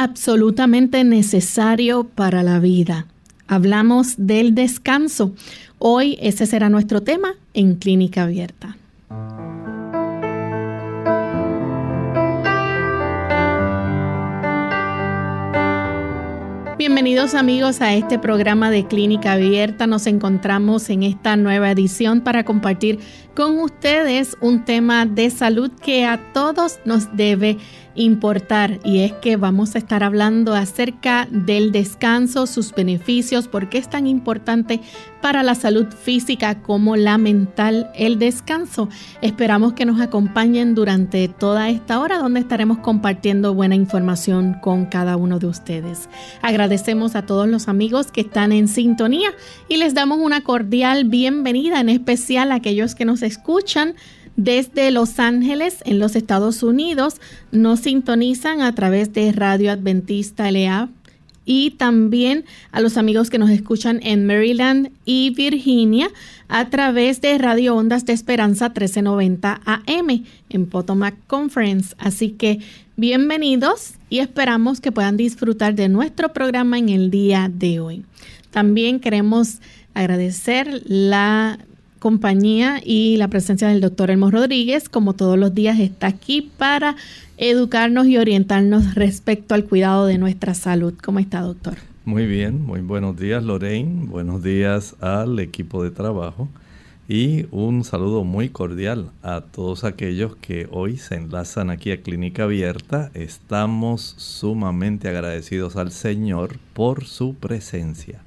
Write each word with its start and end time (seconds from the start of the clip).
Absolutamente 0.00 1.04
necesario 1.04 2.04
para 2.04 2.42
la 2.42 2.58
vida. 2.58 3.04
Hablamos 3.48 4.14
del 4.16 4.54
descanso. 4.54 5.34
Hoy 5.78 6.16
ese 6.22 6.46
será 6.46 6.70
nuestro 6.70 7.02
tema 7.02 7.34
en 7.52 7.74
Clínica 7.74 8.22
Abierta. 8.22 8.78
Bienvenidos 16.78 17.34
amigos 17.34 17.82
a 17.82 17.92
este 17.92 18.18
programa 18.18 18.70
de 18.70 18.86
Clínica 18.86 19.32
Abierta. 19.32 19.86
Nos 19.86 20.06
encontramos 20.06 20.88
en 20.88 21.02
esta 21.02 21.36
nueva 21.36 21.70
edición 21.70 22.22
para 22.22 22.44
compartir 22.44 23.00
con 23.34 23.58
ustedes 23.58 24.34
un 24.40 24.64
tema 24.64 25.04
de 25.04 25.28
salud 25.28 25.70
que 25.82 26.06
a 26.06 26.32
todos 26.32 26.78
nos 26.86 27.14
debe 27.14 27.58
importar 28.00 28.80
y 28.84 29.00
es 29.00 29.12
que 29.12 29.36
vamos 29.36 29.74
a 29.74 29.78
estar 29.78 30.02
hablando 30.02 30.54
acerca 30.54 31.28
del 31.30 31.70
descanso, 31.72 32.46
sus 32.46 32.72
beneficios, 32.72 33.48
por 33.48 33.68
qué 33.68 33.78
es 33.78 33.88
tan 33.88 34.06
importante 34.06 34.80
para 35.20 35.42
la 35.42 35.54
salud 35.54 35.86
física 35.88 36.62
como 36.62 36.96
la 36.96 37.18
mental 37.18 37.90
el 37.94 38.18
descanso. 38.18 38.88
Esperamos 39.20 39.74
que 39.74 39.84
nos 39.84 40.00
acompañen 40.00 40.74
durante 40.74 41.28
toda 41.28 41.68
esta 41.68 42.00
hora 42.00 42.18
donde 42.18 42.40
estaremos 42.40 42.78
compartiendo 42.78 43.54
buena 43.54 43.74
información 43.74 44.56
con 44.62 44.86
cada 44.86 45.16
uno 45.16 45.38
de 45.38 45.46
ustedes. 45.46 46.08
Agradecemos 46.42 47.14
a 47.16 47.26
todos 47.26 47.48
los 47.48 47.68
amigos 47.68 48.10
que 48.10 48.22
están 48.22 48.52
en 48.52 48.68
sintonía 48.68 49.30
y 49.68 49.76
les 49.76 49.94
damos 49.94 50.18
una 50.18 50.42
cordial 50.42 51.04
bienvenida, 51.04 51.80
en 51.80 51.90
especial 51.90 52.52
a 52.52 52.56
aquellos 52.56 52.94
que 52.94 53.04
nos 53.04 53.22
escuchan 53.22 53.94
desde 54.42 54.90
Los 54.90 55.18
Ángeles, 55.18 55.82
en 55.84 55.98
los 55.98 56.16
Estados 56.16 56.62
Unidos, 56.62 57.16
nos 57.52 57.80
sintonizan 57.80 58.62
a 58.62 58.74
través 58.74 59.12
de 59.12 59.32
Radio 59.32 59.70
Adventista 59.70 60.50
LA 60.50 60.88
y 61.44 61.72
también 61.72 62.46
a 62.72 62.80
los 62.80 62.96
amigos 62.96 63.28
que 63.28 63.38
nos 63.38 63.50
escuchan 63.50 64.00
en 64.02 64.24
Maryland 64.24 64.92
y 65.04 65.28
Virginia 65.34 66.08
a 66.48 66.70
través 66.70 67.20
de 67.20 67.36
Radio 67.36 67.76
Ondas 67.76 68.06
de 68.06 68.14
Esperanza 68.14 68.70
1390 68.70 69.60
AM 69.66 70.24
en 70.48 70.66
Potomac 70.66 71.16
Conference. 71.26 71.94
Así 71.98 72.30
que 72.30 72.60
bienvenidos 72.96 73.96
y 74.08 74.20
esperamos 74.20 74.80
que 74.80 74.90
puedan 74.90 75.18
disfrutar 75.18 75.74
de 75.74 75.90
nuestro 75.90 76.32
programa 76.32 76.78
en 76.78 76.88
el 76.88 77.10
día 77.10 77.50
de 77.52 77.80
hoy. 77.80 78.06
También 78.50 79.00
queremos 79.00 79.58
agradecer 79.92 80.82
la 80.86 81.58
compañía 82.00 82.80
y 82.84 83.16
la 83.18 83.28
presencia 83.28 83.68
del 83.68 83.80
doctor 83.80 84.10
Elmo 84.10 84.30
Rodríguez, 84.32 84.88
como 84.88 85.12
todos 85.12 85.38
los 85.38 85.54
días, 85.54 85.78
está 85.78 86.08
aquí 86.08 86.50
para 86.56 86.96
educarnos 87.36 88.06
y 88.08 88.18
orientarnos 88.18 88.96
respecto 88.96 89.54
al 89.54 89.64
cuidado 89.64 90.06
de 90.06 90.18
nuestra 90.18 90.54
salud. 90.54 90.94
¿Cómo 91.00 91.20
está, 91.20 91.42
doctor? 91.42 91.74
Muy 92.04 92.26
bien, 92.26 92.64
muy 92.64 92.80
buenos 92.80 93.16
días, 93.16 93.44
Lorraine. 93.44 94.06
Buenos 94.06 94.42
días 94.42 94.96
al 95.00 95.38
equipo 95.38 95.84
de 95.84 95.90
trabajo. 95.90 96.48
Y 97.08 97.46
un 97.50 97.84
saludo 97.84 98.24
muy 98.24 98.48
cordial 98.48 99.10
a 99.22 99.40
todos 99.40 99.84
aquellos 99.84 100.36
que 100.36 100.68
hoy 100.70 100.96
se 100.96 101.16
enlazan 101.16 101.68
aquí 101.68 101.90
a 101.90 102.02
Clínica 102.02 102.44
Abierta. 102.44 103.10
Estamos 103.14 104.14
sumamente 104.16 105.08
agradecidos 105.08 105.76
al 105.76 105.92
Señor 105.92 106.58
por 106.72 107.04
su 107.04 107.34
presencia. 107.34 108.22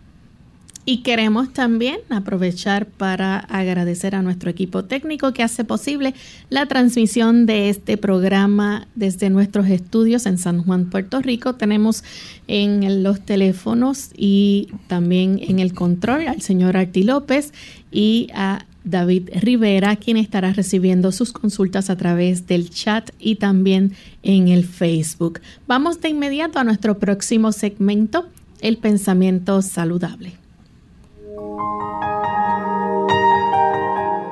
Y 0.86 0.98
queremos 0.98 1.54
también 1.54 2.00
aprovechar 2.10 2.88
para 2.88 3.40
agradecer 3.40 4.16
a 4.16 4.22
nuestro 4.22 4.50
equipo 4.50 4.84
técnico 4.84 5.32
que 5.34 5.42
hace 5.42 5.64
posible 5.64 6.14
la 6.50 6.66
transmisión 6.66 7.46
de 7.46 7.70
este 7.70 7.96
programa 7.96 8.88
desde 8.94 9.30
nuestros 9.30 9.68
estudios 9.68 10.26
en 10.26 10.38
San 10.38 10.62
Juan, 10.62 10.90
Puerto 10.90 11.22
Rico. 11.22 11.56
Tenemos 11.56 12.04
en 12.50 13.02
los 13.02 13.22
teléfonos 13.22 14.10
y 14.18 14.72
también 14.88 15.40
en 15.42 15.60
el 15.60 15.74
control 15.74 16.28
al 16.28 16.42
señor 16.42 16.76
Arti 16.76 17.04
López 17.04 17.54
y 17.90 18.28
a 18.34 18.66
David 18.84 19.30
Rivera, 19.42 19.96
quien 19.96 20.18
estará 20.18 20.52
recibiendo 20.52 21.14
sus 21.14 21.32
consultas 21.32 21.90
a 21.90 21.96
través 21.96 22.46
del 22.48 22.70
chat 22.70 23.10
y 23.20 23.36
también 23.36 23.94
en 24.22 24.50
el 24.50 24.66
Facebook. 24.66 25.40
Vamos 25.66 26.02
de 26.02 26.10
inmediato 26.10 26.60
a 26.60 26.66
nuestro 26.66 27.00
próximo 27.00 27.54
segmento, 27.54 28.28
el 28.60 28.78
pensamiento 28.78 29.62
saludable. 29.62 30.43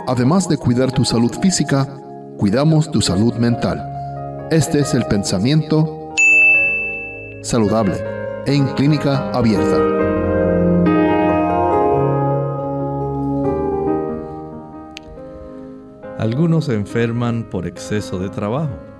Además 0.08 0.50
de 0.50 0.58
cuidar 0.58 0.92
tu 0.92 1.06
salud 1.06 1.32
física, 1.42 1.88
cuidamos 2.38 2.92
tu 2.92 3.02
salud 3.02 3.34
mental. 3.36 3.82
Este 4.52 4.80
es 4.80 4.94
el 4.94 5.06
pensamiento 5.06 6.14
saludable 7.42 7.96
en 8.46 8.68
clínica 8.76 9.32
abierta. 9.32 9.78
Algunos 16.20 16.66
se 16.66 16.76
enferman 16.76 17.50
por 17.50 17.66
exceso 17.66 18.20
de 18.20 18.30
trabajo. 18.30 18.91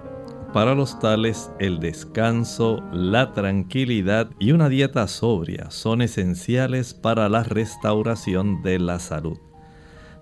Para 0.54 0.76
los 0.76 1.00
tales, 1.00 1.50
el 1.60 1.80
descanso, 1.80 2.84
la 2.92 3.34
tranquilidad 3.34 4.30
y 4.38 4.52
una 4.52 4.68
dieta 4.68 5.08
sobria 5.08 5.72
son 5.72 6.02
esenciales 6.02 6.94
para 6.94 7.30
la 7.30 7.44
restauración 7.44 8.62
de 8.62 8.78
la 8.78 9.00
salud. 9.00 9.38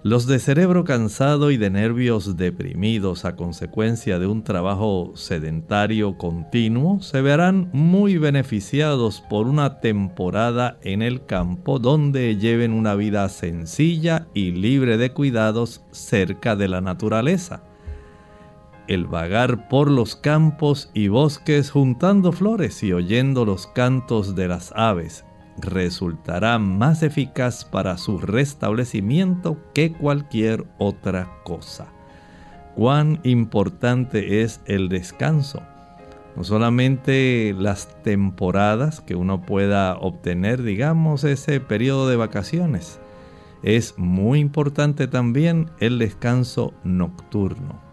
Los 0.04 0.28
de 0.28 0.38
cerebro 0.38 0.84
cansado 0.84 1.50
y 1.50 1.58
de 1.58 1.72
nervios 1.72 2.38
deprimidos 2.38 3.26
a 3.26 3.36
consecuencia 3.36 4.20
de 4.20 4.28
un 4.28 4.44
trabajo 4.44 5.14
sedentario 5.16 6.16
continuo 6.18 7.02
se 7.02 7.22
verán 7.22 7.72
muy 7.74 8.18
beneficiados 8.18 9.22
por 9.30 9.48
una 9.48 9.82
temporada 9.82 10.78
en 10.84 11.02
el 11.02 11.26
campo 11.26 11.80
donde 11.80 12.38
lleven 12.38 12.72
una 12.72 12.94
vida 12.94 13.28
sencilla 13.30 14.28
y 14.36 14.52
libre 14.52 14.98
de 14.98 15.12
cuidados 15.12 15.84
cerca 15.92 16.56
de 16.56 16.68
la 16.68 16.82
naturaleza. 16.82 17.64
El 18.90 19.06
vagar 19.06 19.68
por 19.68 19.92
los 19.92 20.16
campos 20.16 20.90
y 20.96 21.10
bosques 21.10 21.70
juntando 21.70 22.32
flores 22.32 22.82
y 22.82 22.92
oyendo 22.92 23.46
los 23.46 23.68
cantos 23.68 24.34
de 24.34 24.48
las 24.48 24.74
aves 24.76 25.26
resultará 25.62 26.58
más 26.58 27.04
eficaz 27.04 27.66
para 27.66 28.00
su 28.00 28.18
restablecimiento 28.18 29.58
que 29.76 29.94
cualquier 29.94 30.66
otra 30.80 31.30
cosa. 31.44 31.94
Cuán 32.76 33.20
importante 33.22 34.42
es 34.42 34.60
el 34.66 34.90
descanso. 34.90 35.62
No 36.36 36.44
solamente 36.44 37.54
las 37.56 38.02
temporadas 38.02 39.02
que 39.02 39.14
uno 39.14 39.44
pueda 39.44 40.00
obtener, 40.00 40.64
digamos, 40.64 41.24
ese 41.26 41.60
periodo 41.60 42.10
de 42.10 42.16
vacaciones. 42.16 43.00
Es 43.62 44.00
muy 44.00 44.40
importante 44.40 45.08
también 45.08 45.70
el 45.80 46.00
descanso 46.00 46.74
nocturno. 46.84 47.89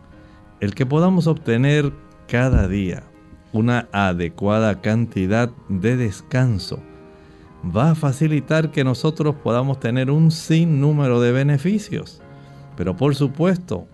El 0.58 0.74
que 0.74 0.86
podamos 0.86 1.26
obtener 1.26 1.92
cada 2.28 2.66
día 2.66 3.02
una 3.52 3.88
adecuada 3.92 4.80
cantidad 4.80 5.50
de 5.68 5.96
descanso 5.98 6.80
va 7.64 7.90
a 7.90 7.94
facilitar 7.94 8.70
que 8.70 8.82
nosotros 8.82 9.34
podamos 9.36 9.80
tener 9.80 10.10
un 10.10 10.30
sinnúmero 10.30 11.20
de 11.20 11.32
beneficios. 11.32 12.22
Pero 12.74 12.96
por 12.96 13.14
supuesto, 13.14 13.86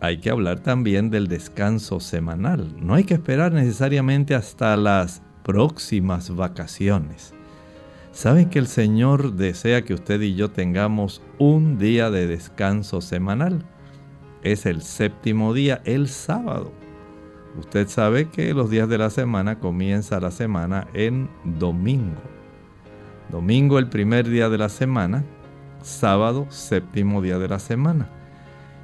hay 0.00 0.18
que 0.18 0.30
hablar 0.30 0.60
también 0.60 1.10
del 1.10 1.26
descanso 1.26 2.00
semanal. 2.00 2.74
No 2.78 2.94
hay 2.94 3.04
que 3.04 3.14
esperar 3.14 3.52
necesariamente 3.52 4.34
hasta 4.34 4.76
las 4.76 5.22
próximas 5.42 6.34
vacaciones. 6.34 7.34
¿Saben 8.12 8.50
que 8.50 8.58
el 8.58 8.66
Señor 8.66 9.34
desea 9.34 9.82
que 9.82 9.94
usted 9.94 10.20
y 10.20 10.34
yo 10.34 10.50
tengamos 10.50 11.22
un 11.38 11.78
día 11.78 12.10
de 12.10 12.26
descanso 12.26 13.00
semanal? 13.00 13.64
Es 14.42 14.64
el 14.64 14.80
séptimo 14.82 15.52
día, 15.52 15.82
el 15.84 16.08
sábado. 16.08 16.72
Usted 17.58 17.88
sabe 17.88 18.30
que 18.30 18.54
los 18.54 18.70
días 18.70 18.88
de 18.88 18.96
la 18.96 19.10
semana 19.10 19.58
comienza 19.58 20.20
la 20.20 20.30
semana 20.30 20.88
en 20.94 21.28
domingo. 21.44 22.20
Domingo 23.30 23.78
el 23.78 23.88
primer 23.88 24.28
día 24.28 24.48
de 24.48 24.56
la 24.58 24.68
semana, 24.68 25.24
sábado 25.82 26.46
séptimo 26.48 27.20
día 27.20 27.38
de 27.38 27.48
la 27.48 27.58
semana. 27.58 28.08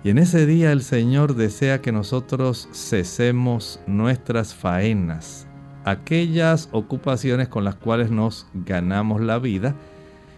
Y 0.05 0.11
en 0.11 0.19
ese 0.19 0.47
día 0.47 0.73
el 0.73 0.82
Señor 0.82 1.35
desea 1.35 1.81
que 1.81 1.91
nosotros 1.91 2.69
cesemos 2.73 3.81
nuestras 3.87 4.55
faenas, 4.55 5.49
aquellas 5.85 6.69
ocupaciones 6.73 7.49
con 7.49 7.64
las 7.64 7.76
cuales 7.76 8.11
nos 8.11 8.47
ganamos 8.53 9.20
la 9.20 9.38
vida 9.38 9.75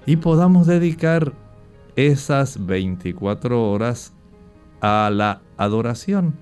y 0.07 0.17
podamos 0.17 0.67
dedicar 0.67 1.33
esas 1.97 2.65
24 2.65 3.71
horas 3.71 4.15
a 4.81 5.11
la 5.13 5.43
adoración, 5.57 6.35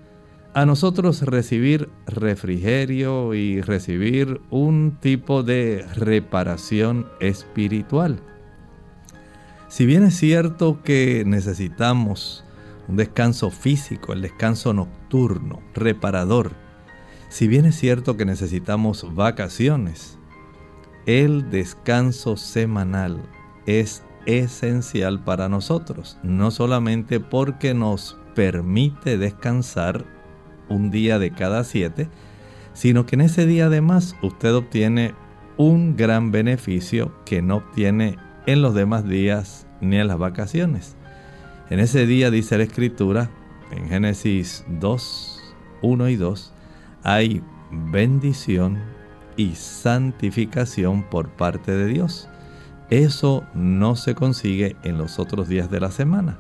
a 0.55 0.65
nosotros 0.65 1.23
recibir 1.23 1.91
refrigerio 2.07 3.35
y 3.35 3.61
recibir 3.61 4.41
un 4.51 4.97
tipo 5.01 5.43
de 5.43 5.85
reparación 5.95 7.07
espiritual. 7.21 8.21
Si 9.69 9.85
bien 9.85 10.05
es 10.05 10.17
cierto 10.17 10.83
que 10.83 11.25
necesitamos 11.27 12.45
un 12.89 12.97
descanso 12.97 13.51
físico, 13.51 14.13
el 14.13 14.23
descanso 14.23 14.73
nocturno, 14.73 15.61
reparador. 15.75 16.53
Si 17.29 17.49
bien 17.49 17.67
es 17.67 17.77
cierto 17.77 18.17
que 18.17 18.25
necesitamos 18.25 19.15
vacaciones, 19.15 20.19
el 21.05 21.51
descanso 21.51 22.37
semanal 22.37 23.21
es 23.67 24.05
esencial 24.27 25.23
para 25.23 25.49
nosotros, 25.49 26.19
no 26.23 26.51
solamente 26.51 27.21
porque 27.21 27.75
nos 27.75 28.17
permite 28.37 29.19
descansar 29.19 30.05
un 30.69 30.93
día 30.93 31.19
de 31.19 31.33
cada 31.33 31.65
siete, 31.65 32.09
sino 32.75 33.07
que 33.07 33.17
en 33.17 33.23
ese 33.23 33.47
día 33.47 33.67
además 33.67 34.15
usted 34.23 34.55
obtiene 34.55 35.15
un 35.57 35.97
gran 35.97 36.31
beneficio 36.31 37.13
que 37.25 37.41
no 37.41 37.57
obtiene 37.57 38.19
en 38.47 38.63
los 38.63 38.75
demás 38.75 39.09
días 39.09 39.67
ni 39.81 39.97
en 39.97 40.07
las 40.07 40.19
vacaciones. 40.19 40.97
En 41.71 41.81
ese 41.81 42.07
día 42.07 42.31
dice 42.31 42.59
la 42.59 42.65
escritura, 42.65 43.31
en 43.73 43.89
Génesis 43.89 44.65
2, 44.69 45.55
1 45.83 46.09
y 46.11 46.17
2, 46.17 46.53
hay 47.03 47.43
bendición 47.71 48.79
y 49.37 49.55
santificación 49.55 51.03
por 51.05 51.31
parte 51.31 51.73
de 51.73 51.87
Dios. 51.87 52.29
Eso 52.91 53.45
no 53.55 53.97
se 53.97 54.15
consigue 54.15 54.77
en 54.85 54.99
los 54.99 55.19
otros 55.19 55.49
días 55.49 55.71
de 55.71 55.81
la 55.81 55.91
semana. 55.91 56.39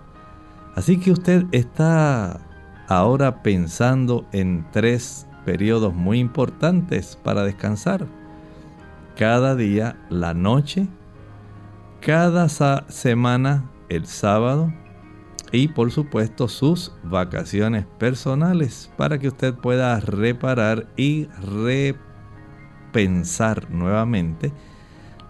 Así 0.76 0.99
que 1.00 1.11
usted 1.11 1.46
está 1.52 2.38
ahora 2.87 3.43
pensando 3.43 4.26
en 4.32 4.67
tres 4.73 5.26
periodos 5.46 5.94
muy 5.94 6.19
importantes 6.19 7.19
para 7.25 7.44
descansar. 7.44 8.06
Cada 9.17 9.56
día 9.56 9.96
la 10.11 10.34
noche, 10.34 10.87
cada 12.02 12.50
semana 12.50 13.70
el 13.88 14.06
sábado 14.06 14.70
y 15.50 15.69
por 15.69 15.90
supuesto 15.90 16.46
sus 16.46 16.93
vacaciones 17.02 17.87
personales 17.99 18.93
para 18.99 19.19
que 19.19 19.28
usted 19.28 19.55
pueda 19.55 19.99
reparar 20.00 20.88
y 20.96 21.26
repensar 22.93 23.70
nuevamente 23.70 24.52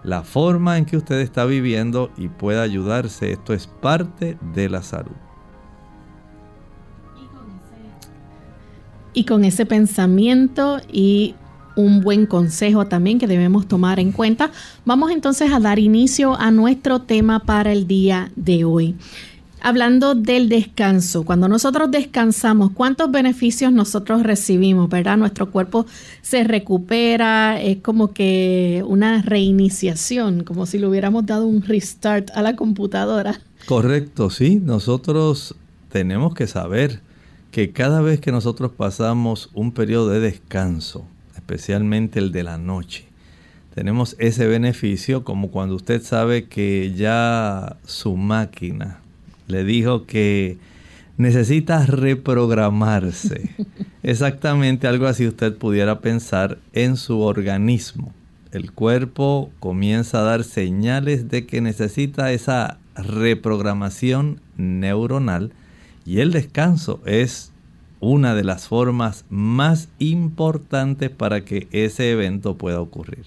la 0.03 0.23
forma 0.23 0.77
en 0.77 0.83
que 0.83 0.97
usted 0.97 1.21
está 1.21 1.45
viviendo 1.45 2.11
y 2.17 2.27
pueda 2.27 2.63
ayudarse. 2.63 3.31
Esto 3.31 3.53
es 3.53 3.67
parte 3.67 4.37
de 4.53 4.67
la 4.67 4.81
salud. 4.81 5.15
Y 9.17 9.23
con 9.23 9.43
ese 9.45 9.65
pensamiento 9.65 10.79
y 10.93 11.33
un 11.75 12.01
buen 12.01 12.27
consejo 12.27 12.85
también 12.85 13.17
que 13.17 13.25
debemos 13.25 13.67
tomar 13.67 13.99
en 13.99 14.11
cuenta, 14.11 14.51
vamos 14.85 15.09
entonces 15.09 15.51
a 15.51 15.59
dar 15.59 15.79
inicio 15.79 16.39
a 16.39 16.51
nuestro 16.51 17.01
tema 17.01 17.39
para 17.39 17.71
el 17.71 17.87
día 17.87 18.31
de 18.35 18.63
hoy 18.63 18.93
hablando 19.59 20.13
del 20.13 20.49
descanso, 20.49 21.25
cuando 21.25 21.47
nosotros 21.47 21.89
descansamos, 21.89 22.73
¿cuántos 22.75 23.09
beneficios 23.09 23.71
nosotros 23.71 24.21
recibimos, 24.21 24.87
verdad? 24.87 25.17
Nuestro 25.17 25.49
cuerpo 25.49 25.87
se 26.21 26.43
recupera, 26.43 27.59
es 27.59 27.77
como 27.77 28.13
que 28.13 28.83
una 28.85 29.23
reiniciación, 29.23 30.43
como 30.43 30.67
si 30.67 30.77
le 30.77 30.87
hubiéramos 30.87 31.25
dado 31.25 31.47
un 31.47 31.63
restart 31.63 32.29
a 32.35 32.43
la 32.43 32.55
computadora. 32.55 33.41
Correcto, 33.65 34.29
sí, 34.29 34.61
nosotros 34.63 35.55
tenemos 35.89 36.35
que 36.35 36.45
saber 36.45 37.01
que 37.57 37.71
cada 37.71 38.01
vez 38.01 38.19
que 38.19 38.31
nosotros 38.31 38.69
pasamos 38.71 39.49
un 39.55 39.71
periodo 39.71 40.09
de 40.09 40.19
descanso, 40.19 41.07
especialmente 41.33 42.19
el 42.19 42.31
de 42.31 42.43
la 42.43 42.59
noche, 42.59 43.05
tenemos 43.73 44.15
ese 44.19 44.45
beneficio 44.45 45.23
como 45.23 45.49
cuando 45.49 45.73
usted 45.73 46.03
sabe 46.03 46.45
que 46.45 46.93
ya 46.95 47.77
su 47.83 48.15
máquina 48.15 48.99
le 49.47 49.63
dijo 49.63 50.05
que 50.05 50.59
necesita 51.17 51.83
reprogramarse. 51.87 53.49
Exactamente 54.03 54.85
algo 54.85 55.07
así 55.07 55.25
usted 55.25 55.57
pudiera 55.57 55.99
pensar 55.99 56.59
en 56.73 56.95
su 56.95 57.21
organismo. 57.21 58.13
El 58.51 58.71
cuerpo 58.71 59.49
comienza 59.59 60.19
a 60.19 60.25
dar 60.25 60.43
señales 60.43 61.27
de 61.27 61.47
que 61.47 61.61
necesita 61.61 62.31
esa 62.31 62.77
reprogramación 62.95 64.41
neuronal 64.57 65.53
y 66.07 66.21
el 66.21 66.31
descanso 66.31 67.01
es 67.05 67.51
una 67.99 68.33
de 68.33 68.45
las 68.45 68.69
formas 68.69 69.25
más 69.29 69.89
importantes 69.99 71.09
para 71.09 71.43
que 71.43 71.67
ese 71.71 72.11
evento 72.11 72.57
pueda 72.57 72.79
ocurrir. 72.79 73.25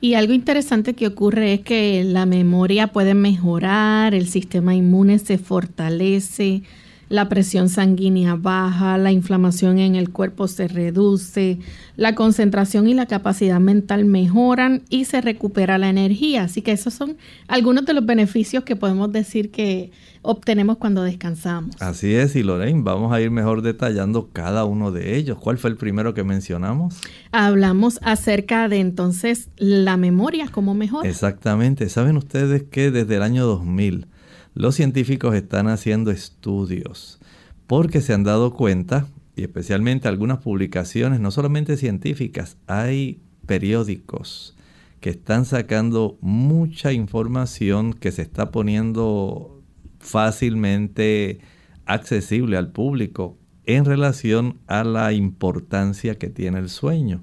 Y 0.00 0.14
algo 0.14 0.32
interesante 0.32 0.94
que 0.94 1.08
ocurre 1.08 1.52
es 1.52 1.60
que 1.60 2.04
la 2.04 2.24
memoria 2.24 2.86
puede 2.86 3.12
mejorar, 3.12 4.14
el 4.14 4.28
sistema 4.28 4.74
inmune 4.74 5.18
se 5.18 5.36
fortalece, 5.36 6.62
la 7.08 7.28
presión 7.28 7.68
sanguínea 7.68 8.34
baja, 8.34 8.98
la 8.98 9.12
inflamación 9.12 9.78
en 9.78 9.94
el 9.94 10.10
cuerpo 10.10 10.48
se 10.48 10.68
reduce, 10.68 11.58
la 11.96 12.14
concentración 12.14 12.88
y 12.88 12.94
la 12.94 13.06
capacidad 13.06 13.60
mental 13.60 14.04
mejoran 14.04 14.82
y 14.90 15.04
se 15.04 15.20
recupera 15.20 15.78
la 15.78 15.88
energía. 15.88 16.44
Así 16.44 16.62
que 16.62 16.72
esos 16.72 16.94
son 16.94 17.16
algunos 17.48 17.86
de 17.86 17.94
los 17.94 18.04
beneficios 18.04 18.64
que 18.64 18.76
podemos 18.76 19.12
decir 19.12 19.50
que 19.50 19.92
obtenemos 20.22 20.78
cuando 20.78 21.04
descansamos. 21.04 21.76
Así 21.80 22.14
es, 22.14 22.34
y 22.34 22.42
Lorraine, 22.42 22.82
vamos 22.82 23.12
a 23.12 23.20
ir 23.20 23.30
mejor 23.30 23.62
detallando 23.62 24.30
cada 24.32 24.64
uno 24.64 24.90
de 24.90 25.16
ellos. 25.16 25.38
¿Cuál 25.38 25.58
fue 25.58 25.70
el 25.70 25.76
primero 25.76 26.14
que 26.14 26.24
mencionamos? 26.24 26.98
Hablamos 27.30 28.00
acerca 28.02 28.68
de 28.68 28.80
entonces 28.80 29.48
la 29.56 29.96
memoria, 29.96 30.48
cómo 30.50 30.74
mejor. 30.74 31.06
Exactamente. 31.06 31.88
¿Saben 31.88 32.16
ustedes 32.16 32.64
que 32.64 32.90
desde 32.90 33.16
el 33.16 33.22
año 33.22 33.46
2000 33.46 34.08
los 34.56 34.74
científicos 34.74 35.34
están 35.34 35.68
haciendo 35.68 36.10
estudios 36.10 37.20
porque 37.66 38.00
se 38.00 38.14
han 38.14 38.24
dado 38.24 38.54
cuenta, 38.54 39.06
y 39.36 39.42
especialmente 39.42 40.08
algunas 40.08 40.38
publicaciones, 40.38 41.20
no 41.20 41.30
solamente 41.30 41.76
científicas, 41.76 42.56
hay 42.66 43.20
periódicos 43.44 44.56
que 45.00 45.10
están 45.10 45.44
sacando 45.44 46.16
mucha 46.22 46.92
información 46.92 47.92
que 47.92 48.10
se 48.12 48.22
está 48.22 48.50
poniendo 48.50 49.62
fácilmente 49.98 51.40
accesible 51.84 52.56
al 52.56 52.72
público 52.72 53.36
en 53.66 53.84
relación 53.84 54.58
a 54.68 54.84
la 54.84 55.12
importancia 55.12 56.14
que 56.14 56.30
tiene 56.30 56.60
el 56.60 56.70
sueño. 56.70 57.22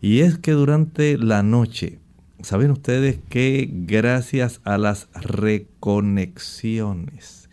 Y 0.00 0.20
es 0.20 0.38
que 0.38 0.52
durante 0.52 1.18
la 1.18 1.42
noche 1.42 1.99
¿Saben 2.42 2.70
ustedes 2.70 3.18
que 3.28 3.68
gracias 3.70 4.62
a 4.64 4.78
las 4.78 5.08
reconexiones 5.12 7.50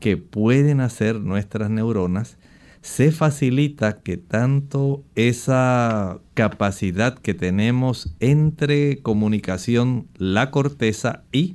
que 0.00 0.16
pueden 0.16 0.80
hacer 0.80 1.20
nuestras 1.20 1.68
neuronas, 1.68 2.38
se 2.80 3.12
facilita 3.12 4.00
que 4.00 4.16
tanto 4.16 5.04
esa 5.14 6.20
capacidad 6.32 7.18
que 7.18 7.34
tenemos 7.34 8.16
entre 8.20 9.02
comunicación, 9.02 10.08
la 10.16 10.50
corteza 10.50 11.24
y 11.30 11.54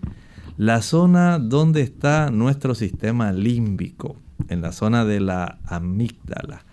la 0.58 0.84
zona 0.84 1.40
donde 1.40 1.82
está 1.82 2.30
nuestro 2.30 2.76
sistema 2.76 3.34
límbico, 3.34 4.16
en 4.48 4.62
la 4.62 4.72
zona 4.72 5.06
de 5.06 5.20
la 5.20 5.58
amígdala. 5.66 6.64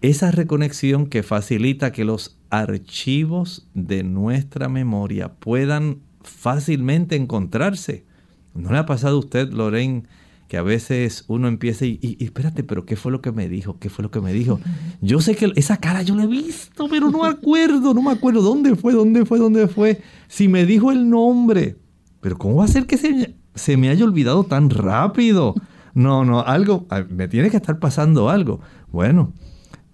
Esa 0.00 0.30
reconexión 0.30 1.06
que 1.06 1.22
facilita 1.22 1.92
que 1.92 2.04
los 2.04 2.36
archivos 2.60 3.68
de 3.74 4.02
nuestra 4.02 4.68
memoria 4.68 5.34
puedan 5.34 6.00
fácilmente 6.22 7.16
encontrarse. 7.16 8.06
¿No 8.54 8.70
le 8.70 8.78
ha 8.78 8.86
pasado 8.86 9.16
a 9.16 9.20
usted, 9.20 9.52
Lorraine, 9.52 10.04
que 10.48 10.56
a 10.56 10.62
veces 10.62 11.24
uno 11.26 11.48
empieza 11.48 11.86
y, 11.86 11.98
y, 12.00 12.22
espérate, 12.24 12.62
pero 12.62 12.84
¿qué 12.84 12.96
fue 12.96 13.10
lo 13.10 13.20
que 13.20 13.32
me 13.32 13.48
dijo? 13.48 13.78
¿Qué 13.78 13.90
fue 13.90 14.02
lo 14.02 14.10
que 14.10 14.20
me 14.20 14.32
dijo? 14.32 14.60
Yo 15.00 15.20
sé 15.20 15.34
que 15.34 15.52
esa 15.56 15.78
cara 15.78 16.02
yo 16.02 16.14
la 16.14 16.24
he 16.24 16.28
visto, 16.28 16.86
pero 16.88 17.10
no 17.10 17.22
me 17.22 17.28
acuerdo, 17.28 17.94
no 17.94 18.02
me 18.02 18.12
acuerdo 18.12 18.42
dónde 18.42 18.76
fue, 18.76 18.92
dónde 18.92 19.24
fue, 19.24 19.38
dónde 19.38 19.66
fue. 19.66 20.00
Si 20.28 20.48
me 20.48 20.66
dijo 20.66 20.92
el 20.92 21.08
nombre, 21.08 21.76
pero 22.20 22.38
¿cómo 22.38 22.56
va 22.56 22.64
a 22.64 22.68
ser 22.68 22.86
que 22.86 22.98
se, 22.98 23.34
se 23.54 23.76
me 23.76 23.88
haya 23.88 24.04
olvidado 24.04 24.44
tan 24.44 24.70
rápido? 24.70 25.54
No, 25.94 26.24
no, 26.24 26.40
algo, 26.40 26.86
me 27.08 27.28
tiene 27.28 27.50
que 27.50 27.56
estar 27.56 27.78
pasando 27.78 28.28
algo. 28.28 28.60
Bueno, 28.90 29.32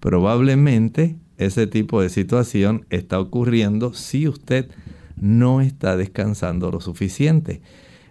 probablemente 0.01 1.17
ese 1.41 1.67
tipo 1.67 2.03
de 2.03 2.09
situación 2.09 2.87
está 2.91 3.19
ocurriendo 3.19 3.95
si 3.95 4.29
usted 4.29 4.71
no 5.17 5.61
está 5.61 5.97
descansando 5.97 6.71
lo 6.71 6.81
suficiente. 6.81 7.63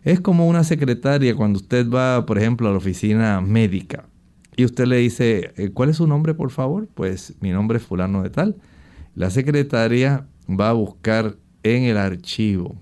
Es 0.03 0.19
como 0.19 0.47
una 0.47 0.63
secretaria 0.63 1.35
cuando 1.35 1.59
usted 1.59 1.89
va, 1.89 2.25
por 2.25 2.37
ejemplo, 2.37 2.67
a 2.67 2.71
la 2.71 2.77
oficina 2.77 3.41
médica 3.41 4.05
y 4.59 4.65
usted 4.65 4.87
le 4.87 4.97
dice, 4.97 5.53
eh, 5.55 5.69
¿cuál 5.69 5.89
es 5.89 5.95
su 5.97 6.07
nombre, 6.07 6.33
por 6.33 6.51
favor? 6.51 6.89
Pues 6.93 7.35
mi 7.39 7.51
nombre 7.51 7.77
es 7.77 7.83
fulano 7.85 8.23
de 8.23 8.29
tal. 8.29 8.57
La 9.15 9.29
secretaria 9.29 10.25
va 10.49 10.71
a 10.71 10.73
buscar 10.73 11.37
en 11.63 11.83
el 11.83 11.97
archivo. 11.97 12.75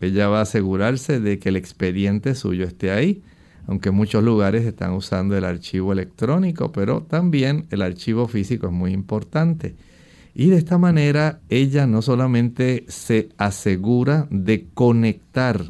Ella 0.00 0.26
va 0.26 0.40
a 0.40 0.42
asegurarse 0.42 1.20
de 1.20 1.38
que 1.38 1.50
el 1.50 1.56
expediente 1.56 2.34
suyo 2.34 2.64
esté 2.64 2.90
ahí, 2.90 3.22
aunque 3.66 3.90
muchos 3.90 4.22
lugares 4.22 4.64
están 4.64 4.92
usando 4.92 5.36
el 5.36 5.44
archivo 5.44 5.92
electrónico, 5.92 6.72
pero 6.72 7.02
también 7.02 7.66
el 7.70 7.82
archivo 7.82 8.28
físico 8.28 8.66
es 8.66 8.72
muy 8.72 8.92
importante. 8.92 9.76
Y 10.34 10.48
de 10.48 10.56
esta 10.56 10.78
manera 10.78 11.40
ella 11.48 11.86
no 11.86 12.02
solamente 12.02 12.84
se 12.88 13.28
asegura 13.36 14.26
de 14.30 14.66
conectar 14.72 15.62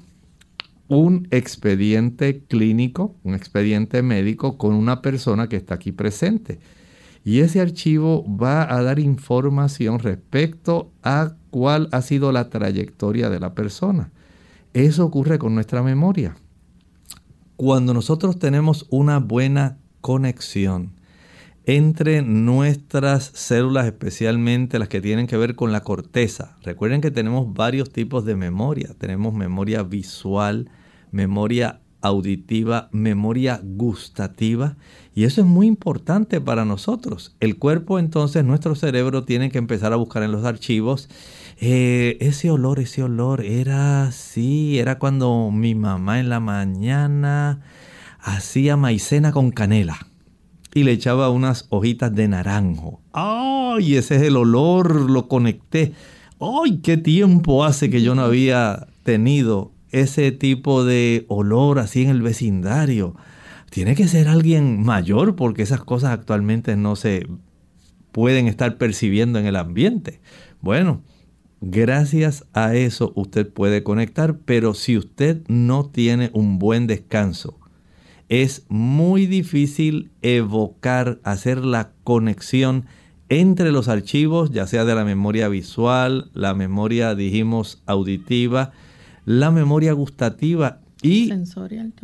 un 0.89 1.27
expediente 1.31 2.43
clínico, 2.47 3.17
un 3.23 3.35
expediente 3.35 4.03
médico 4.03 4.59
con 4.59 4.75
una 4.75 5.01
persona 5.01 5.49
que 5.49 5.57
está 5.57 5.75
aquí 5.75 5.91
presente. 5.91 6.61
Y 7.25 7.41
ese 7.41 7.61
archivo 7.61 8.25
va 8.29 8.73
a 8.73 8.83
dar 8.83 8.99
información 8.99 10.01
respecto 10.01 10.91
a 11.03 11.35
cuál 11.51 11.89
ha 11.93 12.03
sido 12.03 12.33
la 12.33 12.51
trayectoria 12.51 13.31
de 13.31 13.41
la 13.41 13.55
persona. 13.55 14.11
Eso 14.75 15.05
ocurre 15.05 15.39
con 15.39 15.55
nuestra 15.55 15.83
memoria. 15.83 16.37
Cuando 17.64 17.95
nosotros 17.95 18.40
tenemos 18.40 18.87
una 18.90 19.21
buena 19.21 19.78
conexión 20.00 20.95
entre 21.64 22.21
nuestras 22.23 23.31
células, 23.35 23.87
especialmente 23.87 24.81
las 24.81 24.88
que 24.88 25.00
tienen 25.00 25.28
que 25.28 25.37
ver 25.37 25.54
con 25.54 25.71
la 25.71 25.85
corteza, 25.85 26.57
recuerden 26.64 27.00
que 27.00 27.12
tenemos 27.12 27.54
varios 27.54 27.90
tipos 27.90 28.25
de 28.25 28.35
memoria. 28.35 28.97
Tenemos 28.99 29.33
memoria 29.33 29.85
visual, 29.85 30.71
memoria 31.12 31.78
auditiva, 32.00 32.88
memoria 32.90 33.61
gustativa. 33.62 34.76
Y 35.14 35.23
eso 35.23 35.40
es 35.40 35.47
muy 35.47 35.69
importante 35.69 36.40
para 36.40 36.64
nosotros. 36.64 37.37
El 37.38 37.59
cuerpo 37.61 38.00
entonces, 38.00 38.45
nuestro 38.45 38.75
cerebro 38.75 39.23
tiene 39.23 39.52
que 39.52 39.59
empezar 39.59 39.92
a 39.92 39.97
buscar 39.97 40.25
en 40.25 40.33
los 40.33 40.45
archivos. 40.45 41.09
Eh, 41.64 42.16
ese 42.19 42.50
olor, 42.50 42.81
ese 42.81 43.04
olor 43.04 43.45
era 43.45 44.02
así, 44.02 44.81
era 44.81 44.99
cuando 44.99 45.52
mi 45.52 45.76
mamá 45.76 46.19
en 46.19 46.28
la 46.28 46.40
mañana 46.40 47.61
hacía 48.19 48.76
maicena 48.76 49.31
con 49.31 49.52
canela 49.52 49.97
y 50.75 50.83
le 50.83 50.90
echaba 50.90 51.31
unas 51.31 51.69
hojitas 51.71 52.12
de 52.12 52.26
naranjo. 52.26 53.00
¡Ay! 53.12 53.95
Ese 53.95 54.16
es 54.16 54.23
el 54.23 54.38
olor, 54.38 55.09
lo 55.09 55.28
conecté. 55.28 55.92
¡Ay! 56.40 56.81
¿Qué 56.83 56.97
tiempo 56.97 57.64
hace 57.64 57.90
que 57.90 58.02
yo 58.02 58.16
no 58.16 58.23
había 58.23 58.88
tenido 59.04 59.71
ese 59.92 60.33
tipo 60.33 60.85
de 60.85 61.26
olor 61.28 61.78
así 61.78 62.02
en 62.02 62.11
el 62.11 62.23
vecindario. 62.23 63.14
Tiene 63.71 63.95
que 63.95 64.09
ser 64.09 64.26
alguien 64.26 64.83
mayor 64.83 65.37
porque 65.37 65.62
esas 65.62 65.85
cosas 65.85 66.11
actualmente 66.11 66.75
no 66.75 66.97
se 66.97 67.28
pueden 68.11 68.49
estar 68.49 68.78
percibiendo 68.78 69.38
en 69.38 69.47
el 69.47 69.54
ambiente. 69.54 70.21
Bueno, 70.61 71.02
gracias 71.62 72.45
a 72.52 72.75
eso 72.75 73.12
usted 73.14 73.49
puede 73.50 73.83
conectar, 73.83 74.37
pero 74.45 74.75
si 74.75 74.99
usted 74.99 75.42
no 75.49 75.87
tiene 75.87 76.31
un 76.35 76.59
buen 76.59 76.87
descanso, 76.87 77.59
es 78.28 78.66
muy 78.69 79.26
difícil 79.26 80.11
evocar, 80.21 81.21
hacer 81.23 81.64
la 81.64 81.92
conexión 82.04 82.87
entre 83.28 83.73
los 83.73 83.88
archivos, 83.88 84.50
ya 84.50 84.66
sea 84.66 84.85
de 84.85 84.95
la 84.95 85.04
memoria 85.04 85.49
visual, 85.49 86.31
la 86.35 86.52
memoria, 86.52 87.14
dijimos, 87.14 87.83
auditiva, 87.87 88.73
la 89.25 89.50
memoria 89.50 89.92
gustativa 89.92 90.81
y 91.00 91.31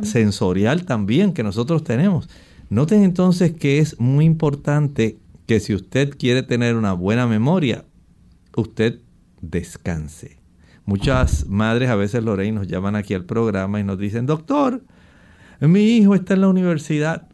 sensorial 0.01 0.85
también. 0.85 1.33
que 1.33 1.43
nosotros 1.43 1.83
tenemos. 1.83 2.29
Noten 2.69 3.03
entonces 3.03 3.53
que 3.53 3.79
es 3.79 3.99
muy 3.99 4.25
importante 4.25 5.17
que 5.47 5.59
si 5.59 5.73
usted 5.73 6.11
quiere 6.17 6.43
tener 6.43 6.75
una 6.75 6.93
buena 6.93 7.27
memoria, 7.27 7.85
usted 8.55 8.99
descanse. 9.41 10.39
Muchas 10.85 11.47
madres, 11.47 11.89
a 11.89 11.95
veces 11.95 12.23
Lorraine, 12.23 12.55
nos 12.55 12.67
llaman 12.67 12.95
aquí 12.95 13.13
al 13.13 13.25
programa 13.25 13.79
y 13.79 13.83
nos 13.83 13.99
dicen, 13.99 14.25
doctor, 14.25 14.83
mi 15.59 15.97
hijo 15.97 16.15
está 16.15 16.33
en 16.33 16.41
la 16.41 16.47
universidad 16.47 17.27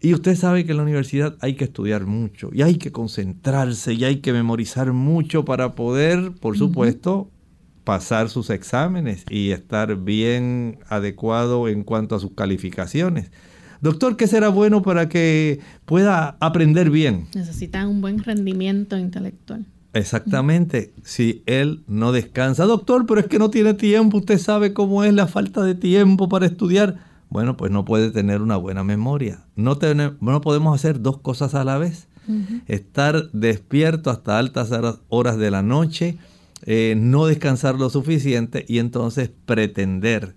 y 0.00 0.14
usted 0.14 0.36
sabe 0.36 0.64
que 0.64 0.72
en 0.72 0.78
la 0.78 0.82
universidad 0.82 1.36
hay 1.40 1.54
que 1.54 1.64
estudiar 1.64 2.06
mucho 2.06 2.50
y 2.52 2.62
hay 2.62 2.76
que 2.76 2.92
concentrarse 2.92 3.94
y 3.94 4.04
hay 4.04 4.16
que 4.16 4.32
memorizar 4.32 4.92
mucho 4.92 5.44
para 5.44 5.74
poder, 5.74 6.32
por 6.40 6.56
supuesto, 6.58 7.30
pasar 7.84 8.28
sus 8.28 8.50
exámenes 8.50 9.24
y 9.30 9.50
estar 9.50 9.96
bien 9.96 10.78
adecuado 10.88 11.68
en 11.68 11.84
cuanto 11.84 12.16
a 12.16 12.20
sus 12.20 12.32
calificaciones. 12.32 13.30
Doctor, 13.80 14.16
¿qué 14.16 14.26
será 14.26 14.48
bueno 14.48 14.82
para 14.82 15.08
que 15.08 15.60
pueda 15.84 16.36
aprender 16.40 16.90
bien? 16.90 17.26
Necesita 17.34 17.86
un 17.86 18.00
buen 18.00 18.22
rendimiento 18.22 18.96
intelectual. 18.96 19.66
Exactamente, 19.94 20.92
si 21.04 21.42
él 21.46 21.84
no 21.86 22.12
descansa. 22.12 22.64
Doctor, 22.64 23.06
pero 23.06 23.20
es 23.20 23.26
que 23.26 23.38
no 23.38 23.50
tiene 23.50 23.74
tiempo, 23.74 24.18
usted 24.18 24.38
sabe 24.38 24.74
cómo 24.74 25.04
es 25.04 25.14
la 25.14 25.26
falta 25.26 25.62
de 25.62 25.74
tiempo 25.74 26.28
para 26.28 26.46
estudiar. 26.46 26.98
Bueno, 27.30 27.56
pues 27.56 27.72
no 27.72 27.84
puede 27.84 28.10
tener 28.10 28.42
una 28.42 28.56
buena 28.56 28.84
memoria. 28.84 29.46
No, 29.56 29.78
no 30.20 30.40
podemos 30.40 30.74
hacer 30.74 31.00
dos 31.00 31.18
cosas 31.18 31.54
a 31.54 31.64
la 31.64 31.78
vez. 31.78 32.08
Estar 32.66 33.30
despierto 33.32 34.10
hasta 34.10 34.38
altas 34.38 34.70
horas 35.08 35.36
de 35.36 35.50
la 35.50 35.62
noche 35.62 36.18
eh, 36.66 36.94
no 36.96 37.26
descansar 37.26 37.74
lo 37.74 37.90
suficiente 37.90 38.64
y 38.66 38.78
entonces 38.78 39.30
pretender 39.44 40.34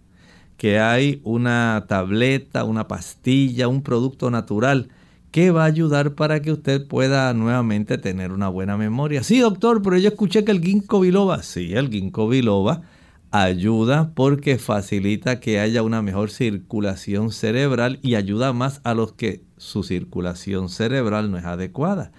que 0.57 0.79
hay 0.79 1.21
una 1.23 1.85
tableta, 1.87 2.65
una 2.65 2.89
pastilla, 2.89 3.69
un 3.69 3.81
producto 3.81 4.29
natural 4.29 4.89
que 5.31 5.51
va 5.51 5.63
a 5.63 5.67
ayudar 5.67 6.15
para 6.15 6.41
que 6.41 6.51
usted 6.51 6.87
pueda 6.87 7.33
nuevamente 7.33 7.97
tener 7.97 8.31
una 8.31 8.49
buena 8.49 8.77
memoria. 8.77 9.23
Sí, 9.23 9.39
doctor, 9.39 9.81
pero 9.81 9.97
yo 9.97 10.09
escuché 10.09 10.43
que 10.43 10.51
el 10.51 10.61
ginkgo 10.61 11.01
biloba, 11.01 11.43
sí, 11.43 11.73
el 11.73 11.89
ginkgo 11.89 12.27
biloba 12.27 12.83
ayuda 13.31 14.11
porque 14.15 14.57
facilita 14.57 15.39
que 15.39 15.59
haya 15.59 15.83
una 15.83 16.01
mejor 16.01 16.29
circulación 16.29 17.31
cerebral 17.31 17.99
y 18.01 18.15
ayuda 18.15 18.53
más 18.53 18.79
a 18.83 18.93
los 18.93 19.13
que 19.13 19.43
su 19.57 19.83
circulación 19.83 20.69
cerebral 20.69 21.29
no 21.29 21.37
es 21.37 21.45
adecuada, 21.45 22.11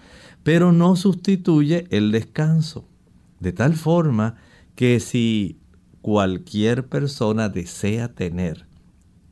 pero 0.42 0.72
no 0.72 0.96
sustituye 0.96 1.86
el 1.90 2.12
descanso. 2.12 2.86
De 3.40 3.52
tal 3.52 3.74
forma 3.74 4.36
que 4.74 5.00
si 5.00 5.58
cualquier 6.02 6.88
persona 6.88 7.48
desea 7.48 8.08
tener 8.08 8.67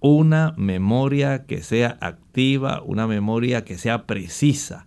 una 0.01 0.55
memoria 0.57 1.47
que 1.47 1.63
sea 1.63 1.99
activa, 2.01 2.83
una 2.83 3.07
memoria 3.07 3.65
que 3.65 3.79
sea 3.79 4.07
precisa, 4.07 4.87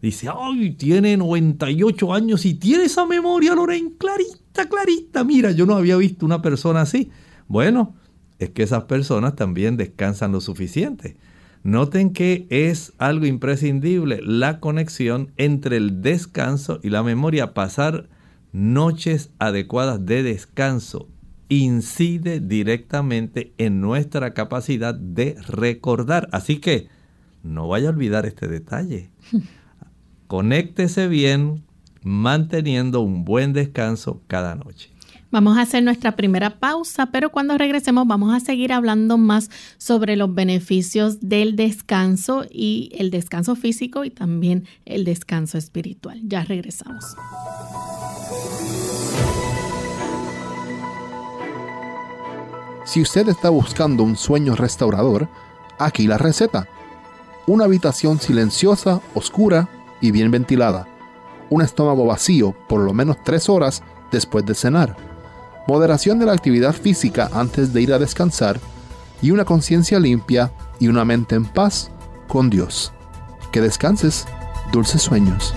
dice, 0.00 0.28
ay, 0.34 0.72
tiene 0.72 1.16
98 1.16 2.12
años 2.12 2.44
y 2.44 2.54
tiene 2.54 2.84
esa 2.84 3.06
memoria, 3.06 3.54
Loren, 3.54 3.90
clarita, 3.90 4.68
clarita. 4.68 5.24
Mira, 5.24 5.52
yo 5.52 5.64
no 5.64 5.76
había 5.76 5.96
visto 5.96 6.26
una 6.26 6.42
persona 6.42 6.82
así. 6.82 7.10
Bueno, 7.48 7.94
es 8.38 8.50
que 8.50 8.64
esas 8.64 8.84
personas 8.84 9.36
también 9.36 9.76
descansan 9.76 10.32
lo 10.32 10.40
suficiente. 10.40 11.16
Noten 11.62 12.12
que 12.12 12.46
es 12.50 12.92
algo 12.98 13.26
imprescindible 13.26 14.20
la 14.20 14.58
conexión 14.58 15.30
entre 15.36 15.76
el 15.76 16.02
descanso 16.02 16.80
y 16.82 16.90
la 16.90 17.04
memoria, 17.04 17.54
pasar 17.54 18.08
noches 18.50 19.30
adecuadas 19.38 20.04
de 20.04 20.24
descanso 20.24 21.08
incide 21.58 22.40
directamente 22.40 23.52
en 23.58 23.80
nuestra 23.80 24.32
capacidad 24.34 24.94
de 24.94 25.36
recordar. 25.46 26.28
Así 26.32 26.58
que 26.58 26.88
no 27.42 27.68
vaya 27.68 27.88
a 27.88 27.92
olvidar 27.92 28.26
este 28.26 28.48
detalle. 28.48 29.10
Conéctese 30.26 31.08
bien 31.08 31.64
manteniendo 32.02 33.00
un 33.00 33.24
buen 33.24 33.52
descanso 33.52 34.22
cada 34.28 34.54
noche. 34.54 34.90
Vamos 35.30 35.56
a 35.56 35.62
hacer 35.62 35.82
nuestra 35.82 36.14
primera 36.14 36.58
pausa, 36.58 37.06
pero 37.06 37.30
cuando 37.30 37.56
regresemos 37.56 38.06
vamos 38.06 38.34
a 38.34 38.40
seguir 38.40 38.70
hablando 38.70 39.16
más 39.16 39.50
sobre 39.78 40.16
los 40.16 40.34
beneficios 40.34 41.20
del 41.20 41.56
descanso 41.56 42.44
y 42.50 42.90
el 42.98 43.10
descanso 43.10 43.56
físico 43.56 44.04
y 44.04 44.10
también 44.10 44.66
el 44.84 45.04
descanso 45.04 45.56
espiritual. 45.56 46.20
Ya 46.24 46.44
regresamos. 46.44 47.16
Si 52.84 53.00
usted 53.00 53.28
está 53.28 53.48
buscando 53.48 54.02
un 54.02 54.16
sueño 54.16 54.56
restaurador, 54.56 55.28
aquí 55.78 56.06
la 56.06 56.18
receta. 56.18 56.68
Una 57.46 57.64
habitación 57.64 58.20
silenciosa, 58.20 59.00
oscura 59.14 59.68
y 60.00 60.10
bien 60.10 60.30
ventilada. 60.30 60.88
Un 61.48 61.62
estómago 61.62 62.06
vacío 62.06 62.54
por 62.68 62.80
lo 62.80 62.92
menos 62.92 63.18
tres 63.22 63.48
horas 63.48 63.82
después 64.10 64.44
de 64.46 64.54
cenar. 64.54 64.96
Moderación 65.68 66.18
de 66.18 66.26
la 66.26 66.32
actividad 66.32 66.72
física 66.72 67.30
antes 67.32 67.72
de 67.72 67.82
ir 67.82 67.92
a 67.92 67.98
descansar. 67.98 68.58
Y 69.20 69.30
una 69.30 69.44
conciencia 69.44 70.00
limpia 70.00 70.52
y 70.80 70.88
una 70.88 71.04
mente 71.04 71.36
en 71.36 71.44
paz 71.44 71.90
con 72.26 72.50
Dios. 72.50 72.92
Que 73.52 73.60
descanses. 73.60 74.26
Dulces 74.72 75.02
sueños. 75.02 75.54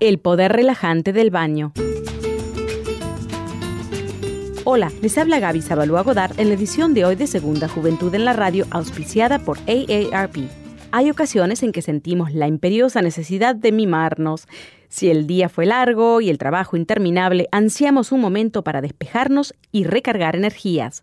El 0.00 0.20
poder 0.20 0.52
relajante 0.52 1.12
del 1.12 1.30
baño. 1.30 1.72
Hola, 4.70 4.92
les 5.00 5.16
habla 5.16 5.38
Gaby 5.38 5.62
Zabalúa 5.62 6.02
Godard 6.02 6.38
en 6.38 6.48
la 6.48 6.54
edición 6.54 6.92
de 6.92 7.06
hoy 7.06 7.16
de 7.16 7.26
Segunda 7.26 7.68
Juventud 7.68 8.14
en 8.14 8.26
la 8.26 8.34
Radio, 8.34 8.66
auspiciada 8.70 9.38
por 9.38 9.56
AARP. 9.60 10.36
Hay 10.90 11.10
ocasiones 11.10 11.62
en 11.62 11.72
que 11.72 11.80
sentimos 11.80 12.34
la 12.34 12.48
imperiosa 12.48 13.00
necesidad 13.00 13.54
de 13.56 13.72
mimarnos. 13.72 14.46
Si 14.90 15.08
el 15.08 15.26
día 15.26 15.48
fue 15.48 15.64
largo 15.64 16.20
y 16.20 16.28
el 16.28 16.36
trabajo 16.36 16.76
interminable, 16.76 17.48
ansiamos 17.50 18.12
un 18.12 18.20
momento 18.20 18.62
para 18.62 18.82
despejarnos 18.82 19.54
y 19.72 19.84
recargar 19.84 20.36
energías. 20.36 21.02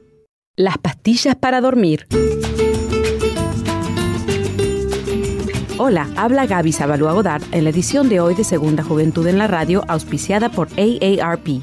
Las 0.57 0.77
pastillas 0.77 1.37
para 1.37 1.61
dormir. 1.61 2.07
Hola, 5.77 6.09
habla 6.17 6.45
Gaby 6.45 6.73
Zabalúa 6.73 7.13
Godard 7.13 7.43
en 7.53 7.63
la 7.63 7.69
edición 7.69 8.09
de 8.09 8.19
hoy 8.19 8.35
de 8.35 8.43
Segunda 8.43 8.83
Juventud 8.83 9.25
en 9.27 9.37
la 9.37 9.47
Radio, 9.47 9.85
auspiciada 9.87 10.49
por 10.49 10.67
AARP. 10.77 11.61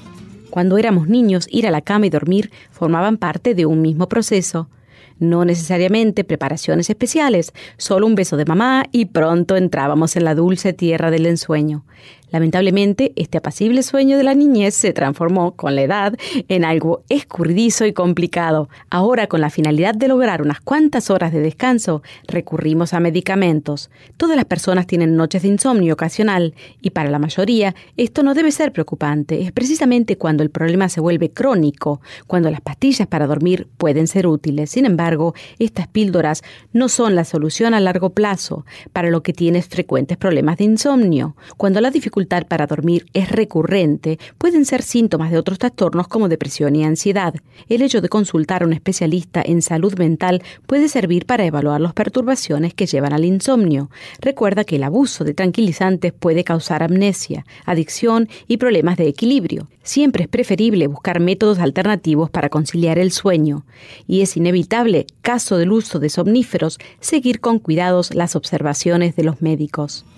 Cuando 0.49 0.79
éramos 0.79 1.07
niños, 1.07 1.47
ir 1.51 1.67
a 1.67 1.71
la 1.71 1.83
cama 1.83 2.07
y 2.07 2.11
dormir 2.11 2.51
formaban 2.71 3.19
parte 3.19 3.55
de 3.55 3.67
un 3.67 3.83
mismo 3.83 4.09
proceso. 4.09 4.71
No 5.19 5.45
necesariamente 5.45 6.25
preparaciones 6.25 6.89
especiales, 6.89 7.53
solo 7.77 8.07
un 8.07 8.15
beso 8.15 8.39
de 8.39 8.47
mamá 8.47 8.87
y 8.91 9.05
pronto 9.05 9.57
entrábamos 9.57 10.17
en 10.17 10.25
la 10.25 10.35
dulce 10.35 10.73
tierra 10.73 11.11
del 11.11 11.27
ensueño. 11.27 11.85
Lamentablemente, 12.31 13.13
este 13.17 13.39
apacible 13.39 13.83
sueño 13.83 14.19
de 14.19 14.25
la 14.25 14.35
niñez 14.35 14.75
se 14.75 14.93
transformó 14.93 15.53
con 15.53 15.75
la 15.75 15.83
edad 15.83 16.15
en 16.49 16.65
algo 16.65 17.03
escurridizo 17.09 17.87
y 17.87 17.93
complicado. 17.93 18.69
Ahora, 18.91 19.29
con 19.29 19.41
la 19.41 19.51
finalidad 19.51 19.95
de 19.95 20.09
lograr 20.09 20.43
unas 20.43 20.61
cuantas 20.61 21.11
horas 21.11 21.33
de 21.33 21.41
descanso, 21.41 22.03
recurrimos 22.27 22.93
a 22.93 23.01
medicamentos. 23.01 23.91
Todas 24.17 24.37
las 24.37 24.45
personas 24.45 24.87
tienen 24.87 25.17
noches 25.17 25.43
de 25.43 25.49
insomnio 25.49 25.95
ocasional 25.95 26.55
y 26.83 26.91
para 26.91 27.11
la 27.11 27.19
mayoría 27.19 27.75
esto 27.97 28.23
no 28.23 28.35
debe 28.35 28.53
ser 28.53 28.73
preocupante. 28.73 29.43
Es 29.43 29.53
precisamente 29.53 30.19
cuando 30.19 30.43
el 30.43 30.51
problema 30.51 30.89
se 30.89 31.01
vuelve 31.01 31.31
crónico, 31.31 32.01
cuando 32.27 32.51
las 32.51 32.61
pastillas 32.61 33.09
para 33.09 33.27
dormir 33.27 33.69
pueden 33.79 34.07
ser 34.07 34.27
útiles. 34.27 34.71
Sin 34.71 34.85
embargo, 34.85 35.35
estas 35.59 35.89
píldoras 35.89 36.43
no 36.73 36.89
son 36.89 37.15
la 37.15 37.25
solución 37.25 37.73
a 37.73 37.81
largo 37.81 38.11
plazo 38.11 38.67
para 38.93 39.09
lo 39.09 39.23
que 39.23 39.33
tienes 39.33 39.67
frecuentes 39.67 40.19
problemas 40.19 40.59
de 40.59 40.65
insomnio. 40.65 41.35
Cuando 41.57 41.81
la 41.81 41.91
dificultad 41.91 42.18
para 42.27 42.67
dormir 42.67 43.07
es 43.15 43.31
recurrente, 43.31 44.19
pueden 44.39 44.65
ser 44.65 44.83
síntomas 44.83 45.31
de 45.31 45.39
otros 45.39 45.59
trastornos 45.59 46.09
como 46.09 46.29
depresión 46.29 46.75
y 46.75 46.85
ansiedad. 46.85 47.35
El 47.69 47.83
hecho 47.83 48.01
de 48.01 48.09
consultar 48.09 48.63
a 48.63 48.67
un 48.67 48.73
especialista 48.73 49.43
en 49.45 49.63
salud 49.63 49.97
mental 49.99 50.43
puede 50.67 50.89
servir 50.89 51.27
para 51.27 51.45
evaluar 51.45 51.81
las 51.81 51.93
perturbaciones 51.93 52.75
que 52.75 52.87
llevan 52.87 53.13
al 53.13 53.25
insomnio. 53.25 53.91
Recuerda 54.21 54.65
que 54.65 54.77
el 54.77 54.83
abuso 54.83 55.25
de 55.25 55.35
tranquilizantes 55.35 56.13
puede 56.13 56.45
causar 56.45 56.83
amnesia, 56.83 57.47
adicción 57.65 58.29
y 58.47 58.57
problemas 58.57 58.97
de 58.97 59.09
equilibrio. 59.09 59.69
Siempre 59.83 60.25
es 60.25 60.29
preferible 60.29 60.87
buscar 60.87 61.21
métodos 61.21 61.59
alternativos 61.59 62.31
para 62.31 62.51
conciliar 62.51 62.99
el 62.99 63.13
sueño. 63.13 63.65
Y 64.07 64.21
es 64.21 64.37
inevitable, 64.37 65.07
caso 65.23 65.57
del 65.57 65.73
uso 65.73 65.99
de 65.99 66.11
somníferos, 66.11 66.79
seguir 67.01 67.41
con 67.41 67.59
cuidados 67.59 68.15
las 68.15 68.37
observaciones 68.37 69.17
de 69.17 69.25
los 69.25 69.41
médicos. 69.41 70.05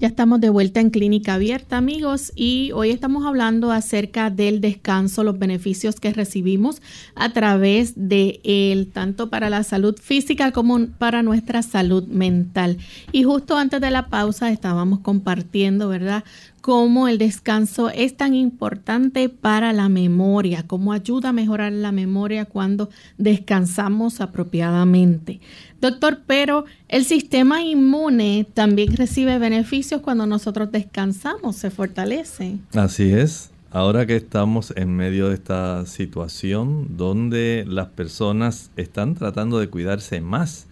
Ya 0.00 0.06
estamos 0.06 0.40
de 0.40 0.48
vuelta 0.48 0.78
en 0.78 0.90
Clínica 0.90 1.34
Abierta, 1.34 1.76
amigos, 1.76 2.30
y 2.36 2.70
hoy 2.72 2.90
estamos 2.90 3.26
hablando 3.26 3.72
acerca 3.72 4.30
del 4.30 4.60
descanso, 4.60 5.24
los 5.24 5.40
beneficios 5.40 5.98
que 5.98 6.12
recibimos 6.12 6.80
a 7.16 7.32
través 7.32 7.94
de 7.96 8.38
él, 8.44 8.92
tanto 8.92 9.28
para 9.28 9.50
la 9.50 9.64
salud 9.64 9.96
física 10.00 10.52
como 10.52 10.86
para 10.86 11.24
nuestra 11.24 11.62
salud 11.62 12.06
mental. 12.06 12.78
Y 13.10 13.24
justo 13.24 13.56
antes 13.56 13.80
de 13.80 13.90
la 13.90 14.06
pausa 14.06 14.52
estábamos 14.52 15.00
compartiendo, 15.00 15.88
¿verdad?, 15.88 16.22
cómo 16.60 17.08
el 17.08 17.18
descanso 17.18 17.90
es 17.90 18.16
tan 18.16 18.34
importante 18.34 19.28
para 19.28 19.72
la 19.72 19.88
memoria, 19.88 20.64
cómo 20.66 20.92
ayuda 20.92 21.30
a 21.30 21.32
mejorar 21.32 21.72
la 21.72 21.92
memoria 21.92 22.44
cuando 22.44 22.90
descansamos 23.16 24.20
apropiadamente. 24.20 25.40
Doctor, 25.80 26.20
pero 26.26 26.64
el 26.88 27.04
sistema 27.04 27.62
inmune 27.62 28.46
también 28.52 28.96
recibe 28.96 29.38
beneficios 29.38 30.00
cuando 30.00 30.26
nosotros 30.26 30.72
descansamos, 30.72 31.56
se 31.56 31.70
fortalece. 31.70 32.58
Así 32.74 33.12
es. 33.12 33.50
Ahora 33.70 34.06
que 34.06 34.16
estamos 34.16 34.72
en 34.76 34.96
medio 34.96 35.28
de 35.28 35.34
esta 35.34 35.84
situación 35.84 36.96
donde 36.96 37.64
las 37.68 37.88
personas 37.88 38.70
están 38.76 39.14
tratando 39.14 39.58
de 39.58 39.68
cuidarse 39.68 40.22
más, 40.22 40.66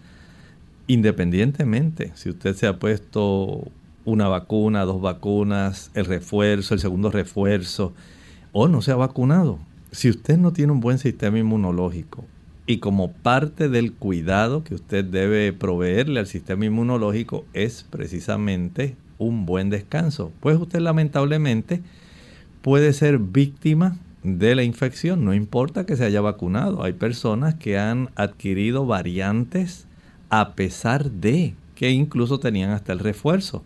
independientemente 0.87 2.11
si 2.15 2.29
usted 2.29 2.55
se 2.55 2.65
ha 2.65 2.79
puesto 2.79 3.67
una 4.07 4.29
vacuna, 4.29 4.85
dos 4.85 5.01
vacunas, 5.01 5.91
el 5.93 6.05
refuerzo, 6.05 6.73
el 6.73 6.79
segundo 6.79 7.11
refuerzo, 7.11 7.93
o 8.53 8.69
no 8.69 8.81
se 8.81 8.91
ha 8.93 8.95
vacunado. 8.95 9.59
Si 9.91 10.09
usted 10.09 10.37
no 10.37 10.53
tiene 10.53 10.71
un 10.71 10.79
buen 10.79 10.97
sistema 10.97 11.39
inmunológico 11.39 12.23
y 12.65 12.77
como 12.77 13.11
parte 13.11 13.67
del 13.67 13.91
cuidado 13.91 14.63
que 14.63 14.75
usted 14.75 15.03
debe 15.03 15.51
proveerle 15.51 16.21
al 16.21 16.27
sistema 16.27 16.63
inmunológico 16.63 17.43
es 17.51 17.85
precisamente 17.89 18.95
un 19.17 19.45
buen 19.45 19.69
descanso, 19.69 20.31
pues 20.39 20.57
usted 20.57 20.79
lamentablemente 20.79 21.81
puede 22.61 22.93
ser 22.93 23.17
víctima 23.17 23.97
de 24.23 24.55
la 24.55 24.63
infección, 24.63 25.25
no 25.25 25.33
importa 25.33 25.85
que 25.85 25.97
se 25.97 26.05
haya 26.05 26.21
vacunado. 26.21 26.81
Hay 26.81 26.93
personas 26.93 27.55
que 27.55 27.77
han 27.77 28.09
adquirido 28.15 28.85
variantes 28.85 29.85
a 30.29 30.53
pesar 30.53 31.11
de 31.11 31.55
que 31.75 31.91
incluso 31.91 32.39
tenían 32.39 32.69
hasta 32.69 32.93
el 32.93 32.99
refuerzo. 32.99 33.65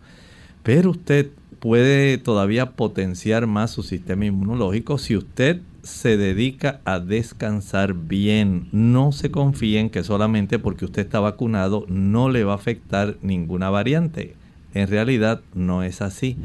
Pero 0.62 0.90
usted 0.90 1.30
puede 1.58 2.18
todavía 2.18 2.72
potenciar 2.72 3.46
más 3.46 3.70
su 3.70 3.82
sistema 3.82 4.26
inmunológico 4.26 4.98
si 4.98 5.16
usted 5.16 5.60
se 5.82 6.16
dedica 6.16 6.80
a 6.84 7.00
descansar 7.00 7.94
bien. 7.94 8.68
No 8.72 9.12
se 9.12 9.30
confíen 9.30 9.90
que 9.90 10.04
solamente 10.04 10.58
porque 10.58 10.84
usted 10.84 11.02
está 11.02 11.20
vacunado 11.20 11.84
no 11.88 12.30
le 12.30 12.44
va 12.44 12.52
a 12.52 12.56
afectar 12.56 13.16
ninguna 13.22 13.70
variante. 13.70 14.34
En 14.74 14.88
realidad 14.88 15.40
no 15.54 15.82
es 15.82 16.00
así. 16.02 16.36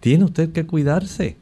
Tiene 0.00 0.24
usted 0.24 0.52
que 0.52 0.66
cuidarse. 0.66 1.36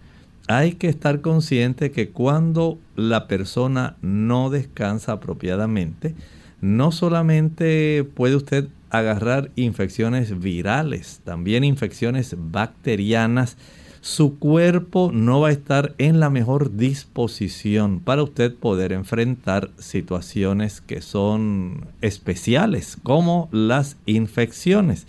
Hay 0.49 0.73
que 0.73 0.89
estar 0.89 1.21
consciente 1.21 1.91
que 1.91 2.09
cuando 2.09 2.79
la 2.97 3.29
persona 3.29 3.97
no 4.03 4.51
descansa 4.51 5.13
apropiadamente, 5.13 6.15
no 6.61 6.93
solamente 6.93 8.05
puede 8.15 8.37
usted 8.37 8.69
agarrar 8.93 9.51
infecciones 9.57 10.39
virales, 10.39 11.23
también 11.25 11.65
infecciones 11.65 12.37
bacterianas, 12.39 13.57
su 14.03 14.39
cuerpo 14.39 15.11
no 15.15 15.41
va 15.41 15.49
a 15.49 15.53
estar 15.53 15.95
en 15.97 16.21
la 16.21 16.29
mejor 16.29 16.77
disposición 16.77 18.01
para 18.01 18.23
usted 18.23 18.55
poder 18.55 18.93
enfrentar 18.93 19.71
situaciones 19.79 20.83
que 20.83 21.01
son 21.01 21.87
especiales, 22.03 22.99
como 23.03 23.49
las 23.51 23.97
infecciones. 24.05 25.07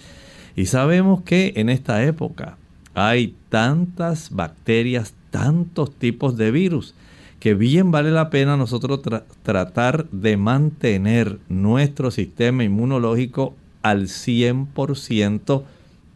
Y 0.56 0.67
sabemos 0.67 1.24
que 1.24 1.52
en 1.58 1.69
esta 1.69 2.06
época 2.06 2.58
hay 2.93 3.36
tantas 3.50 4.30
bacterias, 4.30 5.13
tantos 5.30 5.93
tipos 5.93 6.38
de 6.38 6.52
virus, 6.52 6.96
que 7.41 7.54
bien 7.54 7.91
vale 7.91 8.12
la 8.12 8.30
pena 8.30 8.56
nosotros 8.56 9.02
tratar 9.41 10.10
de 10.12 10.38
mantener 10.38 11.39
nuestro 11.50 12.12
sistema 12.12 12.63
inmunológico 12.63 13.56
al 13.84 14.08
100%, 14.08 15.63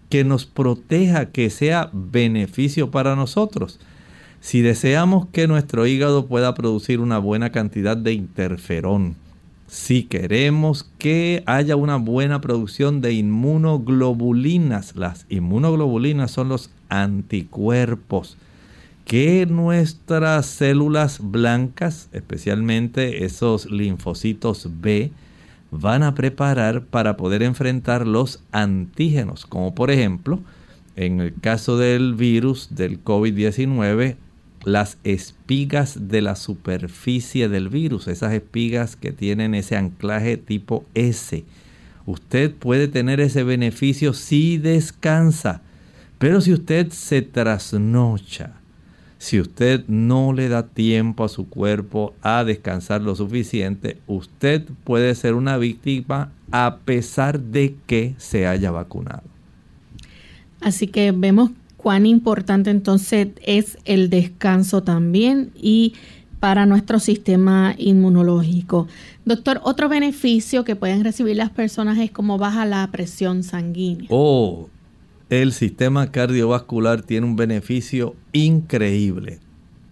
que 0.10 0.23
nos 0.23 0.45
proteja, 0.45 1.27
que 1.27 1.49
sea 1.49 1.89
beneficio 1.93 2.89
para 2.91 3.15
nosotros. 3.15 3.80
Si 4.39 4.62
deseamos 4.62 5.27
que 5.32 5.47
nuestro 5.47 5.86
hígado 5.86 6.27
pueda 6.27 6.53
producir 6.56 6.99
una 6.99 7.19
buena 7.19 7.51
cantidad 7.51 7.97
de 7.97 8.13
interferón, 8.13 9.15
si 9.67 10.03
queremos 10.03 10.89
que 10.97 11.43
haya 11.45 11.75
una 11.75 11.97
buena 11.97 12.39
producción 12.39 13.01
de 13.01 13.13
inmunoglobulinas, 13.13 14.95
las 14.95 15.25
inmunoglobulinas 15.30 16.32
son 16.32 16.49
los 16.49 16.69
anticuerpos 16.88 18.38
que 19.08 19.45
nuestras 19.45 20.45
células 20.45 21.19
blancas, 21.21 22.10
especialmente 22.12 23.23
esos 23.23 23.71
linfocitos 23.71 24.69
B, 24.82 25.12
van 25.71 26.03
a 26.03 26.15
preparar 26.15 26.84
para 26.86 27.17
poder 27.17 27.43
enfrentar 27.43 28.08
los 28.08 28.43
antígenos, 28.51 29.45
como 29.45 29.75
por 29.75 29.91
ejemplo, 29.91 30.39
en 30.95 31.19
el 31.19 31.34
caso 31.34 31.77
del 31.77 32.15
virus 32.15 32.69
del 32.71 33.03
COVID-19, 33.03 34.15
las 34.63 34.97
espigas 35.03 36.10
de 36.10 36.21
la 36.21 36.36
superficie 36.36 37.47
del 37.49 37.69
virus, 37.69 38.08
esas 38.08 38.34
espigas 38.34 38.95
que 38.95 39.12
tienen 39.12 39.53
ese 39.53 39.77
anclaje 39.77 40.38
tipo 40.38 40.86
S. 40.93 41.45
Usted 42.06 42.53
puede 42.53 42.88
tener 42.88 43.19
ese 43.19 43.43
beneficio 43.43 44.13
si 44.13 44.58
descansa, 44.58 45.62
pero 46.17 46.41
si 46.41 46.53
usted 46.53 46.89
se 46.89 47.21
trasnocha, 47.21 48.57
si 49.28 49.42
usted 49.42 49.84
no 49.90 50.32
le 50.32 50.48
da 50.48 50.68
tiempo 50.68 51.26
a 51.26 51.28
su 51.28 51.50
cuerpo 51.50 52.13
a 52.22 52.46
descansar 52.46 53.02
lo 53.02 53.13
suficiente, 53.13 53.98
usted 54.08 54.63
puede 54.86 55.13
ser 55.16 55.34
una 55.34 55.58
víctima 55.58 56.32
a 56.50 56.78
pesar 56.86 57.38
de 57.38 57.76
que 57.88 58.16
se 58.18 58.48
haya 58.48 58.72
vacunado. 58.72 59.24
Así 60.62 60.88
que 60.88 61.12
vemos 61.12 61.52
cuán 61.76 62.06
importante 62.06 62.70
entonces 62.70 63.28
es 63.46 63.78
el 63.84 64.10
descanso 64.10 64.84
también 64.84 65.52
y 65.54 65.96
para 66.40 66.66
nuestro 66.66 67.00
sistema 67.02 67.76
inmunológico. 67.78 68.88
Doctor, 69.26 69.60
otro 69.66 69.90
beneficio 69.90 70.63
que 70.63 70.78
pueden 70.78 71.04
recibir 71.04 71.36
las 71.36 71.50
personas 71.50 71.98
es 71.98 72.12
como 72.12 72.38
baja 72.38 72.66
la 72.66 72.90
presión 72.92 73.44
sanguínea. 73.44 74.08
Oh, 74.10 74.70
el 75.30 75.52
sistema 75.52 76.12
cardiovascular 76.12 77.02
tiene 77.02 77.28
un 77.28 77.36
beneficio 77.36 78.16
increíble. 78.32 79.40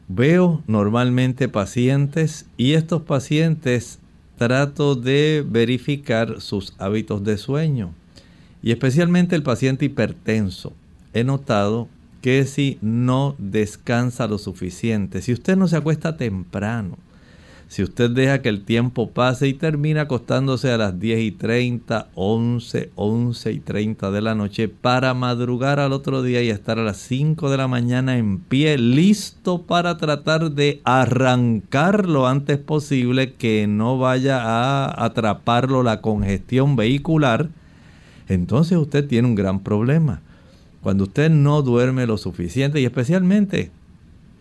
Veo 0.07 0.63
normalmente 0.67 1.49
pacientes 1.49 2.45
y 2.57 2.73
estos 2.73 3.01
pacientes 3.01 3.99
trato 4.37 4.95
de 4.95 5.45
verificar 5.47 6.41
sus 6.41 6.73
hábitos 6.77 7.23
de 7.23 7.37
sueño 7.37 7.93
y 8.61 8.71
especialmente 8.71 9.35
el 9.35 9.43
paciente 9.43 9.85
hipertenso. 9.85 10.73
He 11.13 11.23
notado 11.23 11.87
que 12.21 12.45
si 12.45 12.77
no 12.81 13.35
descansa 13.37 14.27
lo 14.27 14.37
suficiente, 14.37 15.21
si 15.21 15.33
usted 15.33 15.57
no 15.57 15.67
se 15.67 15.77
acuesta 15.77 16.17
temprano, 16.17 16.97
si 17.67 17.81
usted 17.81 18.11
deja 18.11 18.41
que 18.41 18.49
el 18.49 18.63
tiempo 18.63 19.09
pase 19.09 19.47
y 19.47 19.53
termina 19.53 20.01
acostándose 20.01 20.71
a 20.71 20.77
las 20.77 20.99
10 20.99 21.19
y 21.19 21.31
30, 21.31 22.09
11, 22.13 22.91
11 22.95 23.51
y 23.51 23.59
30 23.59 24.11
de 24.11 24.21
la 24.21 24.35
noche 24.35 24.67
para 24.67 25.13
madrugar 25.13 25.79
al 25.79 25.91
otro 25.91 26.21
día 26.21 26.43
y 26.43 26.49
estar 26.49 26.77
a 26.77 26.83
las 26.83 26.97
5 26.97 27.49
de 27.49 27.57
la 27.57 27.67
mañana 27.67 28.17
en 28.17 28.37
pie, 28.39 28.77
listo 28.77 29.63
para 29.63 29.97
tratar 29.97 30.51
de 30.51 30.81
arrancar 30.83 32.07
lo 32.07 32.27
antes 32.27 32.59
posible, 32.59 33.33
que 33.33 33.65
no 33.67 33.97
vaya 33.97 34.41
a 34.43 35.03
atraparlo 35.03 35.81
la 35.81 36.01
congestión 36.01 36.75
vehicular, 36.75 37.49
entonces 38.27 38.77
usted 38.77 39.07
tiene 39.07 39.27
un 39.27 39.35
gran 39.35 39.61
problema. 39.61 40.21
Cuando 40.81 41.05
usted 41.05 41.31
no 41.31 41.63
duerme 41.63 42.05
lo 42.05 42.17
suficiente 42.17 42.79
y 42.79 42.85
especialmente 42.85 43.71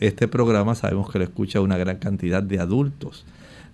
este 0.07 0.29
programa 0.29 0.75
sabemos 0.75 1.11
que 1.11 1.19
lo 1.19 1.25
escucha 1.25 1.61
una 1.61 1.79
gran 1.79 1.97
cantidad 1.97 2.43
de 2.43 2.59
adultos. 2.61 3.25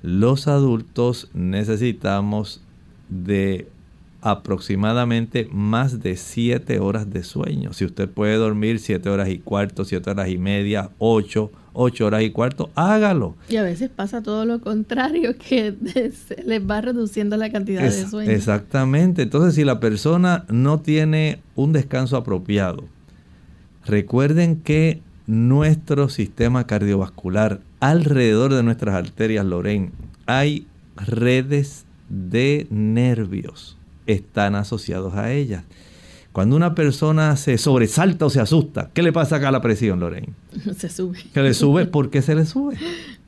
Los 0.02 0.48
adultos 0.48 1.28
necesitamos 1.34 2.62
de 3.08 3.68
aproximadamente 4.22 5.48
más 5.50 6.00
de 6.00 6.16
7 6.16 6.78
horas 6.78 7.10
de 7.10 7.22
sueño. 7.22 7.72
Si 7.72 7.84
usted 7.84 8.08
puede 8.08 8.36
dormir 8.36 8.78
7 8.78 9.08
horas 9.08 9.28
y 9.28 9.38
cuarto, 9.38 9.84
7 9.84 10.10
horas 10.10 10.28
y 10.28 10.38
media, 10.38 10.90
8, 10.98 11.50
8 11.72 12.06
horas 12.06 12.22
y 12.22 12.30
cuarto, 12.30 12.70
hágalo. 12.74 13.34
Y 13.48 13.56
a 13.56 13.62
veces 13.62 13.90
pasa 13.90 14.22
todo 14.22 14.44
lo 14.44 14.60
contrario, 14.60 15.36
que 15.48 15.74
se 16.12 16.42
les 16.44 16.68
va 16.68 16.80
reduciendo 16.80 17.36
la 17.36 17.50
cantidad 17.50 17.82
de 17.82 18.06
sueño. 18.06 18.30
Exactamente. 18.30 19.22
Entonces, 19.22 19.54
si 19.54 19.64
la 19.64 19.80
persona 19.80 20.44
no 20.48 20.80
tiene 20.80 21.40
un 21.54 21.72
descanso 21.72 22.16
apropiado, 22.16 22.84
recuerden 23.86 24.56
que 24.56 25.00
nuestro 25.30 26.08
sistema 26.08 26.66
cardiovascular, 26.66 27.60
alrededor 27.78 28.52
de 28.52 28.64
nuestras 28.64 28.96
arterias, 28.96 29.46
Loren, 29.46 29.92
hay 30.26 30.66
redes 30.96 31.86
de 32.08 32.66
nervios, 32.68 33.78
están 34.06 34.56
asociados 34.56 35.14
a 35.14 35.30
ellas. 35.30 35.62
Cuando 36.32 36.56
una 36.56 36.74
persona 36.74 37.36
se 37.36 37.58
sobresalta 37.58 38.26
o 38.26 38.30
se 38.30 38.40
asusta, 38.40 38.90
¿qué 38.92 39.04
le 39.04 39.12
pasa 39.12 39.36
acá 39.36 39.48
a 39.48 39.52
la 39.52 39.62
presión, 39.62 40.00
Lorraine? 40.00 40.32
Se 40.76 40.88
sube. 40.88 41.18
¿Qué 41.32 41.42
le 41.42 41.54
sube? 41.54 41.86
¿Por 41.86 42.10
qué 42.10 42.22
se 42.22 42.36
le 42.36 42.44
sube? 42.44 42.76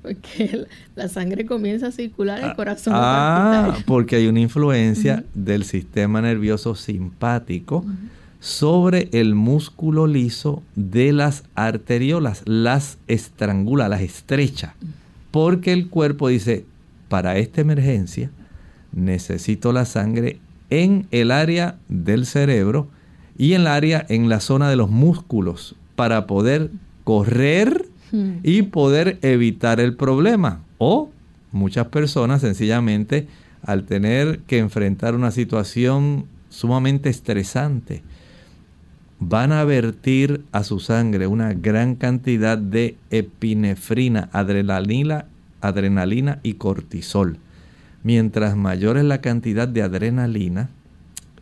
Porque 0.02 0.66
la 0.96 1.08
sangre 1.08 1.46
comienza 1.46 1.88
a 1.88 1.92
circular, 1.92 2.38
el 2.38 2.50
ah, 2.50 2.54
corazón. 2.54 2.92
Ah, 2.96 3.76
porque 3.86 4.16
hay 4.16 4.26
una 4.26 4.40
influencia 4.40 5.24
del 5.34 5.64
sistema 5.64 6.20
nervioso 6.20 6.74
simpático 6.74 7.84
sobre 8.42 9.08
el 9.12 9.36
músculo 9.36 10.08
liso 10.08 10.64
de 10.74 11.12
las 11.12 11.44
arteriolas, 11.54 12.42
las 12.44 12.98
estrangula, 13.06 13.88
las 13.88 14.00
estrecha, 14.00 14.74
porque 15.30 15.72
el 15.72 15.88
cuerpo 15.88 16.26
dice, 16.26 16.66
para 17.08 17.38
esta 17.38 17.60
emergencia 17.60 18.32
necesito 18.90 19.72
la 19.72 19.84
sangre 19.84 20.40
en 20.70 21.06
el 21.12 21.30
área 21.30 21.78
del 21.88 22.26
cerebro 22.26 22.88
y 23.38 23.52
en 23.52 23.60
el 23.60 23.66
área, 23.68 24.04
en 24.08 24.28
la 24.28 24.40
zona 24.40 24.68
de 24.68 24.74
los 24.74 24.90
músculos, 24.90 25.76
para 25.94 26.26
poder 26.26 26.70
correr 27.04 27.86
hmm. 28.10 28.38
y 28.42 28.62
poder 28.62 29.20
evitar 29.22 29.78
el 29.78 29.94
problema. 29.94 30.64
O 30.78 31.10
muchas 31.52 31.86
personas 31.86 32.40
sencillamente 32.40 33.28
al 33.62 33.84
tener 33.84 34.40
que 34.48 34.58
enfrentar 34.58 35.14
una 35.14 35.30
situación 35.30 36.26
sumamente 36.48 37.08
estresante, 37.08 38.02
van 39.28 39.52
a 39.52 39.62
vertir 39.64 40.44
a 40.50 40.64
su 40.64 40.80
sangre 40.80 41.28
una 41.28 41.52
gran 41.54 41.94
cantidad 41.94 42.58
de 42.58 42.96
epinefrina, 43.10 44.28
adrenalina, 44.32 45.26
adrenalina 45.60 46.40
y 46.42 46.54
cortisol. 46.54 47.38
Mientras 48.02 48.56
mayor 48.56 48.98
es 48.98 49.04
la 49.04 49.20
cantidad 49.20 49.68
de 49.68 49.82
adrenalina, 49.82 50.70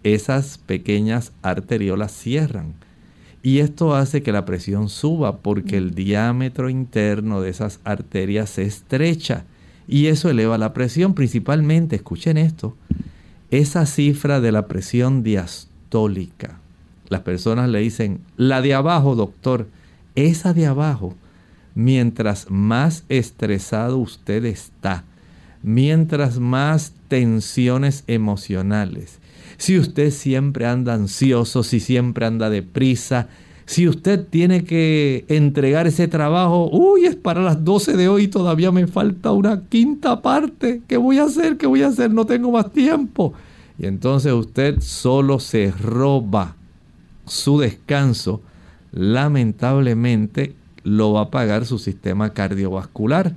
esas 0.03 0.59
pequeñas 0.59 1.33
arteriolas 1.41 2.13
cierran. 2.13 2.75
Y 3.43 3.61
esto 3.61 3.95
hace 3.95 4.23
que 4.23 4.33
la 4.33 4.45
presión 4.45 4.91
suba 4.91 5.39
porque 5.39 5.79
el 5.79 5.95
diámetro 5.95 6.69
interno 6.69 7.41
de 7.41 7.49
esas 7.49 7.81
arterias 7.85 8.51
se 8.51 8.65
estrecha. 8.65 9.45
Y 9.89 10.09
eso 10.09 10.29
eleva 10.29 10.59
la 10.59 10.75
presión, 10.75 11.15
principalmente, 11.15 11.97
escuchen 11.97 12.37
esto, 12.37 12.77
esa 13.51 13.87
cifra 13.87 14.41
de 14.41 14.53
la 14.53 14.69
presión 14.69 15.23
diastólica 15.23 16.60
las 17.11 17.21
personas 17.21 17.69
le 17.69 17.81
dicen, 17.81 18.21
la 18.37 18.63
de 18.63 18.73
abajo, 18.73 19.17
doctor, 19.17 19.67
esa 20.15 20.55
de 20.55 20.67
abajo, 20.67 21.15
mientras 21.75 22.47
más 22.51 23.05
estresado 23.09 23.99
usted 23.99 24.45
está, 24.45 25.05
mientras 25.63 26.39
más 26.39 26.95
tensiones 27.09 28.05
emocionales, 28.07 29.19
si 29.59 29.77
usted 29.77 30.13
siempre 30.13 30.67
anda 30.67 30.95
ansioso, 30.95 31.65
si 31.65 31.81
siempre 31.81 32.27
anda 32.27 32.49
deprisa, 32.49 33.29
si 33.67 33.89
usted 33.89 34.25
tiene 34.29 34.63
que 34.65 35.25
entregar 35.29 35.89
ese 35.89 36.07
trabajo, 36.07 36.71
uy, 36.73 37.07
es 37.07 37.17
para 37.17 37.43
las 37.43 37.65
12 37.65 37.97
de 37.97 38.09
hoy, 38.09 38.29
todavía 38.29 38.71
me 38.71 38.87
falta 38.87 39.33
una 39.33 39.63
quinta 39.69 40.23
parte, 40.23 40.83
¿qué 40.87 40.97
voy 40.97 41.19
a 41.19 41.25
hacer? 41.25 41.57
¿Qué 41.57 41.67
voy 41.67 41.83
a 41.83 41.89
hacer? 41.89 42.13
No 42.13 42.25
tengo 42.25 42.53
más 42.53 42.73
tiempo. 42.73 43.33
Y 43.79 43.87
entonces 43.87 44.33
usted 44.33 44.81
solo 44.81 45.41
se 45.41 45.73
roba 45.73 46.57
su 47.31 47.61
descanso 47.61 48.43
lamentablemente 48.93 50.55
lo 50.83 51.13
va 51.13 51.23
a 51.23 51.31
pagar 51.31 51.65
su 51.65 51.79
sistema 51.79 52.33
cardiovascular. 52.33 53.35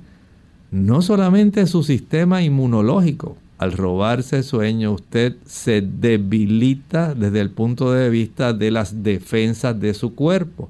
No 0.70 1.00
solamente 1.00 1.66
su 1.66 1.84
sistema 1.84 2.42
inmunológico. 2.42 3.36
Al 3.58 3.72
robarse 3.72 4.42
sueño 4.42 4.92
usted 4.92 5.36
se 5.46 5.80
debilita 5.80 7.14
desde 7.14 7.40
el 7.40 7.50
punto 7.50 7.92
de 7.92 8.10
vista 8.10 8.52
de 8.52 8.72
las 8.72 9.04
defensas 9.04 9.78
de 9.78 9.94
su 9.94 10.16
cuerpo. 10.16 10.68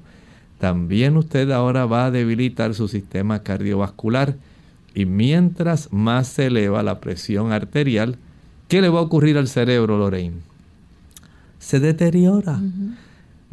También 0.59 1.17
usted 1.17 1.49
ahora 1.49 1.87
va 1.87 2.05
a 2.05 2.11
debilitar 2.11 2.75
su 2.75 2.87
sistema 2.87 3.41
cardiovascular. 3.41 4.35
Y 4.93 5.05
mientras 5.05 5.91
más 5.91 6.27
se 6.27 6.45
eleva 6.45 6.83
la 6.83 6.99
presión 6.99 7.51
arterial, 7.51 8.17
¿qué 8.67 8.81
le 8.81 8.89
va 8.89 8.99
a 8.99 9.03
ocurrir 9.03 9.37
al 9.37 9.47
cerebro, 9.47 9.97
Lorraine? 9.97 10.37
Se 11.57 11.79
deteriora. 11.79 12.61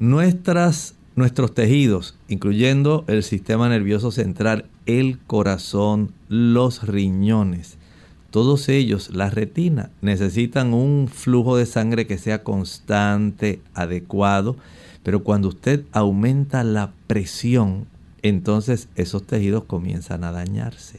Nuestras 0.03 0.97
Nuestros 1.15 1.55
tejidos, 1.55 2.17
incluyendo 2.27 3.05
el 3.07 3.23
sistema 3.23 3.69
nervioso 3.69 4.11
central, 4.11 4.65
el 4.85 5.21
corazón, 5.21 6.11
los 6.29 6.85
riñones, 6.85 7.79
todos 8.33 8.69
ellos, 8.69 9.11
la 9.15 9.31
retina, 9.31 9.91
necesitan 10.01 10.75
un 10.75 11.07
flujo 11.07 11.57
de 11.57 11.67
sangre 11.67 12.09
que 12.09 12.19
sea 12.19 12.43
constante, 12.43 13.61
adecuado, 13.75 14.57
pero 15.05 15.23
cuando 15.23 15.47
usted 15.47 15.85
aumenta 15.93 16.65
la 16.65 16.93
presión, 17.07 17.87
entonces 18.23 18.89
esos 18.97 19.25
tejidos 19.25 19.63
comienzan 19.67 20.25
a 20.25 20.33
dañarse. 20.33 20.99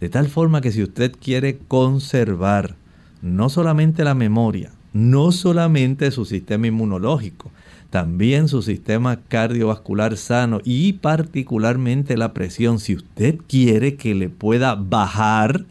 De 0.00 0.08
tal 0.08 0.26
forma 0.26 0.60
que 0.60 0.72
si 0.72 0.82
usted 0.82 1.12
quiere 1.12 1.58
conservar 1.68 2.74
no 3.22 3.48
solamente 3.48 4.02
la 4.02 4.14
memoria, 4.14 4.72
no 4.92 5.30
solamente 5.30 6.10
su 6.10 6.24
sistema 6.24 6.66
inmunológico, 6.66 7.52
también 7.92 8.48
su 8.48 8.62
sistema 8.62 9.20
cardiovascular 9.28 10.16
sano 10.16 10.62
y 10.64 10.94
particularmente 10.94 12.16
la 12.16 12.32
presión. 12.32 12.78
Si 12.78 12.94
usted 12.94 13.36
quiere 13.46 13.96
que 13.96 14.14
le 14.14 14.30
pueda 14.30 14.74
bajar, 14.76 15.66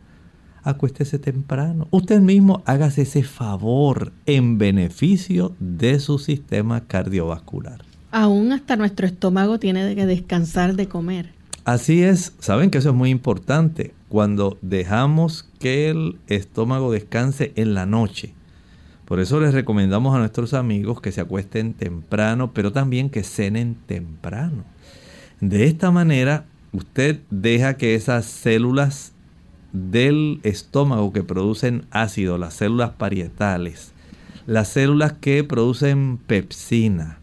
acuéstese 0.62 1.18
temprano. 1.18 1.88
Usted 1.90 2.22
mismo 2.22 2.62
hágase 2.68 3.02
ese 3.02 3.24
favor 3.24 4.12
en 4.28 4.60
beneficio 4.60 5.56
de 5.60 6.00
su 6.00 6.20
sistema 6.20 6.82
cardiovascular. 6.82 7.82
Aún 8.12 8.52
hasta 8.52 8.76
nuestro 8.76 9.08
estómago 9.08 9.58
tiene 9.58 9.96
que 9.96 10.06
descansar 10.06 10.76
de 10.76 10.88
comer. 10.88 11.34
Así 11.66 12.04
es, 12.04 12.34
saben 12.38 12.70
que 12.70 12.78
eso 12.78 12.90
es 12.90 12.96
muy 12.96 13.10
importante. 13.10 13.96
Cuando 14.10 14.60
dejamos 14.62 15.50
que 15.58 15.90
el 15.90 16.20
estómago 16.28 16.92
descanse 16.92 17.52
en 17.56 17.74
la 17.74 17.88
noche, 17.88 18.36
por 19.12 19.20
eso 19.20 19.42
les 19.42 19.54
recomendamos 19.54 20.16
a 20.16 20.20
nuestros 20.20 20.54
amigos 20.54 21.02
que 21.02 21.12
se 21.12 21.20
acuesten 21.20 21.74
temprano, 21.74 22.54
pero 22.54 22.72
también 22.72 23.10
que 23.10 23.24
cenen 23.24 23.76
temprano. 23.86 24.64
De 25.42 25.66
esta 25.66 25.92
manera, 25.92 26.46
usted 26.72 27.20
deja 27.30 27.76
que 27.76 27.96
esas 27.96 28.24
células 28.24 29.12
del 29.74 30.40
estómago 30.44 31.12
que 31.12 31.24
producen 31.24 31.84
ácido, 31.92 32.38
las 32.38 32.54
células 32.54 32.92
parietales, 32.92 33.92
las 34.48 34.70
células 34.70 35.12
que 35.12 35.44
producen 35.44 36.18
pepsina, 36.18 37.20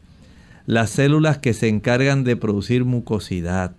las 0.66 0.90
células 0.90 1.38
que 1.38 1.55
se 1.55 1.68
encargan 1.68 2.22
de 2.22 2.37
producir 2.37 2.85
mucosidad, 2.85 3.74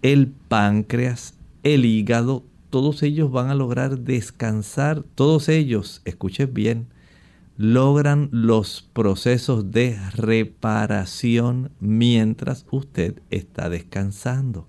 el 0.00 0.28
páncreas, 0.28 1.34
el 1.64 1.86
hígado, 1.86 2.44
todos 2.70 3.02
ellos 3.02 3.32
van 3.32 3.50
a 3.50 3.56
lograr 3.56 3.98
descansar, 3.98 5.02
todos 5.16 5.48
ellos, 5.48 6.02
escuchen 6.04 6.54
bien, 6.54 6.86
logran 7.56 8.28
los 8.32 8.88
procesos 8.92 9.70
de 9.70 9.98
reparación 10.12 11.72
mientras 11.80 12.66
usted 12.70 13.22
está 13.30 13.68
descansando. 13.68 14.68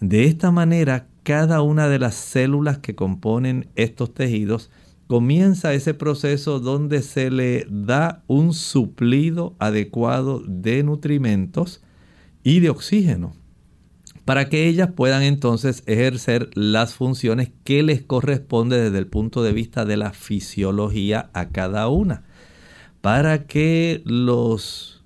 De 0.00 0.24
esta 0.24 0.50
manera, 0.50 1.08
cada 1.22 1.62
una 1.62 1.88
de 1.88 1.98
las 1.98 2.14
células 2.14 2.78
que 2.78 2.94
componen 2.94 3.68
estos 3.74 4.14
tejidos 4.14 4.70
comienza 5.06 5.72
ese 5.72 5.94
proceso 5.94 6.60
donde 6.60 7.02
se 7.02 7.30
le 7.30 7.66
da 7.70 8.22
un 8.26 8.52
suplido 8.52 9.56
adecuado 9.58 10.42
de 10.46 10.82
nutrimentos 10.82 11.82
y 12.42 12.60
de 12.60 12.70
oxígeno 12.70 13.32
para 14.28 14.50
que 14.50 14.68
ellas 14.68 14.90
puedan 14.94 15.22
entonces 15.22 15.82
ejercer 15.86 16.50
las 16.52 16.92
funciones 16.92 17.50
que 17.64 17.82
les 17.82 18.02
corresponde 18.02 18.78
desde 18.78 18.98
el 18.98 19.06
punto 19.06 19.42
de 19.42 19.54
vista 19.54 19.86
de 19.86 19.96
la 19.96 20.12
fisiología 20.12 21.30
a 21.32 21.48
cada 21.48 21.88
una. 21.88 22.24
Para 23.00 23.46
que 23.46 24.02
los, 24.04 25.02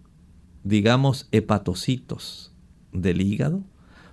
digamos, 0.64 1.28
hepatocitos 1.30 2.52
del 2.90 3.20
hígado 3.20 3.62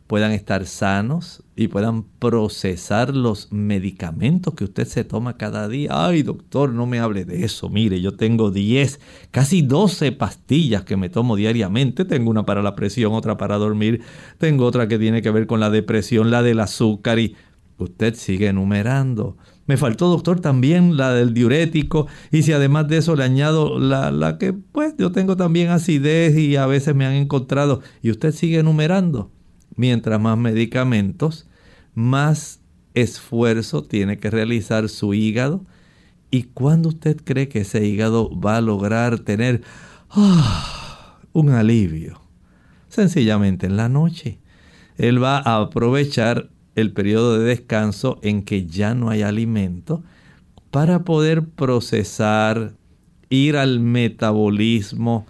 puedan 0.09 0.31
estar 0.31 0.65
sanos 0.65 1.43
y 1.55 1.67
puedan 1.67 2.01
procesar 2.01 3.15
los 3.15 3.51
medicamentos 3.51 4.55
que 4.55 4.63
usted 4.63 4.87
se 4.87 5.03
toma 5.03 5.37
cada 5.37 5.67
día. 5.67 5.91
Ay, 5.93 6.23
doctor, 6.23 6.73
no 6.73 6.87
me 6.87 6.97
hable 6.97 7.25
de 7.25 7.45
eso. 7.45 7.69
Mire, 7.69 8.01
yo 8.01 8.15
tengo 8.15 8.49
10, 8.49 8.99
casi 9.29 9.61
12 9.61 10.11
pastillas 10.13 10.83
que 10.83 10.97
me 10.97 11.09
tomo 11.09 11.35
diariamente. 11.35 12.05
Tengo 12.05 12.31
una 12.31 12.43
para 12.43 12.63
la 12.63 12.73
presión, 12.73 13.13
otra 13.13 13.37
para 13.37 13.57
dormir, 13.57 14.01
tengo 14.39 14.65
otra 14.65 14.87
que 14.87 14.97
tiene 14.97 15.21
que 15.21 15.29
ver 15.29 15.45
con 15.45 15.59
la 15.59 15.69
depresión, 15.69 16.31
la 16.31 16.41
del 16.41 16.61
azúcar 16.61 17.19
y 17.19 17.35
usted 17.77 18.15
sigue 18.15 18.47
enumerando. 18.47 19.37
Me 19.67 19.77
faltó, 19.77 20.09
doctor, 20.09 20.39
también 20.39 20.97
la 20.97 21.13
del 21.13 21.35
diurético. 21.35 22.07
Y 22.31 22.41
si 22.41 22.51
además 22.51 22.87
de 22.87 22.97
eso 22.97 23.15
le 23.15 23.25
añado 23.25 23.77
la, 23.77 24.09
la 24.09 24.39
que, 24.39 24.53
pues, 24.53 24.95
yo 24.97 25.11
tengo 25.11 25.37
también 25.37 25.69
acidez 25.69 26.35
y 26.35 26.55
a 26.55 26.65
veces 26.65 26.95
me 26.95 27.05
han 27.05 27.13
encontrado. 27.13 27.81
Y 28.01 28.09
usted 28.09 28.31
sigue 28.31 28.57
enumerando 28.57 29.29
mientras 29.79 30.19
más 30.19 30.37
medicamentos, 30.37 31.47
más 31.95 32.59
esfuerzo 32.95 33.81
tiene 33.81 34.17
que 34.17 34.29
realizar 34.29 34.89
su 34.89 35.13
hígado. 35.13 35.65
¿Y 36.29 36.43
cuándo 36.43 36.89
usted 36.89 37.15
cree 37.23 37.47
que 37.47 37.61
ese 37.61 37.87
hígado 37.87 38.29
va 38.37 38.57
a 38.57 38.61
lograr 38.61 39.19
tener 39.19 39.61
ah, 40.09 41.17
un 41.31 41.51
alivio? 41.51 42.19
Sencillamente 42.89 43.67
en 43.67 43.77
la 43.77 43.87
noche. 43.87 44.39
Él 44.97 45.23
va 45.23 45.37
a 45.37 45.61
aprovechar 45.61 46.49
el 46.75 46.91
periodo 46.91 47.39
de 47.39 47.45
descanso 47.45 48.19
en 48.21 48.43
que 48.43 48.65
ya 48.65 48.93
no 48.93 49.09
hay 49.09 49.21
alimento 49.21 50.03
para 50.71 51.05
poder 51.05 51.47
procesar, 51.47 52.73
ir 53.29 53.55
al 53.55 53.79
metabolismo, 53.79 55.25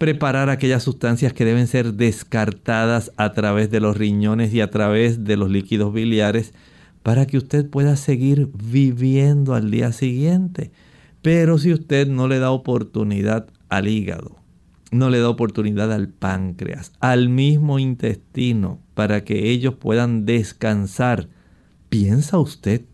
preparar 0.00 0.48
aquellas 0.48 0.82
sustancias 0.82 1.34
que 1.34 1.44
deben 1.44 1.66
ser 1.66 1.92
descartadas 1.92 3.12
a 3.18 3.34
través 3.34 3.70
de 3.70 3.80
los 3.80 3.98
riñones 3.98 4.54
y 4.54 4.62
a 4.62 4.70
través 4.70 5.24
de 5.24 5.36
los 5.36 5.50
líquidos 5.50 5.92
biliares 5.92 6.54
para 7.02 7.26
que 7.26 7.36
usted 7.36 7.68
pueda 7.68 7.96
seguir 7.96 8.48
viviendo 8.54 9.54
al 9.54 9.70
día 9.70 9.92
siguiente. 9.92 10.70
Pero 11.20 11.58
si 11.58 11.74
usted 11.74 12.08
no 12.08 12.28
le 12.28 12.38
da 12.38 12.50
oportunidad 12.50 13.48
al 13.68 13.88
hígado, 13.88 14.36
no 14.90 15.10
le 15.10 15.20
da 15.20 15.28
oportunidad 15.28 15.92
al 15.92 16.08
páncreas, 16.08 16.92
al 17.00 17.28
mismo 17.28 17.78
intestino, 17.78 18.80
para 18.94 19.22
que 19.22 19.50
ellos 19.50 19.74
puedan 19.74 20.24
descansar, 20.24 21.28
¿piensa 21.90 22.38
usted 22.38 22.86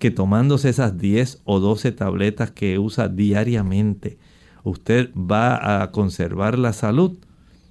que 0.00 0.10
tomándose 0.10 0.70
esas 0.70 0.98
10 0.98 1.42
o 1.44 1.60
12 1.60 1.92
tabletas 1.92 2.50
que 2.50 2.80
usa 2.80 3.06
diariamente, 3.06 4.18
usted 4.64 5.10
va 5.14 5.82
a 5.82 5.90
conservar 5.90 6.58
la 6.58 6.72
salud. 6.72 7.18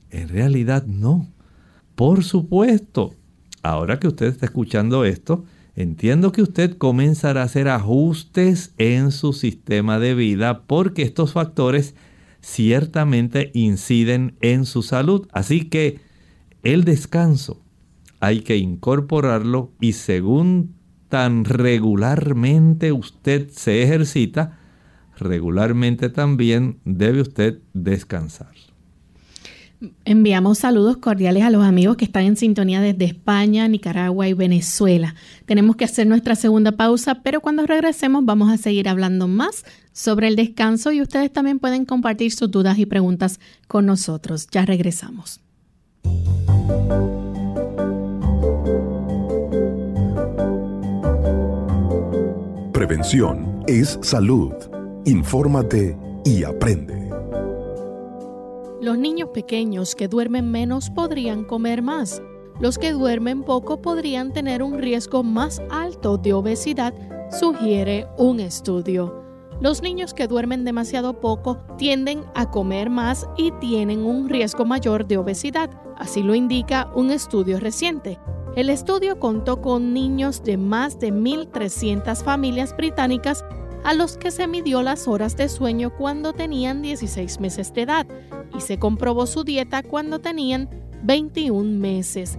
En 0.09 0.29
realidad 0.29 0.85
no. 0.85 1.27
Por 1.95 2.23
supuesto, 2.23 3.13
ahora 3.63 3.99
que 3.99 4.07
usted 4.07 4.27
está 4.27 4.45
escuchando 4.45 5.05
esto, 5.05 5.45
entiendo 5.75 6.31
que 6.31 6.41
usted 6.41 6.77
comenzará 6.77 7.41
a 7.41 7.45
hacer 7.45 7.67
ajustes 7.67 8.73
en 8.77 9.11
su 9.11 9.33
sistema 9.33 9.99
de 9.99 10.15
vida 10.15 10.63
porque 10.63 11.03
estos 11.03 11.33
factores 11.33 11.95
ciertamente 12.41 13.51
inciden 13.53 14.37
en 14.41 14.65
su 14.65 14.81
salud. 14.81 15.27
Así 15.31 15.65
que 15.65 15.99
el 16.63 16.83
descanso 16.83 17.61
hay 18.19 18.41
que 18.41 18.57
incorporarlo 18.57 19.71
y 19.79 19.93
según 19.93 20.75
tan 21.07 21.45
regularmente 21.45 22.91
usted 22.91 23.49
se 23.49 23.83
ejercita, 23.83 24.58
regularmente 25.19 26.09
también 26.09 26.79
debe 26.85 27.21
usted 27.21 27.59
descansar. 27.73 28.53
Enviamos 30.03 30.57
saludos 30.59 30.97
cordiales 30.97 31.43
a 31.43 31.49
los 31.49 31.63
amigos 31.63 31.95
que 31.95 32.03
están 32.03 32.23
en 32.23 32.35
sintonía 32.35 32.81
desde 32.81 33.05
España, 33.05 33.65
Nicaragua 33.69 34.27
y 34.27 34.33
Venezuela. 34.33 35.15
Tenemos 35.45 35.77
que 35.77 35.85
hacer 35.85 36.05
nuestra 36.05 36.35
segunda 36.35 36.73
pausa, 36.73 37.21
pero 37.23 37.39
cuando 37.39 37.65
regresemos 37.65 38.25
vamos 38.25 38.51
a 38.51 38.57
seguir 38.57 38.89
hablando 38.89 39.29
más 39.29 39.63
sobre 39.93 40.27
el 40.27 40.35
descanso 40.35 40.91
y 40.91 41.01
ustedes 41.01 41.31
también 41.31 41.59
pueden 41.59 41.85
compartir 41.85 42.33
sus 42.33 42.51
dudas 42.51 42.77
y 42.77 42.85
preguntas 42.85 43.39
con 43.67 43.85
nosotros. 43.85 44.47
Ya 44.51 44.65
regresamos. 44.65 45.39
Prevención 52.73 53.63
es 53.67 53.97
salud. 54.01 54.78
Infórmate 55.05 55.97
y 56.25 56.43
aprende. 56.43 57.09
Los 58.81 58.97
niños 58.97 59.29
pequeños 59.33 59.95
que 59.95 60.09
duermen 60.09 60.51
menos 60.51 60.89
podrían 60.89 61.45
comer 61.45 61.81
más. 61.81 62.21
Los 62.59 62.77
que 62.77 62.91
duermen 62.91 63.43
poco 63.43 63.81
podrían 63.81 64.33
tener 64.33 64.61
un 64.61 64.77
riesgo 64.77 65.23
más 65.23 65.61
alto 65.69 66.17
de 66.17 66.33
obesidad, 66.33 66.93
sugiere 67.31 68.07
un 68.17 68.41
estudio. 68.41 69.23
Los 69.61 69.81
niños 69.81 70.13
que 70.13 70.27
duermen 70.27 70.65
demasiado 70.65 71.21
poco 71.21 71.59
tienden 71.77 72.25
a 72.35 72.51
comer 72.51 72.89
más 72.89 73.25
y 73.37 73.51
tienen 73.53 74.01
un 74.01 74.27
riesgo 74.27 74.65
mayor 74.65 75.07
de 75.07 75.17
obesidad, 75.17 75.69
así 75.97 76.21
lo 76.23 76.35
indica 76.35 76.91
un 76.93 77.11
estudio 77.11 77.59
reciente. 77.59 78.19
El 78.57 78.69
estudio 78.69 79.17
contó 79.17 79.61
con 79.61 79.93
niños 79.93 80.43
de 80.43 80.57
más 80.57 80.99
de 80.99 81.13
1.300 81.13 82.21
familias 82.21 82.75
británicas 82.75 83.45
a 83.83 83.93
los 83.93 84.17
que 84.17 84.31
se 84.31 84.47
midió 84.47 84.81
las 84.81 85.07
horas 85.07 85.37
de 85.37 85.49
sueño 85.49 85.91
cuando 85.95 86.33
tenían 86.33 86.81
16 86.81 87.39
meses 87.39 87.73
de 87.73 87.81
edad 87.83 88.07
y 88.55 88.61
se 88.61 88.79
comprobó 88.79 89.25
su 89.27 89.43
dieta 89.43 89.83
cuando 89.83 90.19
tenían 90.19 90.69
21 91.03 91.79
meses. 91.79 92.37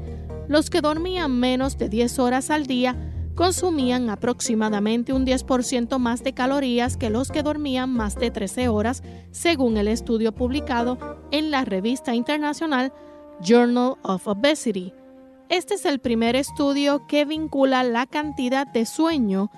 Los 0.49 0.71
que 0.71 0.81
dormían 0.81 1.39
menos 1.39 1.79
de 1.79 1.89
10 1.89 2.19
horas 2.19 2.51
al 2.51 2.67
día 2.67 2.97
consumían 3.35 4.11
aproximadamente 4.11 5.13
un 5.13 5.25
10% 5.25 5.99
más 5.99 6.23
de 6.23 6.35
calorías 6.35 6.97
que 6.97 7.09
los 7.09 7.31
que 7.31 7.43
dormían 7.43 7.91
más 7.91 8.17
de 8.17 8.31
13 8.31 8.69
horas, 8.69 9.03
según 9.31 9.77
el 9.77 9.89
estudio 9.89 10.33
publicado 10.33 10.99
en 11.31 11.51
la 11.51 11.65
revista 11.65 12.15
internacional 12.15 12.93
Journal 13.41 13.95
of 14.03 14.29
Obesity. 14.29 14.93
Este 15.49 15.75
es 15.75 15.85
el 15.85 16.01
primer 16.01 16.37
estudio 16.37 17.07
que 17.07 17.25
vincula 17.25 17.83
la 17.83 18.07
cantidad 18.07 18.67
de 18.67 18.85
sueño 18.85 19.51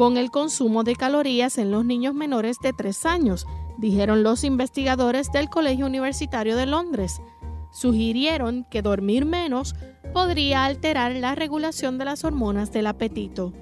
con 0.00 0.16
el 0.16 0.30
consumo 0.30 0.82
de 0.82 0.96
calorías 0.96 1.58
en 1.58 1.70
los 1.70 1.84
niños 1.84 2.14
menores 2.14 2.56
de 2.62 2.72
3 2.72 3.04
años, 3.04 3.46
dijeron 3.76 4.22
los 4.22 4.44
investigadores 4.44 5.30
del 5.30 5.50
Colegio 5.50 5.84
Universitario 5.84 6.56
de 6.56 6.64
Londres. 6.64 7.20
Sugirieron 7.70 8.64
que 8.70 8.80
dormir 8.80 9.26
menos 9.26 9.74
podría 10.14 10.64
alterar 10.64 11.14
la 11.16 11.34
regulación 11.34 11.98
de 11.98 12.06
las 12.06 12.24
hormonas 12.24 12.72
del 12.72 12.86
apetito. 12.86 13.52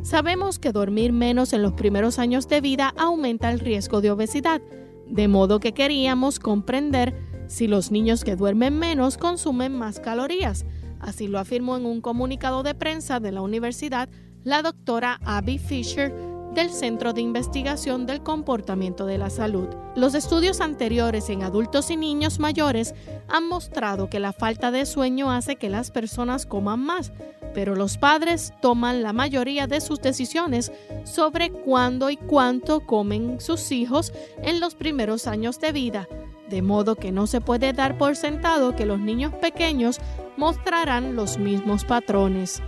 Sabemos 0.00 0.58
que 0.58 0.72
dormir 0.72 1.12
menos 1.12 1.52
en 1.52 1.60
los 1.60 1.74
primeros 1.74 2.18
años 2.18 2.48
de 2.48 2.62
vida 2.62 2.94
aumenta 2.96 3.50
el 3.50 3.60
riesgo 3.60 4.00
de 4.00 4.12
obesidad, 4.12 4.62
de 5.08 5.28
modo 5.28 5.60
que 5.60 5.74
queríamos 5.74 6.38
comprender 6.38 7.14
si 7.48 7.66
los 7.66 7.90
niños 7.90 8.24
que 8.24 8.34
duermen 8.34 8.78
menos 8.78 9.18
consumen 9.18 9.76
más 9.76 10.00
calorías. 10.00 10.64
Así 11.00 11.28
lo 11.28 11.38
afirmó 11.38 11.76
en 11.76 11.84
un 11.84 12.00
comunicado 12.00 12.62
de 12.62 12.74
prensa 12.74 13.20
de 13.20 13.32
la 13.32 13.42
universidad 13.42 14.08
la 14.44 14.62
doctora 14.62 15.20
Abby 15.24 15.58
Fisher 15.58 16.12
del 16.54 16.70
Centro 16.70 17.12
de 17.12 17.22
Investigación 17.22 18.06
del 18.06 18.22
Comportamiento 18.22 19.06
de 19.06 19.16
la 19.16 19.30
Salud. 19.30 19.68
Los 19.96 20.14
estudios 20.14 20.60
anteriores 20.60 21.30
en 21.30 21.42
adultos 21.42 21.90
y 21.90 21.96
niños 21.96 22.38
mayores 22.38 22.94
han 23.28 23.48
mostrado 23.48 24.10
que 24.10 24.20
la 24.20 24.32
falta 24.32 24.70
de 24.70 24.84
sueño 24.84 25.30
hace 25.30 25.56
que 25.56 25.70
las 25.70 25.90
personas 25.90 26.44
coman 26.44 26.80
más, 26.80 27.12
pero 27.54 27.74
los 27.74 27.96
padres 27.96 28.52
toman 28.60 29.02
la 29.02 29.12
mayoría 29.12 29.66
de 29.66 29.80
sus 29.80 30.00
decisiones 30.00 30.72
sobre 31.04 31.50
cuándo 31.50 32.10
y 32.10 32.16
cuánto 32.16 32.80
comen 32.80 33.40
sus 33.40 33.72
hijos 33.72 34.12
en 34.42 34.60
los 34.60 34.74
primeros 34.74 35.26
años 35.26 35.58
de 35.58 35.72
vida, 35.72 36.08
de 36.50 36.60
modo 36.60 36.96
que 36.96 37.12
no 37.12 37.26
se 37.26 37.40
puede 37.40 37.72
dar 37.72 37.96
por 37.96 38.16
sentado 38.16 38.76
que 38.76 38.86
los 38.86 39.00
niños 39.00 39.32
pequeños 39.34 40.00
mostrarán 40.36 41.16
los 41.16 41.38
mismos 41.38 41.84
patrones. 41.84 42.62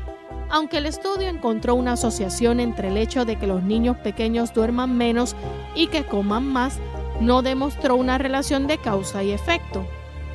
Aunque 0.50 0.78
el 0.78 0.86
estudio 0.86 1.28
encontró 1.28 1.74
una 1.74 1.92
asociación 1.92 2.60
entre 2.60 2.88
el 2.88 2.96
hecho 2.96 3.24
de 3.24 3.36
que 3.36 3.46
los 3.46 3.62
niños 3.62 3.96
pequeños 3.98 4.52
duerman 4.52 4.96
menos 4.96 5.34
y 5.74 5.88
que 5.88 6.04
coman 6.04 6.46
más, 6.46 6.78
no 7.20 7.42
demostró 7.42 7.96
una 7.96 8.18
relación 8.18 8.66
de 8.66 8.78
causa 8.78 9.22
y 9.22 9.32
efecto. 9.32 9.86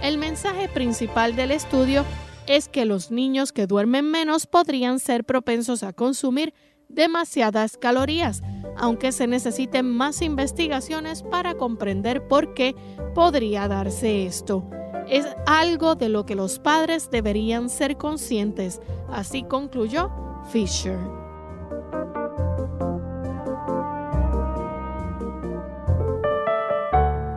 El 0.02 0.18
mensaje 0.18 0.68
principal 0.70 1.36
del 1.36 1.52
estudio 1.52 2.06
es 2.48 2.68
que 2.68 2.86
los 2.86 3.12
niños 3.12 3.52
que 3.52 3.68
duermen 3.68 4.10
menos 4.10 4.48
podrían 4.48 5.00
ser 5.00 5.24
propensos 5.24 5.84
a 5.84 5.94
consumir 5.94 6.54
demasiadas 6.88 7.78
calorías, 7.78 8.42
aunque 8.76 9.12
se 9.12 9.28
necesiten 9.28 9.86
más 9.86 10.22
investigaciones 10.22 11.22
para 11.22 11.56
comprender 11.56 12.28
por 12.28 12.54
qué 12.54 12.76
podría 13.14 13.68
darse 13.68 14.26
esto 14.26 14.68
es 15.10 15.28
algo 15.46 15.96
de 15.96 16.08
lo 16.08 16.26
que 16.26 16.36
los 16.36 16.60
padres 16.60 17.10
deberían 17.10 17.70
ser 17.70 17.98
conscientes, 17.98 18.80
así 19.12 19.44
concluyó 19.44 20.12
Fisher. 20.52 21.00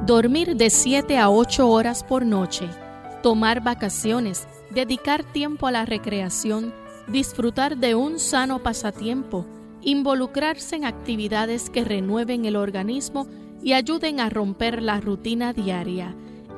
Dormir 0.06 0.56
de 0.56 0.68
7 0.68 1.16
a 1.16 1.30
8 1.30 1.68
horas 1.68 2.04
por 2.04 2.26
noche, 2.26 2.68
tomar 3.22 3.62
vacaciones, 3.62 4.46
dedicar 4.70 5.24
tiempo 5.24 5.66
a 5.66 5.72
la 5.72 5.86
recreación, 5.86 6.74
disfrutar 7.06 7.78
de 7.78 7.94
un 7.94 8.18
sano 8.18 8.62
pasatiempo, 8.62 9.46
involucrarse 9.80 10.76
en 10.76 10.84
actividades 10.84 11.70
que 11.70 11.84
renueven 11.84 12.44
el 12.44 12.56
organismo 12.56 13.26
y 13.62 13.72
ayuden 13.72 14.20
a 14.20 14.28
romper 14.28 14.82
la 14.82 15.00
rutina 15.00 15.52
diaria 15.52 16.14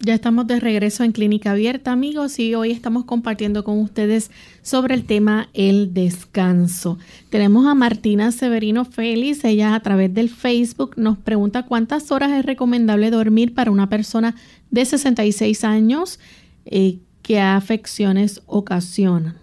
Ya 0.00 0.14
estamos 0.14 0.46
de 0.46 0.60
regreso 0.60 1.02
en 1.02 1.10
Clínica 1.10 1.50
Abierta, 1.50 1.90
amigos, 1.90 2.38
y 2.38 2.54
hoy 2.54 2.70
estamos 2.70 3.04
compartiendo 3.04 3.64
con 3.64 3.80
ustedes 3.80 4.30
sobre 4.62 4.94
el 4.94 5.04
tema 5.04 5.48
el 5.54 5.92
descanso. 5.92 6.98
Tenemos 7.30 7.66
a 7.66 7.74
Martina 7.74 8.30
Severino 8.30 8.84
Félix, 8.84 9.44
ella 9.44 9.74
a 9.74 9.80
través 9.80 10.14
del 10.14 10.30
Facebook 10.30 10.92
nos 10.96 11.18
pregunta 11.18 11.66
cuántas 11.66 12.12
horas 12.12 12.30
es 12.30 12.46
recomendable 12.46 13.10
dormir 13.10 13.54
para 13.54 13.72
una 13.72 13.88
persona 13.88 14.36
de 14.70 14.84
66 14.84 15.64
años, 15.64 16.20
eh, 16.64 17.00
qué 17.22 17.40
afecciones 17.40 18.40
ocasionan. 18.46 19.34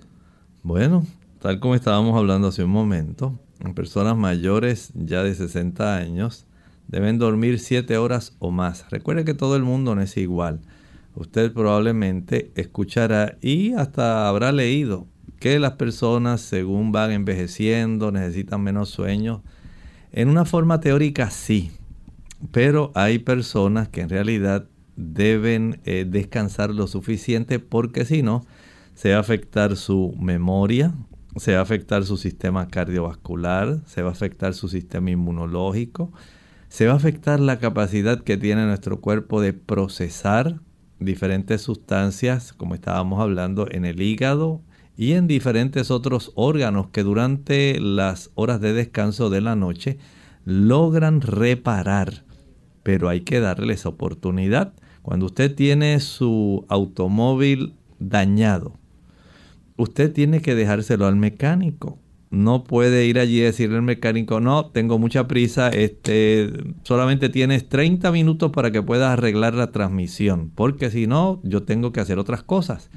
Bueno, 0.64 1.06
tal 1.42 1.60
como 1.60 1.76
estábamos 1.76 2.16
hablando 2.16 2.48
hace 2.48 2.64
un 2.64 2.72
momento, 2.72 3.38
en 3.60 3.74
personas 3.74 4.16
mayores 4.16 4.92
ya 4.94 5.22
de 5.22 5.36
60 5.36 5.98
años, 5.98 6.46
deben 6.88 7.18
dormir 7.18 7.60
7 7.60 7.98
horas 7.98 8.36
o 8.40 8.52
más. 8.52 8.86
Recuerde 8.90 9.26
que 9.26 9.34
todo 9.34 9.56
el 9.56 9.64
mundo 9.64 9.96
no 9.96 10.02
es 10.02 10.18
igual. 10.18 10.62
Usted 11.16 11.54
probablemente 11.54 12.52
escuchará 12.56 13.38
y 13.42 13.74
hasta 13.74 14.28
habrá 14.28 14.52
leído 14.52 15.08
que 15.40 15.60
las 15.60 15.74
personas 15.74 16.42
según 16.42 16.92
van 16.92 17.12
envejeciendo 17.12 18.12
necesitan 18.12 18.62
menos 18.62 18.90
sueño. 18.90 19.44
En 20.12 20.30
una 20.30 20.46
forma 20.46 20.80
teórica 20.80 21.30
sí, 21.30 21.72
pero 22.52 22.92
hay 22.96 23.20
personas 23.20 23.88
que 23.90 24.02
en 24.02 24.10
realidad 24.10 24.68
deben 24.96 25.82
eh, 25.86 26.06
descansar 26.08 26.70
lo 26.72 26.88
suficiente 26.88 27.60
porque 27.60 28.06
si 28.06 28.24
no, 28.24 28.46
se 28.94 29.12
va 29.12 29.18
a 29.18 29.20
afectar 29.20 29.76
su 29.76 30.16
memoria, 30.20 30.94
se 31.36 31.54
va 31.54 31.60
a 31.60 31.64
afectar 31.64 32.06
su 32.06 32.18
sistema 32.18 32.68
cardiovascular, 32.68 33.82
se 33.86 34.02
va 34.02 34.10
a 34.10 34.14
afectar 34.14 34.54
su 34.54 34.70
sistema 34.70 35.12
inmunológico, 35.12 36.14
se 36.70 36.88
va 36.88 36.94
a 36.94 36.98
afectar 36.98 37.40
la 37.40 37.60
capacidad 37.60 38.24
que 38.24 38.38
tiene 38.38 38.66
nuestro 38.66 39.00
cuerpo 39.02 39.42
de 39.42 39.54
procesar 39.54 40.60
diferentes 41.00 41.62
sustancias, 41.62 42.54
como 42.54 42.76
estábamos 42.76 43.20
hablando, 43.22 43.68
en 43.70 43.86
el 43.86 44.02
hígado 44.02 44.62
y 44.98 45.14
en 45.14 45.28
diferentes 45.28 45.92
otros 45.92 46.32
órganos 46.36 46.88
que 46.88 47.04
durante 47.04 47.80
las 47.80 48.32
horas 48.36 48.62
de 48.62 48.74
descanso 48.74 49.30
de 49.30 49.42
la 49.42 49.56
noche 49.56 49.98
logran 50.46 51.22
reparar. 51.22 52.24
Pero 52.84 53.10
hay 53.10 53.22
que 53.22 53.40
darles 53.40 53.86
oportunidad. 53.86 54.74
Cuando 55.02 55.26
usted 55.26 55.54
tiene 55.54 56.00
su 56.00 56.66
automóvil 56.70 57.76
dañado, 58.00 58.80
usted 59.78 60.14
tiene 60.14 60.42
que 60.42 60.56
dejárselo 60.56 61.08
al 61.08 61.16
mecánico 61.16 62.00
no 62.36 62.66
puede 62.66 63.06
ir 63.06 63.18
allí 63.18 63.38
y 63.38 63.42
decirle 63.42 63.78
al 63.78 63.82
mecánico, 63.82 64.42
no, 64.42 64.66
tengo 64.66 65.00
mucha 65.00 65.26
prisa, 65.26 65.70
este, 65.70 66.52
solamente 66.84 67.30
tienes 67.30 67.70
30 67.70 68.12
minutos 68.12 68.52
para 68.52 68.72
que 68.72 68.84
puedas 68.84 69.14
arreglar 69.14 69.54
la 69.54 69.72
transmisión, 69.72 70.52
porque 70.54 70.92
si 70.92 71.08
no, 71.08 71.40
yo 71.44 71.64
tengo 71.64 71.94
que 71.94 72.02
hacer 72.02 72.20
otras 72.20 72.44
cosas. 72.44 72.90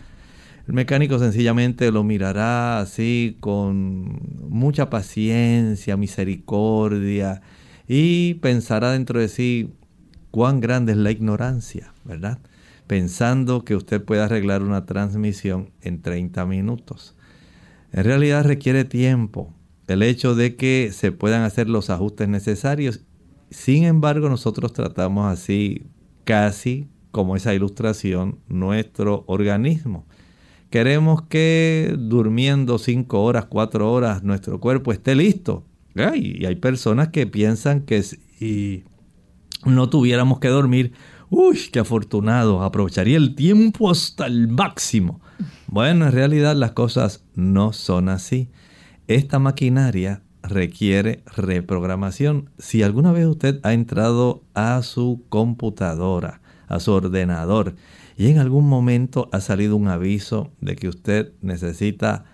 El 0.66 0.74
mecánico 0.74 1.20
sencillamente 1.20 1.93
lo 1.93 2.03
mirará 2.03 2.80
así 2.80 3.36
con 3.39 4.20
mucha 4.51 4.91
paciencia, 4.91 5.97
misericordia 5.97 7.41
y 7.86 8.34
pensará 8.34 8.91
dentro 8.91 9.20
de 9.20 9.28
sí 9.28 9.70
cuán 10.32 10.61
grande 10.61 10.93
es 10.93 10.99
la 10.99 11.12
ignorancia, 11.12 11.93
¿verdad? 12.05 12.39
Pensando 12.89 13.64
que 13.64 13.76
usted 13.76 14.03
puede 14.03 14.20
arreglar 14.20 14.62
una 14.62 14.84
transmisión 14.84 15.70
en 15.80 16.03
30 16.03 16.45
minutos. 16.45 17.14
En 17.93 18.05
realidad 18.05 18.45
requiere 18.45 18.84
tiempo 18.84 19.55
el 19.86 20.03
hecho 20.03 20.34
de 20.34 20.57
que 20.57 20.91
se 20.93 21.12
puedan 21.12 21.43
hacer 21.43 21.68
los 21.68 21.91
ajustes 21.91 22.28
necesarios. 22.28 23.01
Sin 23.51 23.84
embargo, 23.84 24.28
nosotros 24.28 24.72
tratamos 24.74 25.32
así, 25.32 25.86
casi 26.24 26.89
como 27.11 27.36
esa 27.36 27.55
ilustración, 27.55 28.39
nuestro 28.49 29.24
organismo. 29.26 30.07
Queremos 30.68 31.22
que 31.22 31.97
durmiendo 31.99 32.78
5 32.78 33.22
horas, 33.22 33.47
4 33.47 33.91
horas, 33.91 34.22
nuestro 34.22 34.61
cuerpo 34.61 34.93
esté 34.93 35.14
listo. 35.14 35.64
Y 36.14 36.45
hay 36.45 36.57
personas 36.57 37.09
que 37.09 37.26
piensan 37.26 37.80
que 37.80 38.03
si 38.03 38.84
no 39.64 39.89
tuviéramos 39.89 40.39
que 40.39 40.49
dormir, 40.49 40.93
uy, 41.30 41.59
qué 41.72 41.78
afortunado, 41.80 42.62
aprovecharía 42.62 43.16
el 43.16 43.34
tiempo 43.34 43.91
hasta 43.91 44.26
el 44.26 44.49
máximo. 44.49 45.22
Bueno, 45.66 46.07
en 46.07 46.12
realidad 46.12 46.57
las 46.57 46.72
cosas 46.72 47.24
no 47.34 47.72
son 47.72 48.09
así. 48.09 48.51
Esta 49.07 49.39
maquinaria 49.39 50.22
requiere 50.43 51.22
reprogramación. 51.36 52.51
Si 52.59 52.82
alguna 52.82 53.12
vez 53.12 53.26
usted 53.26 53.61
ha 53.62 53.72
entrado 53.72 54.43
a 54.55 54.82
su 54.82 55.24
computadora, 55.28 56.41
a 56.68 56.80
su 56.80 56.93
ordenador, 56.93 57.74
y 58.16 58.28
en 58.28 58.39
algún 58.39 58.68
momento 58.68 59.28
ha 59.32 59.41
salido 59.41 59.76
un 59.76 59.89
aviso 59.89 60.51
de 60.61 60.74
que 60.76 60.89
usted 60.89 61.32
necesita 61.41 62.24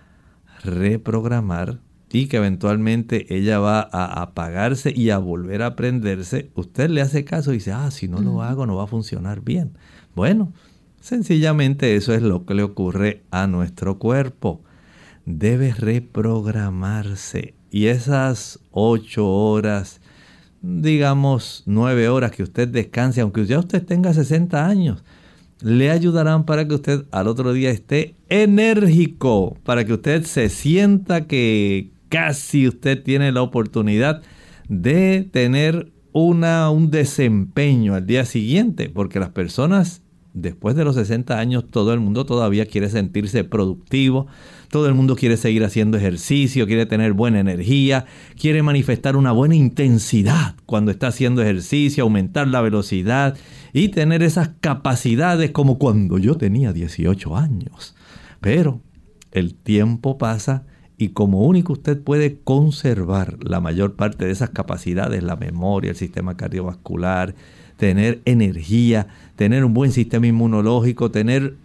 reprogramar 0.63 1.79
y 2.11 2.27
que 2.27 2.37
eventualmente 2.37 3.35
ella 3.35 3.59
va 3.59 3.81
a 3.91 4.21
apagarse 4.21 4.93
y 4.95 5.09
a 5.09 5.17
volver 5.17 5.61
a 5.61 5.75
prenderse, 5.75 6.49
usted 6.55 6.89
le 6.89 7.01
hace 7.01 7.25
caso 7.25 7.51
y 7.51 7.55
dice, 7.55 7.73
ah, 7.73 7.91
si 7.91 8.07
no 8.07 8.21
lo 8.21 8.41
hago 8.41 8.65
no 8.65 8.77
va 8.77 8.85
a 8.85 8.87
funcionar 8.87 9.41
bien. 9.41 9.77
Bueno, 10.15 10.53
Sencillamente 11.05 11.95
eso 11.95 12.15
es 12.15 12.23
lo 12.23 12.47
que 12.47 12.55
le 12.55 12.63
ocurre 12.63 13.21
a 13.29 13.45
nuestro 13.45 13.99
cuerpo. 13.99 14.63
Debe 15.27 15.71
reprogramarse. 15.71 17.53
Y 17.69 17.85
esas 17.85 18.59
ocho 18.71 19.29
horas, 19.29 20.01
digamos 20.63 21.61
nueve 21.67 22.09
horas 22.09 22.31
que 22.31 22.41
usted 22.41 22.67
descanse, 22.67 23.21
aunque 23.21 23.45
ya 23.45 23.59
usted 23.59 23.85
tenga 23.85 24.15
60 24.15 24.65
años, 24.65 25.03
le 25.61 25.91
ayudarán 25.91 26.43
para 26.43 26.67
que 26.67 26.73
usted 26.73 27.05
al 27.11 27.27
otro 27.27 27.53
día 27.53 27.69
esté 27.69 28.15
enérgico, 28.27 29.59
para 29.63 29.85
que 29.85 29.93
usted 29.93 30.23
se 30.23 30.49
sienta 30.49 31.27
que 31.27 31.91
casi 32.09 32.67
usted 32.67 33.03
tiene 33.03 33.31
la 33.31 33.43
oportunidad 33.43 34.23
de 34.69 35.29
tener 35.31 35.91
una, 36.13 36.71
un 36.71 36.89
desempeño 36.89 37.93
al 37.93 38.07
día 38.07 38.25
siguiente, 38.25 38.89
porque 38.89 39.19
las 39.19 39.29
personas 39.29 40.01
después 40.35 40.75
de 40.75 40.83
los 40.83 40.95
60 40.95 41.39
años 41.39 41.65
todo 41.69 41.93
el 41.93 41.99
mundo 41.99 42.25
todavía 42.25 42.65
quiere 42.67 42.89
sentirse 42.89 43.43
productivo, 43.43 44.27
todo 44.69 44.87
el 44.87 44.93
mundo 44.93 45.15
quiere 45.15 45.37
seguir 45.37 45.63
haciendo 45.63 45.97
ejercicio, 45.97 46.67
quiere 46.67 46.85
tener 46.85 47.13
buena 47.13 47.39
energía, 47.39 48.05
quiere 48.39 48.61
manifestar 48.61 49.15
una 49.15 49.31
buena 49.31 49.55
intensidad 49.55 50.55
cuando 50.65 50.91
está 50.91 51.07
haciendo 51.07 51.41
ejercicio, 51.41 52.03
aumentar 52.03 52.47
la 52.47 52.61
velocidad 52.61 53.37
y 53.73 53.89
tener 53.89 54.21
esas 54.21 54.49
capacidades 54.59 55.51
como 55.51 55.79
cuando 55.79 56.17
yo 56.17 56.35
tenía 56.35 56.73
18 56.73 57.35
años. 57.37 57.95
Pero 58.41 58.81
el 59.31 59.55
tiempo 59.55 60.17
pasa 60.17 60.65
y 60.97 61.09
como 61.09 61.41
único 61.41 61.73
usted 61.73 62.01
puede 62.01 62.39
conservar 62.39 63.37
la 63.43 63.59
mayor 63.59 63.95
parte 63.95 64.25
de 64.25 64.31
esas 64.31 64.51
capacidades, 64.51 65.23
la 65.23 65.35
memoria, 65.35 65.91
el 65.91 65.97
sistema 65.97 66.37
cardiovascular, 66.37 67.35
tener 67.77 68.21
energía, 68.25 69.07
tener 69.35 69.65
un 69.65 69.73
buen 69.73 69.91
sistema 69.91 70.27
inmunológico, 70.27 71.11
tener 71.11 71.55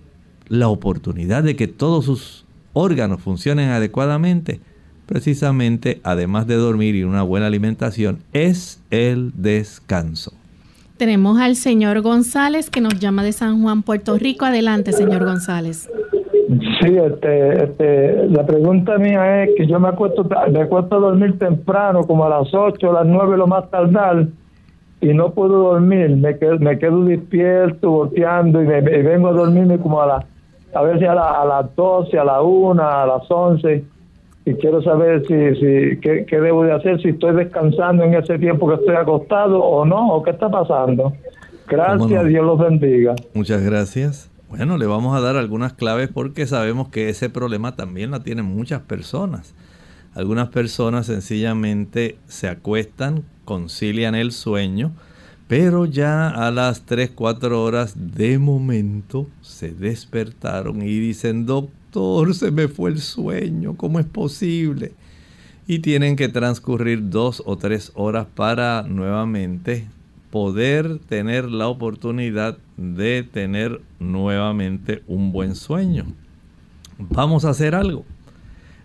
la 0.49 0.69
oportunidad 0.69 1.43
de 1.43 1.57
que 1.57 1.69
todos 1.69 2.05
sus 2.05 2.45
órganos 2.73 3.21
funcionen 3.21 3.71
adecuadamente, 3.71 4.61
precisamente 5.07 6.01
además 6.03 6.47
de 6.47 6.57
dormir 6.57 6.95
y 6.95 7.05
una 7.05 7.23
buena 7.23 7.47
alimentación, 7.47 8.19
es 8.33 8.83
el 8.91 9.33
descanso. 9.35 10.33
Tenemos 10.97 11.41
al 11.41 11.57
señor 11.57 12.03
González 12.03 12.69
que 12.69 12.83
nos 12.83 12.99
llama 12.99 13.25
de 13.25 13.33
San 13.33 13.63
Juan, 13.63 13.83
Puerto 13.83 14.19
Rico. 14.19 14.45
Adelante, 14.45 14.93
señor 14.93 15.25
González. 15.25 15.89
Sí, 16.81 16.97
este, 16.97 17.65
este, 17.65 18.29
la 18.29 18.45
pregunta 18.45 18.99
mía 18.99 19.45
es 19.45 19.51
que 19.57 19.67
yo 19.67 19.81
me 19.81 19.89
acuesto, 19.89 20.29
me 20.53 20.61
acuesto 20.61 20.97
a 20.97 20.99
dormir 20.99 21.39
temprano, 21.39 22.03
como 22.03 22.27
a 22.27 22.29
las 22.29 22.53
8, 22.53 22.91
a 22.91 23.05
las 23.05 23.07
9 23.07 23.37
lo 23.37 23.47
más 23.47 23.71
tardar, 23.71 24.27
y 25.01 25.15
no 25.15 25.33
puedo 25.33 25.73
dormir, 25.73 26.11
me 26.17 26.39
quedo, 26.39 26.59
me 26.59 26.79
quedo 26.79 27.05
despierto, 27.05 27.91
volteando 27.91 28.63
y, 28.63 28.67
me, 28.67 28.81
vengo 28.81 29.29
a 29.29 29.33
dormirme 29.33 29.79
como 29.79 30.03
a 30.03 30.07
la, 30.07 30.27
a 30.75 30.83
veces 30.83 31.09
a, 31.09 31.15
la, 31.15 31.41
a 31.41 31.45
las 31.45 31.75
12, 31.75 32.19
a 32.19 32.25
la 32.25 32.43
1, 32.43 32.83
a 32.83 33.07
las 33.07 33.31
11 33.31 33.85
y 34.45 34.55
quiero 34.55 34.83
saber 34.83 35.23
si, 35.27 35.55
si 35.57 36.01
qué, 36.01 36.25
qué, 36.27 36.41
debo 36.41 36.65
de 36.65 36.73
hacer, 36.73 37.01
si 37.01 37.11
estoy 37.11 37.35
descansando 37.35 38.05
en 38.05 38.15
ese 38.15 38.39
tiempo 38.39 38.69
que 38.69 38.75
estoy 38.75 38.97
acostado 38.97 39.63
o 39.63 39.85
no, 39.85 40.15
o 40.15 40.23
qué 40.23 40.31
está 40.31 40.51
pasando. 40.51 41.13
Gracias, 41.69 42.27
Dios 42.27 42.45
los 42.45 42.59
bendiga. 42.59 43.15
Muchas 43.35 43.63
gracias. 43.63 44.31
Bueno, 44.49 44.77
le 44.77 44.87
vamos 44.87 45.17
a 45.17 45.21
dar 45.21 45.37
algunas 45.37 45.75
claves 45.75 46.09
porque 46.13 46.47
sabemos 46.47 46.89
que 46.89 47.09
ese 47.09 47.31
problema 47.31 47.77
también 47.77 48.11
la 48.11 48.21
tienen 48.21 48.47
muchas 48.47 48.81
personas. 48.81 49.55
Algunas 50.15 50.49
personas 50.49 51.07
sencillamente 51.07 52.19
se 52.27 52.49
acuestan 52.49 53.25
concilian 53.51 54.15
el 54.15 54.31
sueño, 54.31 54.93
pero 55.49 55.85
ya 55.85 56.29
a 56.29 56.53
las 56.53 56.83
3, 56.83 57.11
4 57.17 57.61
horas 57.61 57.95
de 57.97 58.39
momento 58.39 59.27
se 59.41 59.73
despertaron 59.73 60.83
y 60.83 61.01
dicen, 61.01 61.47
doctor, 61.47 62.33
se 62.33 62.53
me 62.53 62.69
fue 62.69 62.91
el 62.91 63.01
sueño, 63.01 63.75
¿cómo 63.77 63.99
es 63.99 64.07
posible? 64.07 64.93
Y 65.67 65.81
tienen 65.81 66.15
que 66.15 66.29
transcurrir 66.29 67.11
dos 67.11 67.43
o 67.45 67.57
tres 67.57 67.91
horas 67.97 68.29
para 68.37 68.83
nuevamente 68.83 69.89
poder 70.31 71.01
tener 71.01 71.51
la 71.51 71.67
oportunidad 71.67 72.57
de 72.77 73.25
tener 73.25 73.81
nuevamente 73.99 75.03
un 75.09 75.33
buen 75.33 75.57
sueño. 75.57 76.05
Vamos 76.99 77.45
a 77.45 77.51
hacer 77.51 77.75
algo. 77.75 78.05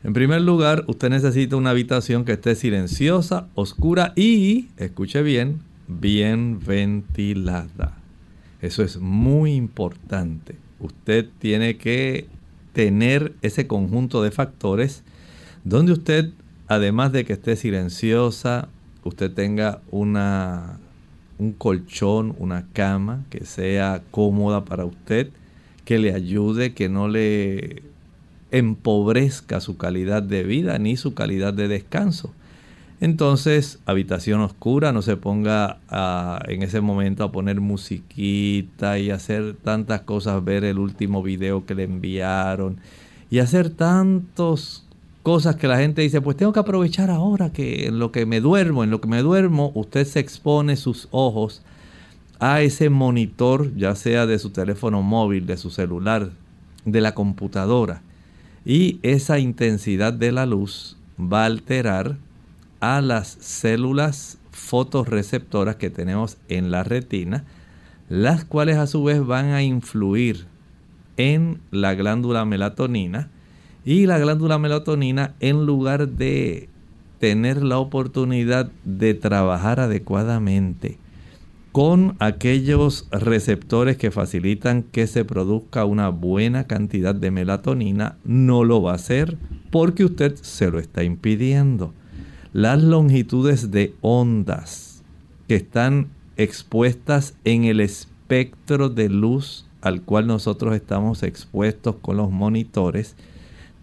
En 0.06 0.14
primer 0.14 0.42
lugar, 0.42 0.84
usted 0.86 1.10
necesita 1.10 1.56
una 1.56 1.72
habitación 1.72 2.26
que 2.26 2.34
esté 2.34 2.54
silenciosa, 2.54 3.48
oscura 3.56 4.14
y, 4.16 4.68
escuche 4.78 5.24
bien, 5.24 5.62
bien 5.88 6.60
ventilada. 6.64 7.98
Eso 8.62 8.84
es 8.84 9.00
muy 9.00 9.56
importante. 9.56 10.58
Usted 10.80 11.28
tiene 11.40 11.78
que 11.78 12.28
tener 12.74 13.34
ese 13.42 13.66
conjunto 13.66 14.22
de 14.22 14.30
factores 14.30 15.02
donde 15.64 15.94
usted, 15.94 16.30
además 16.68 17.12
de 17.12 17.26
que 17.26 17.34
esté 17.34 17.56
silenciosa, 17.56 18.70
usted 19.04 19.32
tenga 19.32 19.82
una, 19.90 20.78
un 21.40 21.52
colchón, 21.52 22.36
una 22.38 22.68
cama 22.74 23.26
que 23.32 23.44
sea 23.44 24.04
cómoda 24.12 24.66
para 24.66 24.86
usted, 24.86 25.32
que 25.84 25.98
le 25.98 26.14
ayude, 26.14 26.76
que 26.76 26.90
no 26.90 27.08
le 27.08 27.95
empobrezca 28.58 29.60
su 29.60 29.76
calidad 29.76 30.24
de 30.24 30.44
vida 30.44 30.80
ni 30.80 30.96
su 30.96 31.14
calidad 31.14 31.54
de 31.54 31.68
descanso. 31.68 32.32
Entonces, 33.02 33.80
habitación 33.86 34.40
oscura, 34.40 34.94
no 34.94 35.02
se 35.02 35.18
ponga 35.18 35.80
en 36.48 36.64
ese 36.64 36.80
momento 36.80 37.26
a 37.26 37.32
poner 37.34 37.60
musiquita 37.60 38.98
y 38.98 39.12
hacer 39.12 39.58
tantas 39.62 40.02
cosas, 40.02 40.42
ver 40.46 40.64
el 40.64 40.80
último 40.80 41.22
video 41.22 41.66
que 41.66 41.76
le 41.76 41.84
enviaron 41.84 42.78
y 43.30 43.40
hacer 43.40 43.70
tantas 43.72 44.86
cosas 45.24 45.58
que 45.58 45.68
la 45.68 45.78
gente 45.78 46.04
dice, 46.04 46.22
pues 46.22 46.38
tengo 46.38 46.54
que 46.54 46.62
aprovechar 46.62 47.10
ahora 47.10 47.52
que 47.52 47.88
en 47.88 48.00
lo 48.00 48.14
que 48.14 48.26
me 48.26 48.40
duermo, 48.40 48.86
en 48.86 48.92
lo 48.92 49.02
que 49.02 49.10
me 49.10 49.22
duermo, 49.22 49.74
usted 49.76 50.06
se 50.06 50.22
expone 50.22 50.78
sus 50.78 51.10
ojos 51.12 51.62
a 52.40 52.62
ese 52.62 52.90
monitor, 52.90 53.76
ya 53.76 53.96
sea 53.96 54.26
de 54.26 54.40
su 54.40 54.52
teléfono 54.52 55.02
móvil, 55.02 55.46
de 55.46 55.58
su 55.58 55.70
celular, 55.70 56.30
de 56.86 57.02
la 57.02 57.14
computadora 57.14 58.02
y 58.66 59.00
esa 59.04 59.38
intensidad 59.38 60.12
de 60.12 60.32
la 60.32 60.48
luz 60.48 60.98
va 61.20 61.44
a 61.44 61.46
alterar 61.46 62.18
a 62.80 63.00
las 63.02 63.28
células 63.28 64.40
fotorreceptoras 64.52 65.76
que 65.76 65.92
tenemos 65.92 66.38
en 66.50 66.72
la 66.72 66.84
retina, 66.84 67.46
las 68.10 68.44
cuales 68.44 68.78
a 68.78 68.88
su 68.88 69.04
vez 69.04 69.24
van 69.24 69.52
a 69.52 69.62
influir 69.62 70.48
en 71.18 71.62
la 71.72 71.94
glándula 71.94 72.44
melatonina 72.46 73.30
Y 73.86 74.08
la 74.08 74.18
glándula 74.18 74.58
melatonina, 74.58 75.36
en 75.40 75.66
lugar 75.66 76.08
de 76.10 76.70
tener 77.20 77.64
la 77.64 77.78
oportunidad 77.78 78.72
de 78.84 79.14
trabajar 79.14 79.80
adecuadamente 79.80 80.98
con 81.76 82.16
aquellos 82.20 83.06
receptores 83.12 83.98
que 83.98 84.10
facilitan 84.10 84.82
que 84.82 85.08
se 85.08 85.26
produzca 85.26 85.84
una 85.84 86.08
buena 86.08 86.68
cantidad 86.68 87.14
de 87.14 87.32
melatonina, 87.32 88.16
no 88.24 88.64
lo 88.64 88.82
va 88.82 88.94
a 88.94 88.96
hacer 88.96 89.38
porque 89.72 90.06
usted 90.06 90.36
se 90.36 90.72
lo 90.72 90.80
está 90.80 91.04
impidiendo. 91.04 91.94
Las 92.54 92.82
longitudes 92.82 93.72
de 93.72 93.94
ondas 94.00 95.04
que 95.50 95.56
están 95.56 96.08
expuestas 96.38 97.36
en 97.44 97.66
el 97.66 97.82
espectro 97.82 98.88
de 98.88 99.10
luz 99.10 99.66
al 99.82 100.02
cual 100.02 100.28
nosotros 100.28 100.76
estamos 100.76 101.24
expuestos 101.24 101.98
con 101.98 102.16
los 102.16 102.32
monitores, 102.32 103.18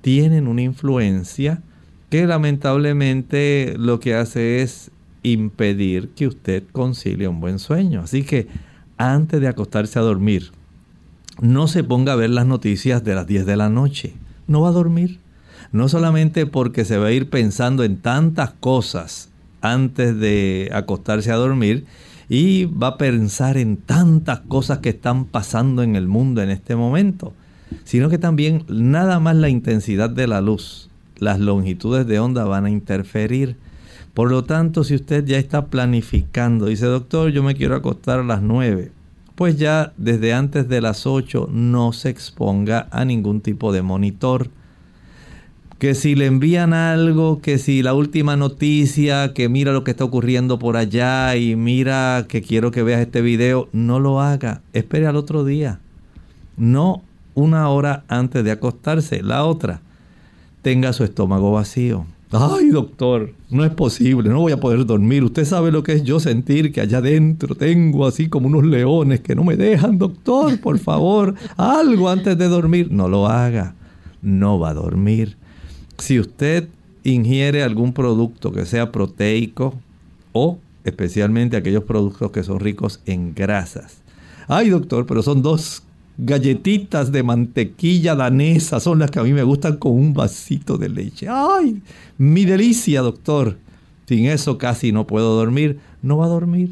tienen 0.00 0.48
una 0.48 0.62
influencia 0.62 1.62
que 2.08 2.26
lamentablemente 2.26 3.74
lo 3.76 4.00
que 4.00 4.14
hace 4.14 4.62
es 4.62 4.90
impedir 5.22 6.10
que 6.10 6.26
usted 6.26 6.64
concilie 6.72 7.28
un 7.28 7.40
buen 7.40 7.58
sueño. 7.58 8.02
Así 8.02 8.22
que 8.22 8.48
antes 8.96 9.40
de 9.40 9.48
acostarse 9.48 9.98
a 9.98 10.02
dormir, 10.02 10.50
no 11.40 11.68
se 11.68 11.84
ponga 11.84 12.12
a 12.12 12.16
ver 12.16 12.30
las 12.30 12.46
noticias 12.46 13.02
de 13.04 13.14
las 13.14 13.26
10 13.26 13.46
de 13.46 13.56
la 13.56 13.68
noche. 13.68 14.14
No 14.46 14.62
va 14.62 14.68
a 14.68 14.72
dormir. 14.72 15.20
No 15.72 15.88
solamente 15.88 16.46
porque 16.46 16.84
se 16.84 16.98
va 16.98 17.06
a 17.06 17.12
ir 17.12 17.30
pensando 17.30 17.84
en 17.84 17.96
tantas 17.96 18.50
cosas 18.50 19.30
antes 19.62 20.18
de 20.18 20.70
acostarse 20.72 21.30
a 21.30 21.36
dormir 21.36 21.86
y 22.28 22.66
va 22.66 22.88
a 22.88 22.98
pensar 22.98 23.56
en 23.56 23.76
tantas 23.76 24.40
cosas 24.40 24.78
que 24.78 24.90
están 24.90 25.24
pasando 25.24 25.82
en 25.82 25.96
el 25.96 26.08
mundo 26.08 26.42
en 26.42 26.50
este 26.50 26.76
momento, 26.76 27.32
sino 27.84 28.08
que 28.08 28.18
también 28.18 28.64
nada 28.68 29.20
más 29.20 29.36
la 29.36 29.48
intensidad 29.48 30.10
de 30.10 30.26
la 30.26 30.40
luz, 30.40 30.88
las 31.18 31.40
longitudes 31.40 32.06
de 32.06 32.18
onda 32.18 32.44
van 32.44 32.66
a 32.66 32.70
interferir. 32.70 33.56
Por 34.14 34.30
lo 34.30 34.44
tanto, 34.44 34.84
si 34.84 34.94
usted 34.94 35.24
ya 35.24 35.38
está 35.38 35.66
planificando, 35.66 36.66
dice 36.66 36.86
doctor, 36.86 37.30
yo 37.30 37.42
me 37.42 37.54
quiero 37.54 37.74
acostar 37.74 38.20
a 38.20 38.24
las 38.24 38.42
9, 38.42 38.92
pues 39.34 39.56
ya 39.56 39.94
desde 39.96 40.34
antes 40.34 40.68
de 40.68 40.82
las 40.82 41.06
8 41.06 41.48
no 41.50 41.92
se 41.94 42.10
exponga 42.10 42.88
a 42.90 43.04
ningún 43.06 43.40
tipo 43.40 43.72
de 43.72 43.80
monitor. 43.80 44.50
Que 45.78 45.94
si 45.94 46.14
le 46.14 46.26
envían 46.26 46.74
algo, 46.74 47.40
que 47.40 47.58
si 47.58 47.82
la 47.82 47.94
última 47.94 48.36
noticia, 48.36 49.32
que 49.32 49.48
mira 49.48 49.72
lo 49.72 49.82
que 49.82 49.90
está 49.90 50.04
ocurriendo 50.04 50.58
por 50.58 50.76
allá 50.76 51.34
y 51.34 51.56
mira 51.56 52.26
que 52.28 52.40
quiero 52.42 52.70
que 52.70 52.84
veas 52.84 53.00
este 53.00 53.20
video, 53.20 53.68
no 53.72 53.98
lo 53.98 54.20
haga. 54.20 54.60
Espere 54.74 55.08
al 55.08 55.16
otro 55.16 55.44
día. 55.44 55.80
No 56.56 57.02
una 57.34 57.68
hora 57.68 58.04
antes 58.06 58.44
de 58.44 58.52
acostarse. 58.52 59.22
La 59.22 59.44
otra, 59.44 59.80
tenga 60.60 60.92
su 60.92 61.02
estómago 61.02 61.50
vacío. 61.50 62.06
Ay, 62.34 62.70
doctor, 62.70 63.34
no 63.50 63.62
es 63.62 63.72
posible, 63.72 64.30
no 64.30 64.40
voy 64.40 64.52
a 64.52 64.56
poder 64.60 64.86
dormir. 64.86 65.22
Usted 65.22 65.44
sabe 65.44 65.70
lo 65.70 65.82
que 65.82 65.92
es 65.92 66.02
yo 66.02 66.18
sentir 66.18 66.72
que 66.72 66.80
allá 66.80 66.98
adentro 66.98 67.54
tengo 67.54 68.06
así 68.06 68.30
como 68.30 68.46
unos 68.46 68.64
leones 68.64 69.20
que 69.20 69.34
no 69.34 69.44
me 69.44 69.54
dejan, 69.56 69.98
doctor, 69.98 70.58
por 70.58 70.78
favor, 70.78 71.34
algo 71.58 72.08
antes 72.08 72.38
de 72.38 72.48
dormir. 72.48 72.90
No 72.90 73.06
lo 73.06 73.26
haga, 73.26 73.74
no 74.22 74.58
va 74.58 74.70
a 74.70 74.74
dormir. 74.74 75.36
Si 75.98 76.18
usted 76.18 76.68
ingiere 77.04 77.62
algún 77.62 77.92
producto 77.92 78.50
que 78.50 78.64
sea 78.64 78.92
proteico 78.92 79.74
o 80.32 80.58
especialmente 80.84 81.58
aquellos 81.58 81.84
productos 81.84 82.30
que 82.30 82.42
son 82.42 82.60
ricos 82.60 83.00
en 83.04 83.34
grasas. 83.34 84.00
Ay, 84.48 84.70
doctor, 84.70 85.04
pero 85.06 85.22
son 85.22 85.42
dos 85.42 85.82
galletitas 86.18 87.12
de 87.12 87.22
mantequilla 87.22 88.14
danesa 88.14 88.80
son 88.80 88.98
las 88.98 89.10
que 89.10 89.20
a 89.20 89.22
mí 89.22 89.32
me 89.32 89.42
gustan 89.42 89.76
con 89.76 89.92
un 89.92 90.14
vasito 90.14 90.78
de 90.78 90.88
leche. 90.88 91.26
¡Ay! 91.28 91.82
Mi 92.18 92.44
delicia, 92.44 93.00
doctor. 93.02 93.56
Sin 94.06 94.26
eso 94.26 94.58
casi 94.58 94.92
no 94.92 95.06
puedo 95.06 95.36
dormir. 95.36 95.78
No 96.02 96.18
va 96.18 96.26
a 96.26 96.28
dormir. 96.28 96.70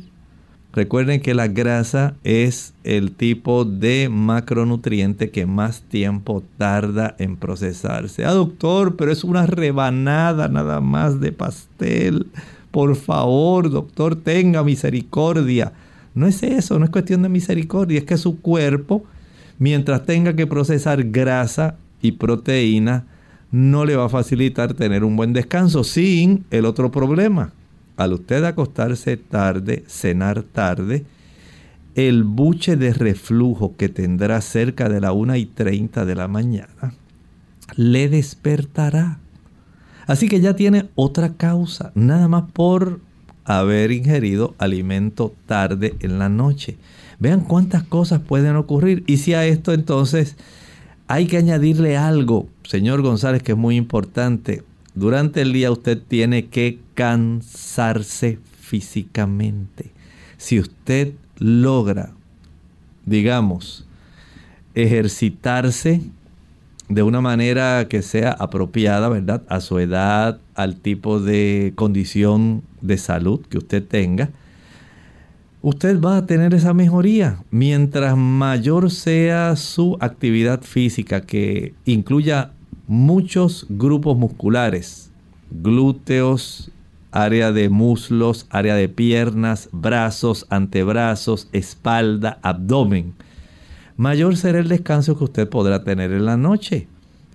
Recuerden 0.73 1.21
que 1.21 1.35
la 1.35 1.49
grasa 1.49 2.15
es 2.23 2.75
el 2.85 3.11
tipo 3.11 3.65
de 3.65 4.09
macronutriente 4.09 5.31
que 5.31 5.45
más 5.45 5.83
tiempo 5.83 6.45
tarda 6.59 7.17
en 7.19 7.37
procesarse. 7.37 8.25
Ah, 8.25 8.35
doctor, 8.35 8.95
pero 8.95 9.11
es 9.11 9.25
una 9.25 9.47
rebanada 9.47 10.47
nada 10.47 10.81
más 10.81 11.19
de 11.19 11.33
pastel. 11.33 12.29
Por 12.71 12.95
favor, 12.95 13.69
doctor, 13.69 14.15
tenga 14.15 14.63
misericordia. 14.63 15.73
No 16.15 16.29
es 16.29 16.41
eso, 16.45 16.79
no 16.79 16.85
es 16.85 16.91
cuestión 16.91 17.23
de 17.23 17.29
misericordia, 17.29 17.99
es 17.99 18.05
que 18.05 18.17
su 18.17 18.41
cuerpo 18.41 19.05
mientras 19.61 20.05
tenga 20.05 20.35
que 20.35 20.49
procesar 20.49 21.05
grasa 21.05 21.77
y 22.03 22.13
proteína, 22.13 23.05
no 23.53 23.85
le 23.85 23.95
va 23.95 24.07
a 24.07 24.09
facilitar 24.09 24.75
tener 24.75 25.05
un 25.05 25.15
buen 25.15 25.33
descanso 25.33 25.85
sin 25.85 26.45
el 26.51 26.65
otro 26.65 26.91
problema. 26.91 27.53
Al 27.97 28.15
usted 28.15 28.43
acostarse 28.43 29.17
tarde, 29.17 29.85
cenar 29.87 30.43
tarde, 30.43 31.05
el 31.95 32.25
buche 32.25 32.77
de 32.77 32.93
reflujo 32.93 33.77
que 33.77 33.89
tendrá 33.89 34.41
cerca 34.41 34.89
de 34.89 35.01
la 35.01 35.13
1 35.13 35.37
y 35.37 35.47
30 35.47 36.05
de 36.05 36.15
la 36.15 36.27
mañana 36.27 36.95
le 37.77 38.09
despertará. 38.09 39.19
Así 40.07 40.29
que 40.29 40.41
ya 40.41 40.57
tiene 40.57 40.89
otra 40.95 41.35
causa, 41.35 41.93
nada 41.95 42.27
más 42.27 42.51
por 42.51 43.01
haber 43.59 43.91
ingerido 43.91 44.55
alimento 44.59 45.35
tarde 45.47 45.95
en 46.01 46.19
la 46.19 46.29
noche. 46.29 46.77
Vean 47.19 47.41
cuántas 47.41 47.83
cosas 47.83 48.21
pueden 48.21 48.57
ocurrir. 48.57 49.03
Y 49.07 49.17
si 49.19 49.35
a 49.35 49.45
esto 49.45 49.73
entonces 49.73 50.37
hay 51.09 51.27
que 51.27 51.39
añadirle 51.39 51.97
algo, 51.97 52.49
señor 52.63 53.03
González, 53.03 53.43
que 53.43 53.53
es 53.53 53.59
muy 53.59 53.77
importante. 53.77 54.63
Durante 54.95 55.43
el 55.43 55.53
día 55.53 55.71
usted 55.71 56.01
tiene 56.01 56.47
que 56.47 56.79
cansarse 56.95 58.39
físicamente. 58.61 59.91
Si 60.37 60.59
usted 60.61 61.13
logra, 61.39 62.13
digamos, 63.05 63.87
ejercitarse 64.75 66.01
de 66.91 67.05
una 67.05 67.21
manera 67.21 67.87
que 67.89 68.03
sea 68.03 68.33
apropiada, 68.33 69.09
¿verdad? 69.09 69.45
A 69.49 69.61
su 69.61 69.79
edad, 69.79 70.41
al 70.57 70.77
tipo 70.77 71.21
de 71.21 71.73
condición 71.77 72.63
de 72.81 72.99
salud 72.99 73.41
que 73.49 73.59
usted 73.59 73.87
tenga, 73.87 74.31
usted 75.63 76.01
va 76.01 76.17
a 76.17 76.27
tener 76.27 76.53
esa 76.53 76.75
mejoría. 76.75 77.45
Mientras 77.53 78.17
mayor 78.17 78.91
sea 78.91 79.55
su 79.55 79.97
actividad 80.01 80.63
física, 80.63 81.21
que 81.21 81.75
incluya 81.85 82.51
muchos 82.89 83.67
grupos 83.69 84.19
musculares, 84.19 85.13
glúteos, 85.53 86.73
área 87.13 87.53
de 87.53 87.69
muslos, 87.69 88.47
área 88.51 88.75
de 88.75 88.89
piernas, 88.89 89.69
brazos, 89.71 90.45
antebrazos, 90.51 91.49
espalda, 91.53 92.41
abdomen, 92.43 93.15
mayor 94.01 94.39
será 94.39 94.61
el 94.61 94.69
descanso 94.69 95.19
que 95.19 95.25
usted 95.25 95.47
podrá 95.47 95.85
tener 95.85 96.11
en 96.13 96.25
la 96.25 96.39
noche. 96.39 96.89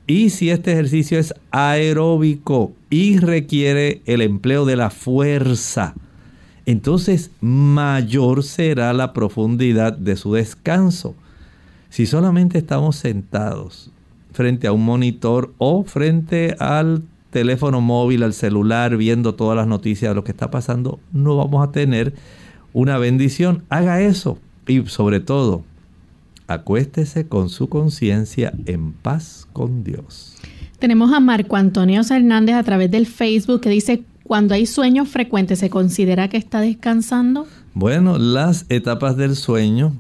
Y 0.08 0.32
si 0.32 0.50
este 0.50 0.72
ejercicio 0.72 1.20
es 1.20 1.32
aeróbico 1.52 2.74
y 2.90 3.20
requiere 3.20 4.02
el 4.08 4.22
empleo 4.22 4.66
de 4.66 4.76
la 4.76 4.90
fuerza, 4.90 5.94
entonces 6.66 7.30
mayor 7.40 8.44
será 8.44 8.94
la 8.94 9.14
profundidad 9.14 9.94
de 9.94 10.16
su 10.16 10.34
descanso. 10.34 11.14
Si 11.92 12.08
solamente 12.08 12.58
estamos 12.58 12.96
sentados 12.96 13.92
frente 14.34 14.66
a 14.66 14.72
un 14.72 14.84
monitor 14.84 15.54
o 15.60 15.84
frente 15.84 16.56
al 16.58 17.04
teléfono 17.30 17.80
móvil, 17.80 18.24
al 18.24 18.34
celular, 18.34 18.98
viendo 18.98 19.36
todas 19.36 19.56
las 19.56 19.68
noticias 19.68 20.10
de 20.10 20.16
lo 20.16 20.24
que 20.24 20.32
está 20.32 20.50
pasando, 20.50 20.98
no 21.14 21.38
vamos 21.38 21.68
a 21.68 21.72
tener 21.72 22.16
una 22.74 22.98
bendición. 22.98 23.62
Haga 23.70 24.02
eso 24.02 24.40
y 24.66 24.84
sobre 24.88 25.20
todo, 25.20 25.64
acuéstese 26.48 27.28
con 27.28 27.50
su 27.50 27.70
conciencia 27.70 28.54
en 28.66 28.94
paz 28.94 29.48
con 29.54 29.84
Dios. 29.84 30.36
Tenemos 30.80 31.14
a 31.14 31.20
Marco 31.20 31.56
Antonio 31.56 32.02
Hernández 32.10 32.56
a 32.56 32.64
través 32.64 32.92
del 32.92 33.08
Facebook 33.08 33.62
que 33.62 33.70
dice, 33.70 34.04
cuando 34.24 34.54
hay 34.54 34.66
sueños 34.66 35.08
frecuentes, 35.08 35.60
¿se 35.60 35.70
considera 35.70 36.30
que 36.30 36.38
está 36.38 36.60
descansando? 36.60 37.48
Bueno, 37.74 38.18
las 38.18 38.66
etapas 38.70 39.18
del 39.18 39.36
sueño 39.36 39.94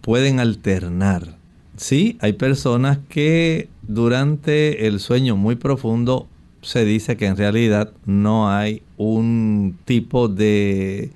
pueden 0.00 0.40
alternar. 0.40 1.36
Sí, 1.76 2.16
hay 2.20 2.32
personas 2.32 2.98
que 3.08 3.68
durante 3.86 4.86
el 4.86 4.98
sueño 4.98 5.36
muy 5.36 5.56
profundo 5.56 6.26
se 6.62 6.84
dice 6.84 7.16
que 7.16 7.26
en 7.26 7.36
realidad 7.36 7.92
no 8.06 8.50
hay 8.50 8.82
un 8.96 9.78
tipo 9.84 10.28
de 10.28 11.10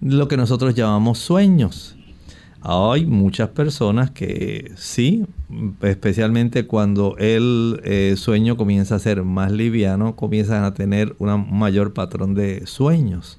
lo 0.00 0.28
que 0.28 0.36
nosotros 0.36 0.74
llamamos 0.74 1.18
sueños. 1.18 1.97
Hay 2.60 3.06
muchas 3.06 3.50
personas 3.50 4.10
que 4.10 4.72
sí, 4.76 5.24
especialmente 5.80 6.66
cuando 6.66 7.16
el 7.18 7.80
eh, 7.84 8.14
sueño 8.16 8.56
comienza 8.56 8.96
a 8.96 8.98
ser 8.98 9.22
más 9.22 9.52
liviano, 9.52 10.16
comienzan 10.16 10.64
a 10.64 10.74
tener 10.74 11.14
un 11.18 11.56
mayor 11.56 11.92
patrón 11.92 12.34
de 12.34 12.66
sueños. 12.66 13.38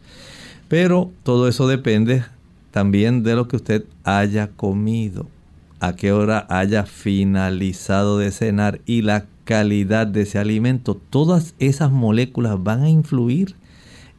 Pero 0.69 1.11
todo 1.23 1.47
eso 1.47 1.67
depende 1.67 2.23
también 2.71 3.23
de 3.23 3.35
lo 3.35 3.47
que 3.47 3.57
usted 3.57 3.83
haya 4.03 4.47
comido, 4.51 5.27
a 5.79 5.95
qué 5.95 6.11
hora 6.11 6.45
haya 6.49 6.85
finalizado 6.85 8.19
de 8.19 8.31
cenar 8.31 8.79
y 8.85 9.01
la 9.01 9.25
calidad 9.43 10.05
de 10.05 10.21
ese 10.21 10.37
alimento, 10.37 10.95
todas 11.09 11.55
esas 11.57 11.91
moléculas 11.91 12.61
van 12.63 12.83
a 12.83 12.89
influir 12.89 13.55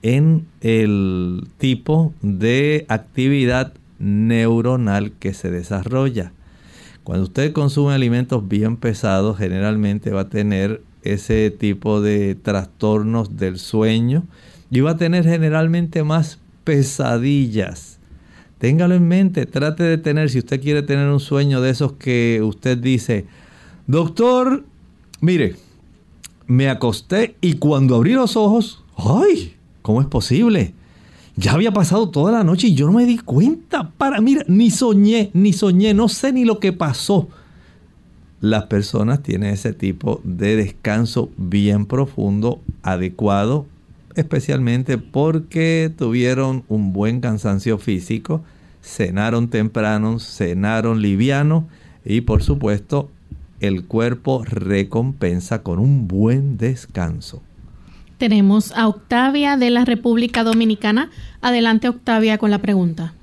en 0.03 0.46
el 0.61 1.46
tipo 1.59 2.12
de 2.20 2.84
actividad 2.88 3.72
neuronal 4.01 5.12
que 5.12 5.32
se 5.34 5.51
desarrolla. 5.51 6.32
Cuando 7.05 7.24
usted 7.24 7.53
consume 7.53 7.94
alimentos 7.94 8.48
bien 8.48 8.76
pesados, 8.76 9.38
generalmente 9.38 10.11
va 10.11 10.22
a 10.22 10.28
tener 10.28 10.82
ese 11.03 11.51
tipo 11.51 12.01
de 12.01 12.34
trastornos 12.34 13.36
del 13.36 13.59
sueño 13.59 14.24
y 14.70 14.80
va 14.80 14.92
a 14.92 14.96
tener 14.96 15.24
generalmente 15.24 16.03
más 16.03 16.38
pesadillas. 16.64 17.98
Téngalo 18.59 18.94
en 18.94 19.09
mente, 19.09 19.46
trate 19.46 19.84
de 19.84 19.96
tener, 19.96 20.28
si 20.28 20.38
usted 20.38 20.61
quiere 20.61 20.82
tener 20.82 21.09
un 21.09 21.20
sueño 21.20 21.61
de 21.61 21.70
esos 21.70 21.92
que 21.92 22.42
usted 22.42 22.76
dice, 22.76 23.24
doctor, 23.86 24.64
mire, 25.20 25.57
me 26.46 26.68
acosté 26.68 27.36
y 27.40 27.55
cuando 27.55 27.96
abrí 27.96 28.12
los 28.12 28.36
ojos, 28.36 28.84
¡ay! 28.96 29.57
¿Cómo 29.80 30.03
es 30.03 30.07
posible? 30.07 30.74
Ya 31.37 31.53
había 31.53 31.72
pasado 31.72 32.11
toda 32.11 32.33
la 32.33 32.45
noche 32.45 32.68
y 32.68 32.74
yo 32.74 32.87
no 32.87 32.93
me 32.93 33.07
di 33.07 33.18
cuenta. 33.18 33.91
Para, 33.97 34.20
mira, 34.20 34.45
ni 34.49 34.70
soñé, 34.70 35.31
ni 35.33 35.53
soñé, 35.53 35.95
no 35.95 36.09
sé 36.09 36.33
ni 36.33 36.45
lo 36.45 36.59
que 36.59 36.72
pasó. 36.72 37.28
Las 38.41 38.64
personas 38.64 39.22
tienen 39.22 39.53
ese 39.53 39.72
tipo 39.72 40.20
de 40.24 40.57
descanso 40.57 41.31
bien 41.37 41.85
profundo, 41.85 42.61
adecuado, 42.83 43.66
especialmente 44.16 44.97
porque 44.97 45.93
tuvieron 45.97 46.64
un 46.68 46.93
buen 46.93 47.20
cansancio 47.20 47.76
físico, 47.78 48.43
cenaron 48.83 49.49
temprano, 49.49 50.18
cenaron 50.18 51.03
liviano 51.03 51.68
y 52.05 52.22
por 52.22 52.43
supuesto 52.43 53.11
el 53.61 53.85
cuerpo 53.85 54.43
recompensa 54.47 55.62
con 55.62 55.78
un 55.78 56.09
buen 56.09 56.57
descanso. 56.57 57.43
Tenemos 58.21 58.77
a 58.77 58.87
Octavia 58.87 59.57
de 59.57 59.71
la 59.71 59.87
República 59.87 60.45
Dominicana. 60.45 61.09
Adelante, 61.41 61.89
Octavia, 61.89 62.37
con 62.37 62.51
la 62.51 62.59
pregunta. 62.59 63.14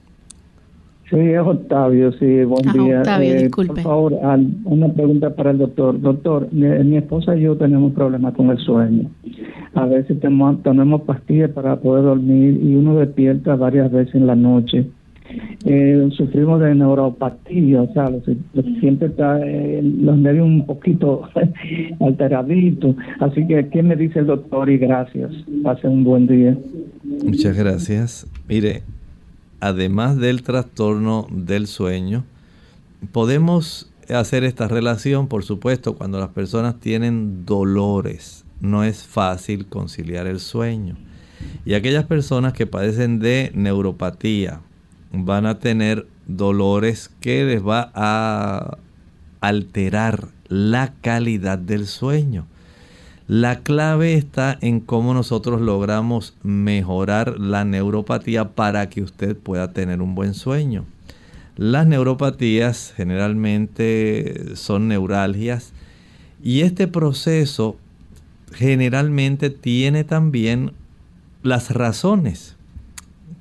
Sí, 1.08 1.20
es 1.20 1.40
Octavio, 1.40 2.12
sí, 2.14 2.44
buen 2.46 2.66
día. 2.74 2.98
Octavio, 3.02 3.36
eh, 3.36 3.44
disculpe. 3.44 3.76
Por 3.76 3.84
favor, 3.84 4.14
una 4.64 4.88
pregunta 4.88 5.36
para 5.36 5.52
el 5.52 5.60
doctor. 5.60 6.02
Doctor, 6.02 6.52
mi, 6.52 6.98
esposa 6.98 7.38
y 7.38 7.42
yo 7.42 7.56
tenemos 7.56 7.94
problemas 7.94 8.34
con 8.34 8.50
el 8.50 8.58
sueño. 8.58 9.12
A 9.76 9.86
veces 9.86 10.20
tenemos, 10.20 10.64
tenemos 10.64 11.04
pastillas 11.04 11.52
para 11.52 11.76
poder 11.76 12.04
dormir 12.04 12.60
y 12.60 12.74
uno 12.74 12.96
despierta 12.96 13.56
varias 13.56 13.92
veces 13.92 14.16
en 14.16 14.26
la 14.26 14.36
noche 14.36 14.88
eh, 15.66 16.10
sufrimos 16.16 16.60
de 16.62 16.76
neuropatía, 16.76 17.82
o 17.82 17.94
sea, 17.94 18.10
siempre 18.80 19.08
está 19.08 19.40
eh, 19.46 19.82
los 19.84 20.18
nervios 20.18 20.46
un 20.46 20.66
poquito 20.66 21.24
alteraditos. 22.00 22.96
Así 23.20 23.46
que, 23.48 23.68
¿qué 23.70 23.84
me 23.84 23.96
dice 23.96 24.20
el 24.20 24.28
doctor? 24.28 24.70
Y 24.70 24.78
gracias. 24.78 25.32
Pase 25.64 25.88
un 25.88 26.04
buen 26.04 26.28
día. 26.28 26.58
Muchas 27.24 27.58
gracias. 27.58 28.28
Mire, 28.48 28.84
además 29.60 30.18
del 30.18 30.44
trastorno 30.44 31.28
del 31.32 31.68
sueño, 31.68 32.24
podemos 33.12 33.92
hacer 34.10 34.44
esta 34.44 34.68
relación, 34.68 35.28
por 35.28 35.44
supuesto, 35.44 35.96
cuando 35.96 36.20
las 36.20 36.30
personas 36.30 36.80
tienen 36.80 37.46
dolores. 37.46 38.46
No 38.62 38.84
es 38.84 39.04
fácil 39.04 39.68
conciliar 39.68 40.28
el 40.28 40.40
sueño. 40.40 40.96
Y 41.66 41.74
aquellas 41.74 42.06
personas 42.06 42.54
que 42.54 42.66
padecen 42.66 43.20
de 43.20 43.52
neuropatía, 43.54 44.62
van 45.12 45.46
a 45.46 45.60
tener 45.60 46.08
dolores 46.28 47.10
que 47.20 47.44
les 47.46 47.66
va 47.66 47.92
a 47.94 48.78
alterar 49.42 50.28
la 50.48 50.94
calidad 51.02 51.58
del 51.58 51.88
sueño. 51.88 52.46
La 53.28 53.60
clave 53.60 54.14
está 54.14 54.58
en 54.62 54.80
cómo 54.80 55.14
nosotros 55.14 55.60
logramos 55.60 56.34
mejorar 56.44 57.40
la 57.40 57.66
neuropatía 57.66 58.50
para 58.50 58.90
que 58.90 59.02
usted 59.02 59.36
pueda 59.36 59.74
tener 59.74 60.02
un 60.02 60.16
buen 60.16 60.34
sueño. 60.34 60.86
Las 61.58 61.88
neuropatías 61.88 62.94
generalmente 62.96 64.56
son 64.56 64.88
neuralgias 64.88 65.74
y 66.42 66.62
este 66.62 66.88
proceso 66.88 67.78
generalmente 68.54 69.50
tiene 69.50 70.04
también 70.04 70.72
las 71.44 71.72
razones. 71.72 72.56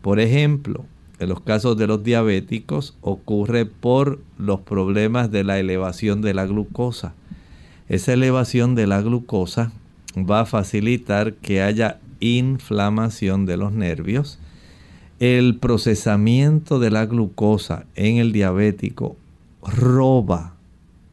Por 0.02 0.18
ejemplo, 0.18 0.84
en 1.18 1.28
los 1.28 1.40
casos 1.40 1.76
de 1.76 1.86
los 1.86 2.02
diabéticos 2.02 2.96
ocurre 3.00 3.64
por 3.64 4.20
los 4.38 4.60
problemas 4.60 5.30
de 5.30 5.44
la 5.44 5.58
elevación 5.58 6.20
de 6.20 6.34
la 6.34 6.46
glucosa. 6.46 7.14
Esa 7.88 8.12
elevación 8.12 8.74
de 8.74 8.86
la 8.86 9.00
glucosa 9.00 9.72
va 10.16 10.40
a 10.40 10.46
facilitar 10.46 11.34
que 11.34 11.62
haya 11.62 12.00
inflamación 12.20 13.46
de 13.46 13.56
los 13.56 13.72
nervios. 13.72 14.38
El 15.18 15.56
procesamiento 15.56 16.78
de 16.78 16.90
la 16.90 17.06
glucosa 17.06 17.86
en 17.94 18.18
el 18.18 18.32
diabético 18.32 19.16
roba, 19.62 20.54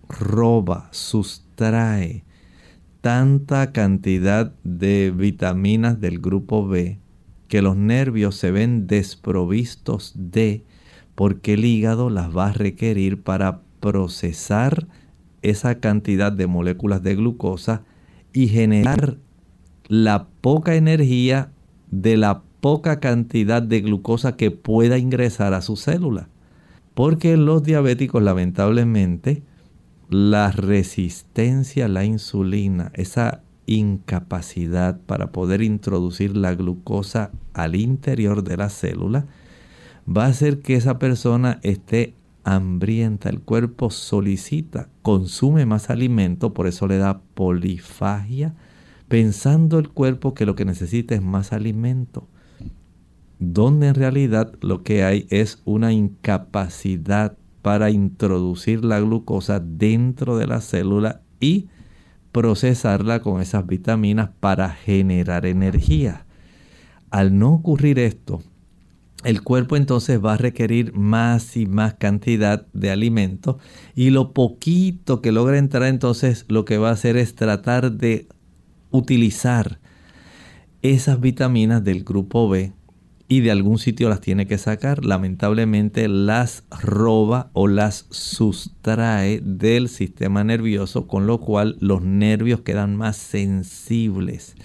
roba, 0.09 0.89
sustrae 0.91 2.23
tanta 3.01 3.71
cantidad 3.71 4.53
de 4.63 5.13
vitaminas 5.15 5.99
del 5.99 6.19
grupo 6.19 6.67
B 6.67 6.97
que 7.53 7.61
los 7.61 7.77
nervios 7.77 8.35
se 8.35 8.49
ven 8.49 8.87
desprovistos 8.87 10.13
de, 10.15 10.63
porque 11.13 11.53
el 11.53 11.65
hígado 11.65 12.09
las 12.09 12.35
va 12.35 12.47
a 12.47 12.51
requerir 12.51 13.21
para 13.21 13.61
procesar 13.79 14.87
esa 15.43 15.79
cantidad 15.79 16.31
de 16.31 16.47
moléculas 16.47 17.03
de 17.03 17.13
glucosa 17.13 17.83
y 18.33 18.47
generar 18.47 19.19
la 19.87 20.29
poca 20.41 20.73
energía 20.73 21.51
de 21.91 22.17
la 22.17 22.41
poca 22.59 22.99
cantidad 22.99 23.61
de 23.61 23.81
glucosa 23.81 24.35
que 24.35 24.49
pueda 24.49 24.97
ingresar 24.97 25.53
a 25.53 25.61
su 25.61 25.75
célula. 25.75 26.29
Porque 26.95 27.37
los 27.37 27.61
diabéticos 27.61 28.23
lamentablemente 28.23 29.43
la 30.09 30.51
resistencia 30.51 31.85
a 31.85 31.89
la 31.89 32.03
insulina, 32.03 32.91
esa 32.95 33.42
incapacidad 33.65 34.99
para 35.01 35.31
poder 35.31 35.61
introducir 35.61 36.35
la 36.35 36.53
glucosa 36.55 37.31
al 37.53 37.75
interior 37.75 38.43
de 38.43 38.57
la 38.57 38.69
célula, 38.69 39.25
va 40.05 40.25
a 40.25 40.29
hacer 40.29 40.61
que 40.61 40.75
esa 40.75 40.99
persona 40.99 41.59
esté 41.63 42.15
hambrienta, 42.43 43.29
el 43.29 43.39
cuerpo 43.39 43.89
solicita, 43.89 44.89
consume 45.01 45.65
más 45.65 45.89
alimento, 45.89 46.53
por 46.53 46.67
eso 46.67 46.87
le 46.87 46.97
da 46.97 47.21
polifagia, 47.33 48.53
pensando 49.07 49.79
el 49.79 49.89
cuerpo 49.89 50.33
que 50.33 50.45
lo 50.45 50.55
que 50.55 50.65
necesita 50.65 51.15
es 51.15 51.21
más 51.21 51.53
alimento, 51.53 52.27
donde 53.39 53.87
en 53.87 53.95
realidad 53.95 54.53
lo 54.61 54.83
que 54.83 55.03
hay 55.03 55.25
es 55.29 55.61
una 55.65 55.93
incapacidad 55.93 57.37
para 57.61 57.91
introducir 57.91 58.83
la 58.83 58.99
glucosa 58.99 59.59
dentro 59.59 60.37
de 60.37 60.47
la 60.47 60.59
célula 60.59 61.21
y 61.39 61.67
procesarla 62.33 63.21
con 63.21 63.39
esas 63.41 63.65
vitaminas 63.65 64.31
para 64.41 64.69
generar 64.71 65.45
energía. 65.45 66.25
Al 67.11 67.37
no 67.39 67.53
ocurrir 67.53 67.99
esto, 67.99 68.41
el 69.23 69.43
cuerpo 69.43 69.77
entonces 69.77 70.19
va 70.19 70.33
a 70.33 70.37
requerir 70.37 70.93
más 70.93 71.55
y 71.55 71.65
más 71.65 71.93
cantidad 71.93 72.65
de 72.73 72.91
alimento 72.91 73.59
y 73.95 74.09
lo 74.09 74.33
poquito 74.33 75.21
que 75.21 75.31
logra 75.31 75.57
entrar 75.57 75.83
entonces 75.83 76.45
lo 76.49 76.65
que 76.65 76.77
va 76.77 76.89
a 76.89 76.93
hacer 76.93 77.15
es 77.15 77.35
tratar 77.35 77.93
de 77.93 78.27
utilizar 78.91 79.79
esas 80.81 81.21
vitaminas 81.21 81.83
del 81.83 82.03
grupo 82.03 82.49
B 82.49 82.73
y 83.27 83.41
de 83.41 83.51
algún 83.51 83.79
sitio 83.79 84.09
las 84.09 84.21
tiene 84.21 84.47
que 84.47 84.57
sacar. 84.57 85.05
Lamentablemente 85.05 86.07
las 86.07 86.63
roba 86.69 87.49
o 87.53 87.67
las 87.67 88.05
sustrae 88.09 89.39
del 89.43 89.89
sistema 89.89 90.43
nervioso, 90.43 91.07
con 91.07 91.27
lo 91.27 91.39
cual 91.39 91.77
los 91.79 92.01
nervios 92.01 92.61
quedan 92.61 92.95
más 92.95 93.17
sensibles, 93.17 94.55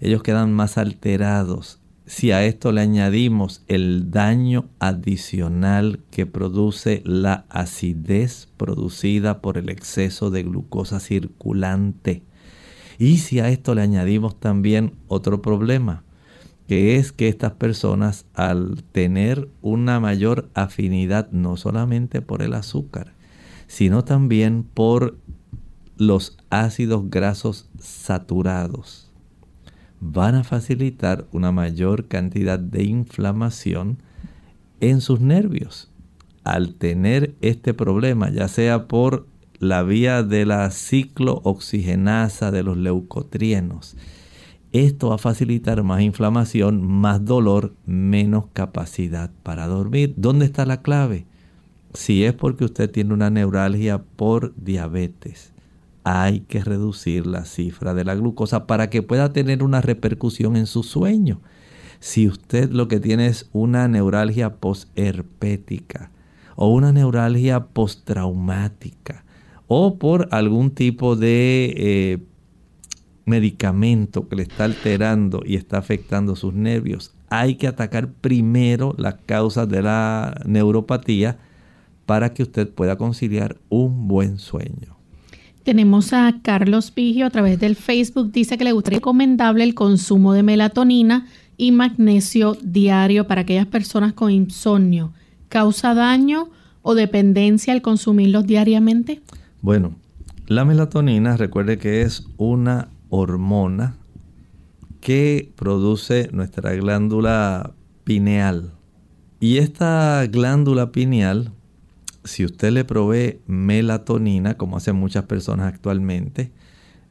ellos 0.00 0.22
quedan 0.22 0.52
más 0.52 0.78
alterados. 0.78 1.80
Si 2.06 2.32
a 2.32 2.44
esto 2.44 2.70
le 2.70 2.82
añadimos 2.82 3.64
el 3.66 4.10
daño 4.10 4.68
adicional 4.78 6.00
que 6.10 6.26
produce 6.26 7.00
la 7.06 7.46
acidez 7.48 8.48
producida 8.58 9.40
por 9.40 9.56
el 9.56 9.70
exceso 9.70 10.30
de 10.30 10.42
glucosa 10.42 11.00
circulante, 11.00 12.22
y 12.98 13.18
si 13.18 13.40
a 13.40 13.48
esto 13.48 13.74
le 13.74 13.80
añadimos 13.80 14.38
también 14.38 14.92
otro 15.08 15.40
problema, 15.40 16.03
que 16.68 16.96
es 16.96 17.12
que 17.12 17.28
estas 17.28 17.52
personas 17.52 18.26
al 18.34 18.82
tener 18.92 19.48
una 19.60 20.00
mayor 20.00 20.48
afinidad 20.54 21.30
no 21.30 21.56
solamente 21.56 22.22
por 22.22 22.42
el 22.42 22.54
azúcar, 22.54 23.12
sino 23.66 24.04
también 24.04 24.62
por 24.62 25.18
los 25.96 26.36
ácidos 26.50 27.10
grasos 27.10 27.68
saturados, 27.78 29.10
van 30.00 30.34
a 30.34 30.44
facilitar 30.44 31.26
una 31.32 31.52
mayor 31.52 32.08
cantidad 32.08 32.58
de 32.58 32.84
inflamación 32.84 33.98
en 34.80 35.00
sus 35.00 35.20
nervios. 35.20 35.90
Al 36.44 36.74
tener 36.74 37.34
este 37.40 37.72
problema, 37.72 38.30
ya 38.30 38.48
sea 38.48 38.86
por 38.86 39.26
la 39.58 39.82
vía 39.82 40.22
de 40.22 40.44
la 40.44 40.70
ciclooxigenasa 40.70 42.50
de 42.50 42.62
los 42.62 42.76
leucotrienos. 42.76 43.96
Esto 44.74 45.10
va 45.10 45.14
a 45.14 45.18
facilitar 45.18 45.84
más 45.84 46.02
inflamación, 46.02 46.84
más 46.84 47.24
dolor, 47.24 47.76
menos 47.86 48.46
capacidad 48.52 49.30
para 49.44 49.68
dormir. 49.68 50.14
¿Dónde 50.16 50.46
está 50.46 50.66
la 50.66 50.82
clave? 50.82 51.26
Si 51.92 52.24
es 52.24 52.32
porque 52.32 52.64
usted 52.64 52.90
tiene 52.90 53.14
una 53.14 53.30
neuralgia 53.30 54.02
por 54.02 54.52
diabetes, 54.56 55.52
hay 56.02 56.40
que 56.40 56.64
reducir 56.64 57.24
la 57.24 57.44
cifra 57.44 57.94
de 57.94 58.04
la 58.04 58.16
glucosa 58.16 58.66
para 58.66 58.90
que 58.90 59.00
pueda 59.00 59.32
tener 59.32 59.62
una 59.62 59.80
repercusión 59.80 60.56
en 60.56 60.66
su 60.66 60.82
sueño. 60.82 61.40
Si 62.00 62.26
usted 62.26 62.72
lo 62.72 62.88
que 62.88 62.98
tiene 62.98 63.28
es 63.28 63.48
una 63.52 63.86
neuralgia 63.86 64.56
posherpética 64.56 66.10
o 66.56 66.66
una 66.66 66.90
neuralgia 66.90 67.66
postraumática 67.66 69.24
o 69.68 70.00
por 70.00 70.26
algún 70.32 70.72
tipo 70.72 71.14
de 71.14 71.74
eh, 71.76 72.18
medicamento 73.26 74.28
que 74.28 74.36
le 74.36 74.42
está 74.42 74.64
alterando 74.64 75.42
y 75.44 75.56
está 75.56 75.78
afectando 75.78 76.36
sus 76.36 76.54
nervios, 76.54 77.12
hay 77.30 77.56
que 77.56 77.66
atacar 77.66 78.08
primero 78.08 78.94
las 78.98 79.16
causas 79.26 79.68
de 79.68 79.82
la 79.82 80.40
neuropatía 80.44 81.38
para 82.06 82.34
que 82.34 82.42
usted 82.42 82.68
pueda 82.68 82.96
conciliar 82.96 83.56
un 83.68 84.08
buen 84.08 84.38
sueño. 84.38 84.96
Tenemos 85.62 86.12
a 86.12 86.40
Carlos 86.42 86.92
Vigio 86.94 87.24
a 87.24 87.30
través 87.30 87.58
del 87.58 87.74
Facebook. 87.74 88.30
Dice 88.32 88.58
que 88.58 88.64
le 88.64 88.72
gustaría 88.72 88.98
recomendable 88.98 89.64
el 89.64 89.74
consumo 89.74 90.34
de 90.34 90.42
melatonina 90.42 91.26
y 91.56 91.72
magnesio 91.72 92.58
diario 92.62 93.26
para 93.26 93.42
aquellas 93.42 93.66
personas 93.66 94.12
con 94.12 94.30
insomnio. 94.30 95.12
¿Causa 95.48 95.94
daño 95.94 96.50
o 96.82 96.94
dependencia 96.94 97.72
al 97.72 97.80
consumirlos 97.80 98.46
diariamente? 98.46 99.22
Bueno, 99.62 99.94
la 100.46 100.66
melatonina, 100.66 101.38
recuerde 101.38 101.78
que 101.78 102.02
es 102.02 102.26
una 102.36 102.88
hormona 103.14 103.96
que 105.00 105.52
produce 105.56 106.28
nuestra 106.32 106.74
glándula 106.74 107.72
pineal. 108.04 108.72
Y 109.40 109.58
esta 109.58 110.26
glándula 110.26 110.92
pineal 110.92 111.52
si 112.24 112.44
usted 112.44 112.72
le 112.72 112.84
provee 112.84 113.38
melatonina, 113.46 114.54
como 114.54 114.78
hacen 114.78 114.96
muchas 114.96 115.26
personas 115.26 115.72
actualmente, 115.72 116.50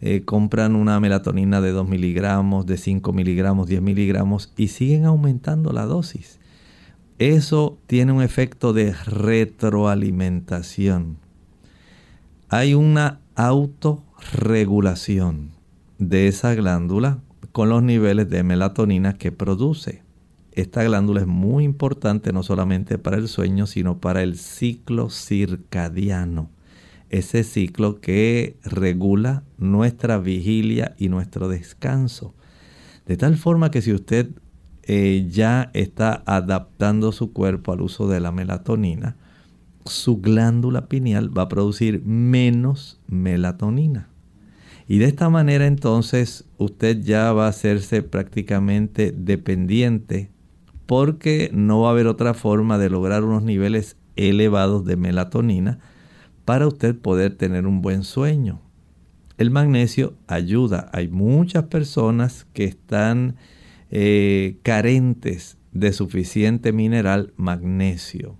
eh, 0.02 0.24
compran 0.26 0.76
una 0.76 1.00
melatonina 1.00 1.62
de 1.62 1.72
2 1.72 1.88
miligramos, 1.88 2.66
de 2.66 2.76
5 2.78 3.14
miligramos, 3.14 3.68
10 3.68 3.82
miligramos 3.82 4.52
y 4.58 4.68
siguen 4.68 5.06
aumentando 5.06 5.72
la 5.72 5.86
dosis. 5.86 6.42
Eso 7.20 7.78
tiene 7.88 8.12
un 8.12 8.24
efecto 8.24 8.74
de 8.74 8.94
retroalimentación. 9.06 11.20
Hay 12.50 12.74
una 12.74 13.22
autorregulación 13.36 15.53
de 16.10 16.28
esa 16.28 16.54
glándula 16.56 17.20
con 17.52 17.70
los 17.70 17.84
niveles 17.84 18.30
de 18.30 18.44
melatonina 18.44 19.14
que 19.14 19.32
produce. 19.32 20.02
Esta 20.52 20.84
glándula 20.84 21.22
es 21.22 21.28
muy 21.28 21.64
importante 21.64 22.32
no 22.32 22.44
solamente 22.44 22.98
para 22.98 23.18
el 23.18 23.28
sueño, 23.28 23.66
sino 23.66 24.00
para 24.00 24.22
el 24.22 24.38
ciclo 24.38 25.10
circadiano. 25.10 26.50
Ese 27.10 27.44
ciclo 27.44 28.02
que 28.02 28.58
regula 28.64 29.44
nuestra 29.58 30.18
vigilia 30.18 30.96
y 30.98 31.10
nuestro 31.10 31.48
descanso. 31.48 32.34
De 33.06 33.18
tal 33.18 33.38
forma 33.38 33.72
que 33.72 33.82
si 33.82 33.94
usted 33.94 34.30
eh, 34.84 35.28
ya 35.30 35.70
está 35.74 36.24
adaptando 36.26 37.12
su 37.12 37.34
cuerpo 37.34 37.72
al 37.72 37.82
uso 37.82 38.08
de 38.08 38.20
la 38.20 38.32
melatonina, 38.32 39.16
su 39.86 40.22
glándula 40.22 40.88
pineal 40.88 41.36
va 41.36 41.44
a 41.44 41.50
producir 41.50 42.04
menos 42.04 43.00
melatonina. 43.08 44.13
Y 44.88 44.98
de 44.98 45.06
esta 45.06 45.30
manera 45.30 45.66
entonces 45.66 46.46
usted 46.58 47.02
ya 47.02 47.32
va 47.34 47.46
a 47.46 47.50
hacerse 47.50 48.04
prácticamente 48.04 49.14
dependiente 49.16 50.32
porque 50.86 51.50
no 51.54 51.82
va 51.82 51.90
a 51.90 51.92
haber 51.92 52.08
otra 52.08 52.34
forma 52.34 52.78
de 52.78 52.90
lograr 52.90 53.24
unos 53.24 53.44
niveles 53.44 53.98
elevados 54.16 54.86
de 54.86 54.98
melatonina 54.98 55.80
para 56.46 56.68
usted 56.68 56.98
poder 56.98 57.36
tener 57.36 57.66
un 57.66 57.82
buen 57.82 58.04
sueño. 58.04 58.62
El 59.38 59.50
magnesio 59.50 60.14
ayuda. 60.28 60.90
Hay 60.94 61.08
muchas 61.08 61.66
personas 61.66 62.46
que 62.54 62.66
están 62.66 63.38
eh, 63.90 64.58
carentes 64.64 65.58
de 65.72 65.92
suficiente 65.92 66.72
mineral 66.72 67.34
magnesio. 67.36 68.38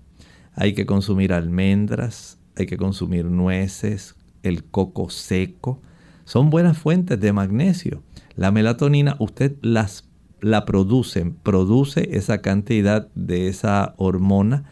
Hay 0.54 0.74
que 0.74 0.86
consumir 0.86 1.32
almendras, 1.32 2.38
hay 2.56 2.66
que 2.66 2.76
consumir 2.76 3.24
nueces, 3.24 4.14
el 4.42 4.64
coco 4.64 5.10
seco. 5.10 5.82
Son 6.24 6.50
buenas 6.50 6.78
fuentes 6.78 7.20
de 7.20 7.32
magnesio. 7.32 8.02
La 8.36 8.50
melatonina 8.50 9.16
usted 9.18 9.56
las 9.62 10.08
la 10.40 10.66
producen, 10.66 11.36
produce 11.42 12.16
esa 12.18 12.42
cantidad 12.42 13.08
de 13.14 13.48
esa 13.48 13.94
hormona 13.96 14.64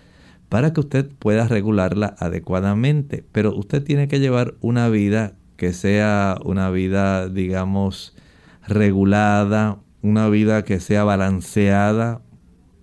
para 0.51 0.75
que 0.75 0.81
usted 0.81 1.09
pueda 1.19 1.49
regularla 1.49 2.15
adecuadamente. 2.19 3.25
Pero 3.33 3.57
usted 3.57 3.83
tiene 3.83 4.07
que 4.07 4.21
llevar 4.21 4.55
una 4.61 4.91
vida 4.91 5.35
que 5.57 5.73
sea 5.73 6.37
una 6.45 6.69
vida, 6.71 7.29
digamos, 7.29 8.15
regulada, 8.67 9.79
una 10.03 10.29
vida 10.29 10.63
que 10.63 10.79
sea 10.79 11.05
balanceada, 11.05 12.21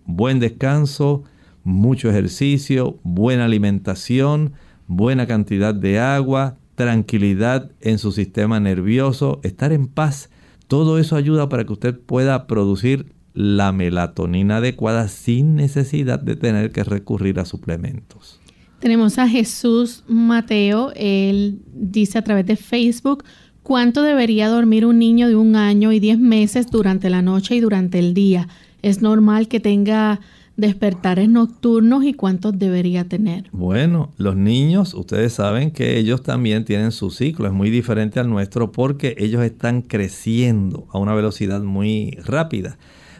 buen 0.05 0.39
descanso, 0.39 1.23
mucho 1.63 2.09
ejercicio, 2.09 2.99
buena 3.03 3.45
alimentación, 3.45 4.53
buena 4.87 5.27
cantidad 5.27 5.75
de 5.75 5.99
agua, 5.99 6.57
tranquilidad 6.79 7.71
en 7.81 7.99
su 7.99 8.13
sistema 8.13 8.61
nervioso, 8.61 9.41
estar 9.43 9.73
en 9.73 9.87
paz 9.87 10.29
todo 10.69 10.97
eso 10.97 11.17
ayuda 11.17 11.49
para 11.49 11.65
que 11.65 11.73
usted 11.73 11.99
pueda 11.99 12.47
producir 12.47 13.11
la 13.33 13.73
melatonina 13.73 14.57
adecuada 14.57 15.09
sin 15.09 15.55
necesidad 15.55 16.19
de 16.19 16.37
tener 16.37 16.71
que 16.71 16.85
recurrir 16.85 17.39
a 17.41 17.45
suplementos. 17.45 18.39
Tenemos 18.79 19.17
a 19.17 19.27
Jesús 19.27 20.05
Mateo, 20.07 20.93
él 20.95 21.59
dice 21.73 22.17
a 22.17 22.21
través 22.21 22.45
de 22.45 22.55
Facebook, 22.55 23.25
¿cuánto 23.61 24.03
debería 24.03 24.47
dormir 24.47 24.85
un 24.85 24.99
niño 24.99 25.27
de 25.27 25.35
un 25.35 25.57
año 25.57 25.91
y 25.91 25.99
diez 25.99 26.17
meses 26.17 26.67
durante 26.71 27.09
la 27.09 27.21
noche 27.21 27.55
y 27.55 27.59
durante 27.59 27.99
el 27.99 28.13
día? 28.13 28.47
¿Es 28.81 29.01
normal 29.01 29.49
que 29.49 29.59
tenga 29.59 30.21
despertares 30.59 31.29
nocturnos 31.29 32.03
y 32.03 32.13
cuántos 32.13 32.57
debería 32.57 33.05
tener? 33.05 33.49
Bueno, 33.51 34.11
los 34.17 34.35
niños, 34.35 34.93
ustedes 34.93 35.33
saben 35.33 35.71
que 35.71 35.97
ellos 35.97 36.23
también 36.23 36.65
tienen 36.65 36.91
su 36.91 37.09
ciclo, 37.09 37.47
es 37.47 37.53
muy 37.53 37.69
diferente 37.69 38.19
al 38.19 38.29
nuestro 38.29 38.71
porque 38.71 39.15
ellos 39.17 39.43
están 39.43 39.81
creciendo 39.81 40.87
a 40.91 40.99
una 40.99 41.13
velocidad 41.13 41.61
muy 41.61 42.11
rápida. 42.25 42.77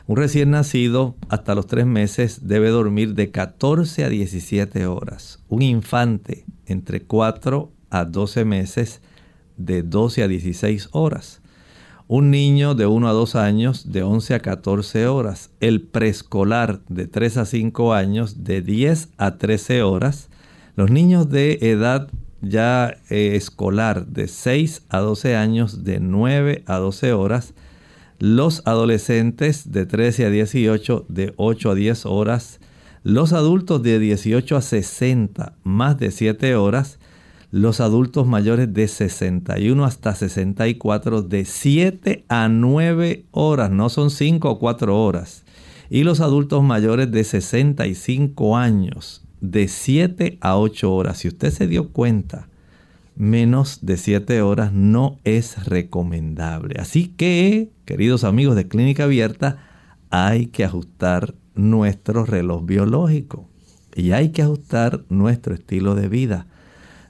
Un 0.08 0.18
recién 0.18 0.52
nacido 0.52 1.16
hasta 1.30 1.54
los 1.56 1.68
tres 1.68 1.86
meses 1.86 2.48
debe 2.48 2.70
dormir 2.70 3.14
de 3.14 3.30
14 3.30 4.04
a 4.04 4.10
17 4.10 4.88
horas. 4.88 5.40
Un 5.50 5.62
infante 5.62 6.46
entre 6.66 7.02
4 7.02 7.72
a 7.92 8.06
12 8.06 8.46
meses 8.46 9.02
de 9.58 9.84
12 9.84 10.24
a 10.24 10.28
16 10.28 10.90
horas 10.94 11.42
un 12.10 12.32
niño 12.32 12.74
de 12.74 12.88
1 12.88 13.08
a 13.08 13.12
2 13.12 13.36
años 13.36 13.92
de 13.92 14.02
11 14.02 14.34
a 14.34 14.40
14 14.40 15.06
horas, 15.06 15.52
el 15.60 15.84
preescolar 15.84 16.80
de 16.90 17.06
3 17.06 17.38
a 17.38 17.46
5 17.46 17.94
años 17.94 18.44
de 18.44 18.64
10 18.64 19.10
a 19.20 19.38
13 19.38 19.84
horas, 19.84 20.30
los 20.76 20.90
niños 20.90 21.30
de 21.30 21.60
edad 21.62 22.10
ya 22.42 22.98
eh, 23.12 23.36
escolar 23.36 24.08
de 24.08 24.28
6 24.28 24.88
a 24.90 24.98
12 24.98 25.36
años 25.36 25.84
de 25.84 26.00
9 26.00 26.64
a 26.66 26.78
12 26.78 27.14
horas, 27.14 27.54
los 28.18 28.64
adolescentes 28.66 29.72
de 29.72 29.86
13 29.86 30.26
a 30.26 30.30
18 30.32 31.06
de 31.10 31.34
8 31.38 31.70
a 31.70 31.76
10 31.76 32.06
horas, 32.08 32.60
los 33.04 33.34
adultos 33.34 33.84
de 33.84 34.00
18 34.00 34.58
a 34.58 34.62
60 34.64 35.54
más 35.62 36.00
de 36.00 36.10
7 36.10 36.56
horas, 36.56 36.98
los 37.52 37.80
adultos 37.80 38.28
mayores 38.28 38.72
de 38.74 38.88
61 38.88 39.84
hasta 39.84 40.14
64 40.14 41.24
de 41.24 41.46
7 41.46 42.26
a 42.30 42.48
9 42.48 43.26
horas, 43.32 43.72
no 43.72 43.90
son 43.90 44.12
5 44.12 44.50
o 44.50 44.60
4 44.60 45.04
horas. 45.04 45.44
Y 45.90 46.04
los 46.04 46.20
adultos 46.20 46.64
mayores 46.64 47.12
de 47.12 47.24
65 47.24 48.56
años 48.56 49.24
de 49.42 49.68
7 49.68 50.38
a 50.42 50.58
8 50.58 50.94
horas. 50.94 51.18
Si 51.18 51.28
usted 51.28 51.50
se 51.50 51.68
dio 51.68 51.90
cuenta, 51.90 52.48
menos 53.16 53.80
de 53.82 53.98
7 53.98 54.44
horas 54.44 54.72
no 54.72 55.18
es 55.24 55.66
recomendable. 55.66 56.76
Así 56.80 57.08
que, 57.08 57.72
queridos 57.86 58.24
amigos 58.24 58.56
de 58.56 58.68
Clínica 58.68 59.06
Abierta, 59.06 59.58
hay 60.12 60.48
que 60.48 60.64
ajustar 60.64 61.34
nuestro 61.56 62.26
reloj 62.26 62.64
biológico 62.66 63.50
y 63.96 64.12
hay 64.12 64.30
que 64.30 64.44
ajustar 64.44 65.04
nuestro 65.10 65.56
estilo 65.56 65.96
de 65.96 66.08
vida 66.08 66.46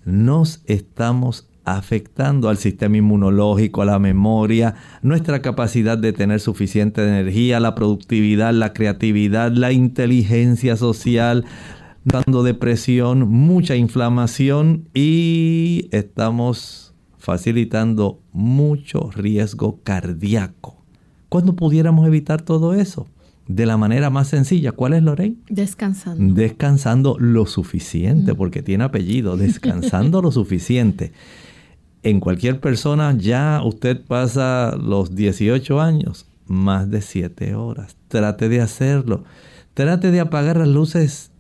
nos 0.06 0.62
estamos 0.66 1.50
afectando 1.66 2.50
al 2.50 2.58
sistema 2.58 2.98
inmunológico, 2.98 3.82
a 3.82 3.86
la 3.86 4.00
memoria, 4.00 4.76
nuestra 5.02 5.42
capacidad 5.42 5.98
de 5.98 6.14
tener 6.14 6.40
suficiente 6.40 7.04
energía, 7.04 7.60
la 7.60 7.76
productividad, 7.76 8.54
la 8.54 8.74
creatividad, 8.74 9.52
la 9.52 9.72
inteligencia 9.72 10.76
social, 10.76 11.46
dando 12.04 12.44
depresión, 12.44 13.30
mucha 13.30 13.76
inflamación 13.76 14.88
y 14.94 15.90
estamos 15.92 16.94
facilitando 17.18 18.20
mucho 18.32 19.12
riesgo 19.12 19.80
cardíaco. 19.84 20.78
¿Cuándo 21.28 21.56
pudiéramos 21.56 22.08
evitar 22.08 22.42
todo 22.42 22.74
eso? 22.74 23.08
De 23.50 23.66
la 23.66 23.78
manera 23.78 24.12
más 24.12 24.28
sencilla. 24.28 24.74
¿Cuál 24.74 24.94
es, 24.94 25.02
Lorraine? 25.02 25.38
Descansando. 25.50 26.36
Descansando 26.36 27.18
lo 27.20 27.48
suficiente, 27.48 28.34
mm. 28.34 28.36
porque 28.36 28.62
tiene 28.62 28.84
apellido, 28.84 29.38
descansando 29.38 30.22
lo 30.22 30.32
suficiente. 30.32 31.14
En 32.04 32.20
cualquier 32.20 32.60
persona 32.60 33.16
ya 33.18 33.60
usted 33.66 34.06
pasa 34.06 34.78
los 34.78 35.16
18 35.16 35.82
años, 35.82 36.28
más 36.46 36.92
de 36.92 37.02
7 37.02 37.56
horas. 37.56 37.98
Trate 38.08 38.50
de 38.50 38.62
hacerlo. 38.62 39.24
Trate 39.74 40.12
de 40.12 40.20
apagar 40.20 40.58
las 40.58 40.68
luces 40.68 41.32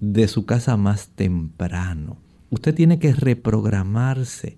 de 0.00 0.26
su 0.26 0.46
casa 0.46 0.78
más 0.78 1.08
temprano. 1.08 2.16
Usted 2.48 2.74
tiene 2.74 2.98
que 2.98 3.12
reprogramarse. 3.12 4.56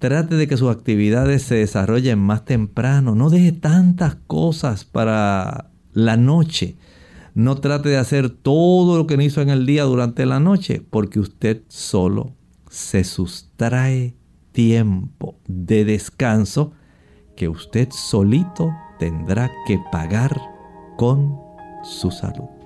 Trate 0.00 0.34
de 0.34 0.48
que 0.48 0.56
sus 0.56 0.72
actividades 0.72 1.42
se 1.42 1.54
desarrollen 1.54 2.18
más 2.18 2.44
temprano. 2.44 3.14
No 3.14 3.30
deje 3.30 3.52
tantas 3.52 4.16
cosas 4.26 4.84
para 4.84 5.71
la 5.92 6.16
noche. 6.16 6.76
No 7.34 7.56
trate 7.56 7.88
de 7.88 7.96
hacer 7.96 8.30
todo 8.30 8.98
lo 8.98 9.06
que 9.06 9.16
no 9.16 9.22
hizo 9.22 9.40
en 9.40 9.48
el 9.48 9.66
día 9.66 9.84
durante 9.84 10.26
la 10.26 10.40
noche, 10.40 10.84
porque 10.88 11.20
usted 11.20 11.62
solo 11.68 12.34
se 12.68 13.04
sustrae 13.04 14.14
tiempo 14.52 15.36
de 15.46 15.84
descanso 15.84 16.72
que 17.36 17.48
usted 17.48 17.88
solito 17.90 18.70
tendrá 18.98 19.50
que 19.66 19.78
pagar 19.90 20.38
con 20.96 21.38
su 21.82 22.10
salud. 22.10 22.61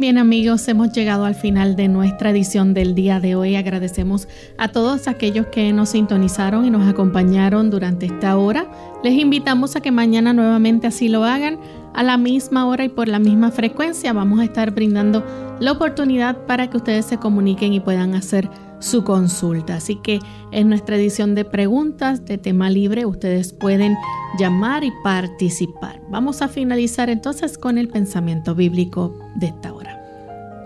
Bien 0.00 0.16
amigos, 0.16 0.66
hemos 0.66 0.92
llegado 0.92 1.26
al 1.26 1.34
final 1.34 1.76
de 1.76 1.86
nuestra 1.86 2.30
edición 2.30 2.72
del 2.72 2.94
día 2.94 3.20
de 3.20 3.34
hoy. 3.34 3.56
Agradecemos 3.56 4.28
a 4.56 4.68
todos 4.68 5.08
aquellos 5.08 5.48
que 5.48 5.74
nos 5.74 5.90
sintonizaron 5.90 6.64
y 6.64 6.70
nos 6.70 6.88
acompañaron 6.88 7.68
durante 7.68 8.06
esta 8.06 8.34
hora. 8.38 8.66
Les 9.04 9.12
invitamos 9.12 9.76
a 9.76 9.82
que 9.82 9.90
mañana 9.90 10.32
nuevamente 10.32 10.86
así 10.86 11.10
lo 11.10 11.24
hagan 11.24 11.58
a 11.92 12.02
la 12.02 12.16
misma 12.16 12.66
hora 12.66 12.84
y 12.84 12.88
por 12.88 13.08
la 13.08 13.18
misma 13.18 13.50
frecuencia. 13.50 14.14
Vamos 14.14 14.40
a 14.40 14.44
estar 14.44 14.70
brindando 14.70 15.22
la 15.60 15.72
oportunidad 15.72 16.46
para 16.46 16.70
que 16.70 16.78
ustedes 16.78 17.04
se 17.04 17.18
comuniquen 17.18 17.74
y 17.74 17.80
puedan 17.80 18.14
hacer 18.14 18.48
su 18.80 19.04
consulta. 19.04 19.76
Así 19.76 19.96
que 19.96 20.18
en 20.50 20.68
nuestra 20.68 20.96
edición 20.96 21.34
de 21.34 21.44
preguntas 21.44 22.24
de 22.24 22.38
tema 22.38 22.70
libre 22.70 23.06
ustedes 23.06 23.52
pueden 23.52 23.96
llamar 24.38 24.82
y 24.82 24.92
participar. 25.04 26.00
Vamos 26.10 26.42
a 26.42 26.48
finalizar 26.48 27.08
entonces 27.08 27.56
con 27.56 27.78
el 27.78 27.88
pensamiento 27.88 28.54
bíblico 28.54 29.16
de 29.36 29.46
esta 29.48 29.72
hora. 29.72 29.96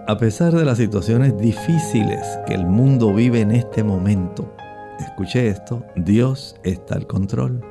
A 0.07 0.19
pesar 0.19 0.55
de 0.55 0.65
las 0.65 0.79
situaciones 0.79 1.37
difíciles 1.39 2.21
que 2.47 2.55
el 2.55 2.67
mundo 2.67 3.13
vive 3.13 3.41
en 3.41 3.51
este 3.51 3.83
momento, 3.83 4.55
escuche 5.01 5.49
esto, 5.49 5.85
Dios 5.97 6.57
está 6.63 6.95
al 6.95 7.07
control. 7.07 7.63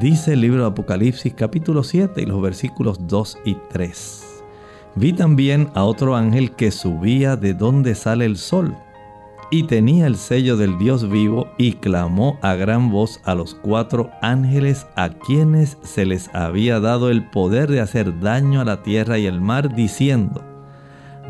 Dice 0.00 0.32
el 0.32 0.40
libro 0.40 0.62
de 0.62 0.68
Apocalipsis 0.68 1.34
capítulo 1.34 1.84
7 1.84 2.20
y 2.20 2.26
los 2.26 2.42
versículos 2.42 3.06
2 3.06 3.38
y 3.44 3.56
3. 3.70 4.22
Vi 4.96 5.12
también 5.12 5.68
a 5.74 5.84
otro 5.84 6.16
ángel 6.16 6.52
que 6.52 6.72
subía 6.72 7.36
de 7.36 7.54
donde 7.54 7.94
sale 7.94 8.24
el 8.24 8.36
sol 8.36 8.76
y 9.50 9.64
tenía 9.64 10.06
el 10.06 10.16
sello 10.16 10.56
del 10.56 10.78
Dios 10.78 11.08
vivo 11.08 11.48
y 11.56 11.74
clamó 11.74 12.38
a 12.42 12.54
gran 12.54 12.90
voz 12.90 13.20
a 13.24 13.34
los 13.34 13.54
cuatro 13.54 14.10
ángeles 14.22 14.86
a 14.96 15.10
quienes 15.10 15.78
se 15.82 16.04
les 16.04 16.34
había 16.34 16.80
dado 16.80 17.10
el 17.10 17.28
poder 17.30 17.70
de 17.70 17.80
hacer 17.80 18.20
daño 18.20 18.60
a 18.60 18.64
la 18.64 18.82
tierra 18.82 19.18
y 19.18 19.26
el 19.26 19.40
mar, 19.40 19.74
diciendo, 19.74 20.42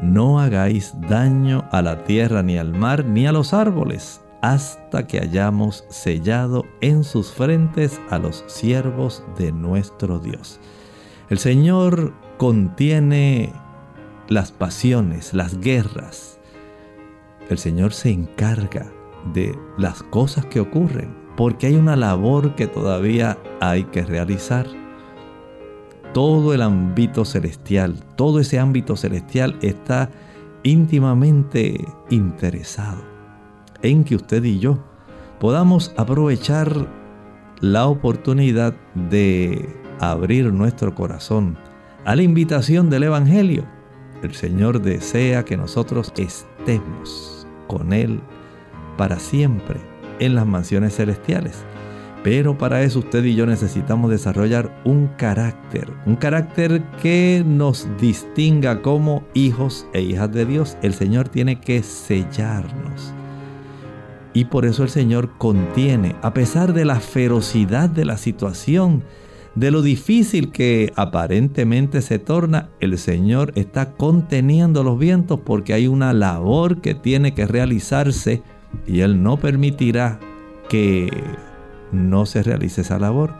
no 0.02 0.40
hagáis 0.40 0.94
daño 1.08 1.64
a 1.72 1.82
la 1.82 2.04
tierra 2.04 2.42
ni 2.42 2.58
al 2.58 2.72
mar 2.72 3.04
ni 3.04 3.26
a 3.26 3.32
los 3.32 3.54
árboles, 3.54 4.20
hasta 4.42 5.06
que 5.06 5.18
hayamos 5.18 5.84
sellado 5.88 6.64
en 6.80 7.04
sus 7.04 7.32
frentes 7.32 8.00
a 8.10 8.18
los 8.18 8.44
siervos 8.46 9.24
de 9.38 9.52
nuestro 9.52 10.18
Dios. 10.18 10.60
El 11.28 11.38
Señor 11.38 12.12
contiene 12.36 13.52
las 14.28 14.52
pasiones, 14.52 15.34
las 15.34 15.58
guerras. 15.58 16.35
El 17.48 17.58
Señor 17.58 17.92
se 17.92 18.10
encarga 18.10 18.92
de 19.32 19.56
las 19.78 20.02
cosas 20.02 20.46
que 20.46 20.60
ocurren, 20.60 21.14
porque 21.36 21.68
hay 21.68 21.76
una 21.76 21.96
labor 21.96 22.54
que 22.54 22.66
todavía 22.66 23.38
hay 23.60 23.84
que 23.84 24.02
realizar 24.02 24.66
todo 26.12 26.54
el 26.54 26.62
ámbito 26.62 27.24
celestial, 27.24 28.02
todo 28.16 28.40
ese 28.40 28.58
ámbito 28.58 28.96
celestial 28.96 29.58
está 29.60 30.10
íntimamente 30.62 31.84
interesado 32.08 33.02
en 33.82 34.02
que 34.02 34.16
usted 34.16 34.42
y 34.42 34.58
yo 34.58 34.78
podamos 35.38 35.92
aprovechar 35.96 36.88
la 37.60 37.86
oportunidad 37.86 38.74
de 38.94 39.68
abrir 40.00 40.52
nuestro 40.52 40.94
corazón 40.94 41.58
a 42.04 42.16
la 42.16 42.22
invitación 42.22 42.90
del 42.90 43.04
Evangelio. 43.04 43.64
El 44.22 44.34
Señor 44.34 44.80
desea 44.80 45.44
que 45.44 45.56
nosotros 45.56 46.12
estemos 46.16 47.35
con 47.66 47.92
Él 47.92 48.20
para 48.96 49.18
siempre 49.18 49.80
en 50.18 50.34
las 50.34 50.46
mansiones 50.46 50.96
celestiales. 50.96 51.64
Pero 52.22 52.58
para 52.58 52.82
eso 52.82 52.98
usted 52.98 53.24
y 53.24 53.36
yo 53.36 53.46
necesitamos 53.46 54.10
desarrollar 54.10 54.80
un 54.84 55.06
carácter, 55.16 55.88
un 56.06 56.16
carácter 56.16 56.82
que 57.00 57.44
nos 57.46 57.86
distinga 58.00 58.82
como 58.82 59.22
hijos 59.32 59.86
e 59.92 60.00
hijas 60.00 60.32
de 60.32 60.44
Dios. 60.44 60.76
El 60.82 60.94
Señor 60.94 61.28
tiene 61.28 61.60
que 61.60 61.84
sellarnos. 61.84 63.12
Y 64.32 64.46
por 64.46 64.66
eso 64.66 64.82
el 64.82 64.88
Señor 64.88 65.38
contiene, 65.38 66.16
a 66.20 66.34
pesar 66.34 66.72
de 66.72 66.84
la 66.84 67.00
ferocidad 67.00 67.88
de 67.88 68.04
la 68.04 68.16
situación, 68.16 69.04
de 69.56 69.70
lo 69.70 69.80
difícil 69.80 70.52
que 70.52 70.92
aparentemente 70.96 72.02
se 72.02 72.18
torna, 72.18 72.68
el 72.78 72.96
Señor 72.98 73.52
está 73.56 73.92
conteniendo 73.94 74.84
los 74.84 74.98
vientos 74.98 75.40
porque 75.44 75.72
hay 75.72 75.88
una 75.88 76.12
labor 76.12 76.82
que 76.82 76.94
tiene 76.94 77.34
que 77.34 77.46
realizarse 77.46 78.42
y 78.86 79.00
Él 79.00 79.22
no 79.22 79.38
permitirá 79.38 80.20
que 80.68 81.10
no 81.90 82.26
se 82.26 82.42
realice 82.42 82.82
esa 82.82 82.98
labor, 82.98 83.34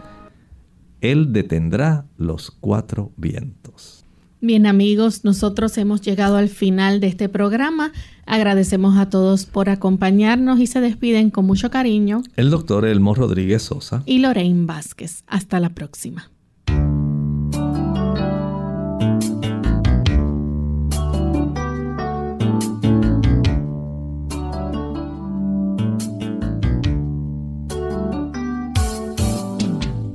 Él 1.03 1.33
detendrá 1.35 2.07
los 2.17 2.51
cuatro 2.51 3.13
vientos. 3.17 4.07
Bien 4.41 4.67
amigos, 4.67 5.25
nosotros 5.25 5.77
hemos 5.77 6.01
llegado 6.01 6.37
al 6.37 6.49
final 6.49 7.01
de 7.01 7.09
este 7.09 7.29
programa. 7.29 7.93
Agradecemos 8.27 8.99
a 8.99 9.09
todos 9.09 9.47
por 9.47 9.71
acompañarnos 9.71 10.59
y 10.59 10.67
se 10.67 10.81
despiden 10.81 11.31
con 11.31 11.47
mucho 11.47 11.71
cariño. 11.71 12.23
El 12.37 12.51
doctor 12.51 12.85
Elmo 12.85 13.15
Rodríguez 13.15 13.63
Sosa 13.63 14.03
y 14.05 14.19
Lorraine 14.19 14.67
Vázquez. 14.67 15.23
Hasta 15.29 15.61
la 15.61 15.71
próxima. 15.71 16.31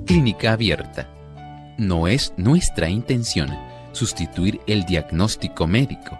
Clínica 0.05 0.51
Abierta. 0.51 1.09
No 1.78 2.07
es 2.07 2.34
nuestra 2.36 2.89
intención 2.89 3.49
sustituir 3.93 4.59
el 4.68 4.86
diagnóstico 4.86 5.68
médico. 5.68 6.20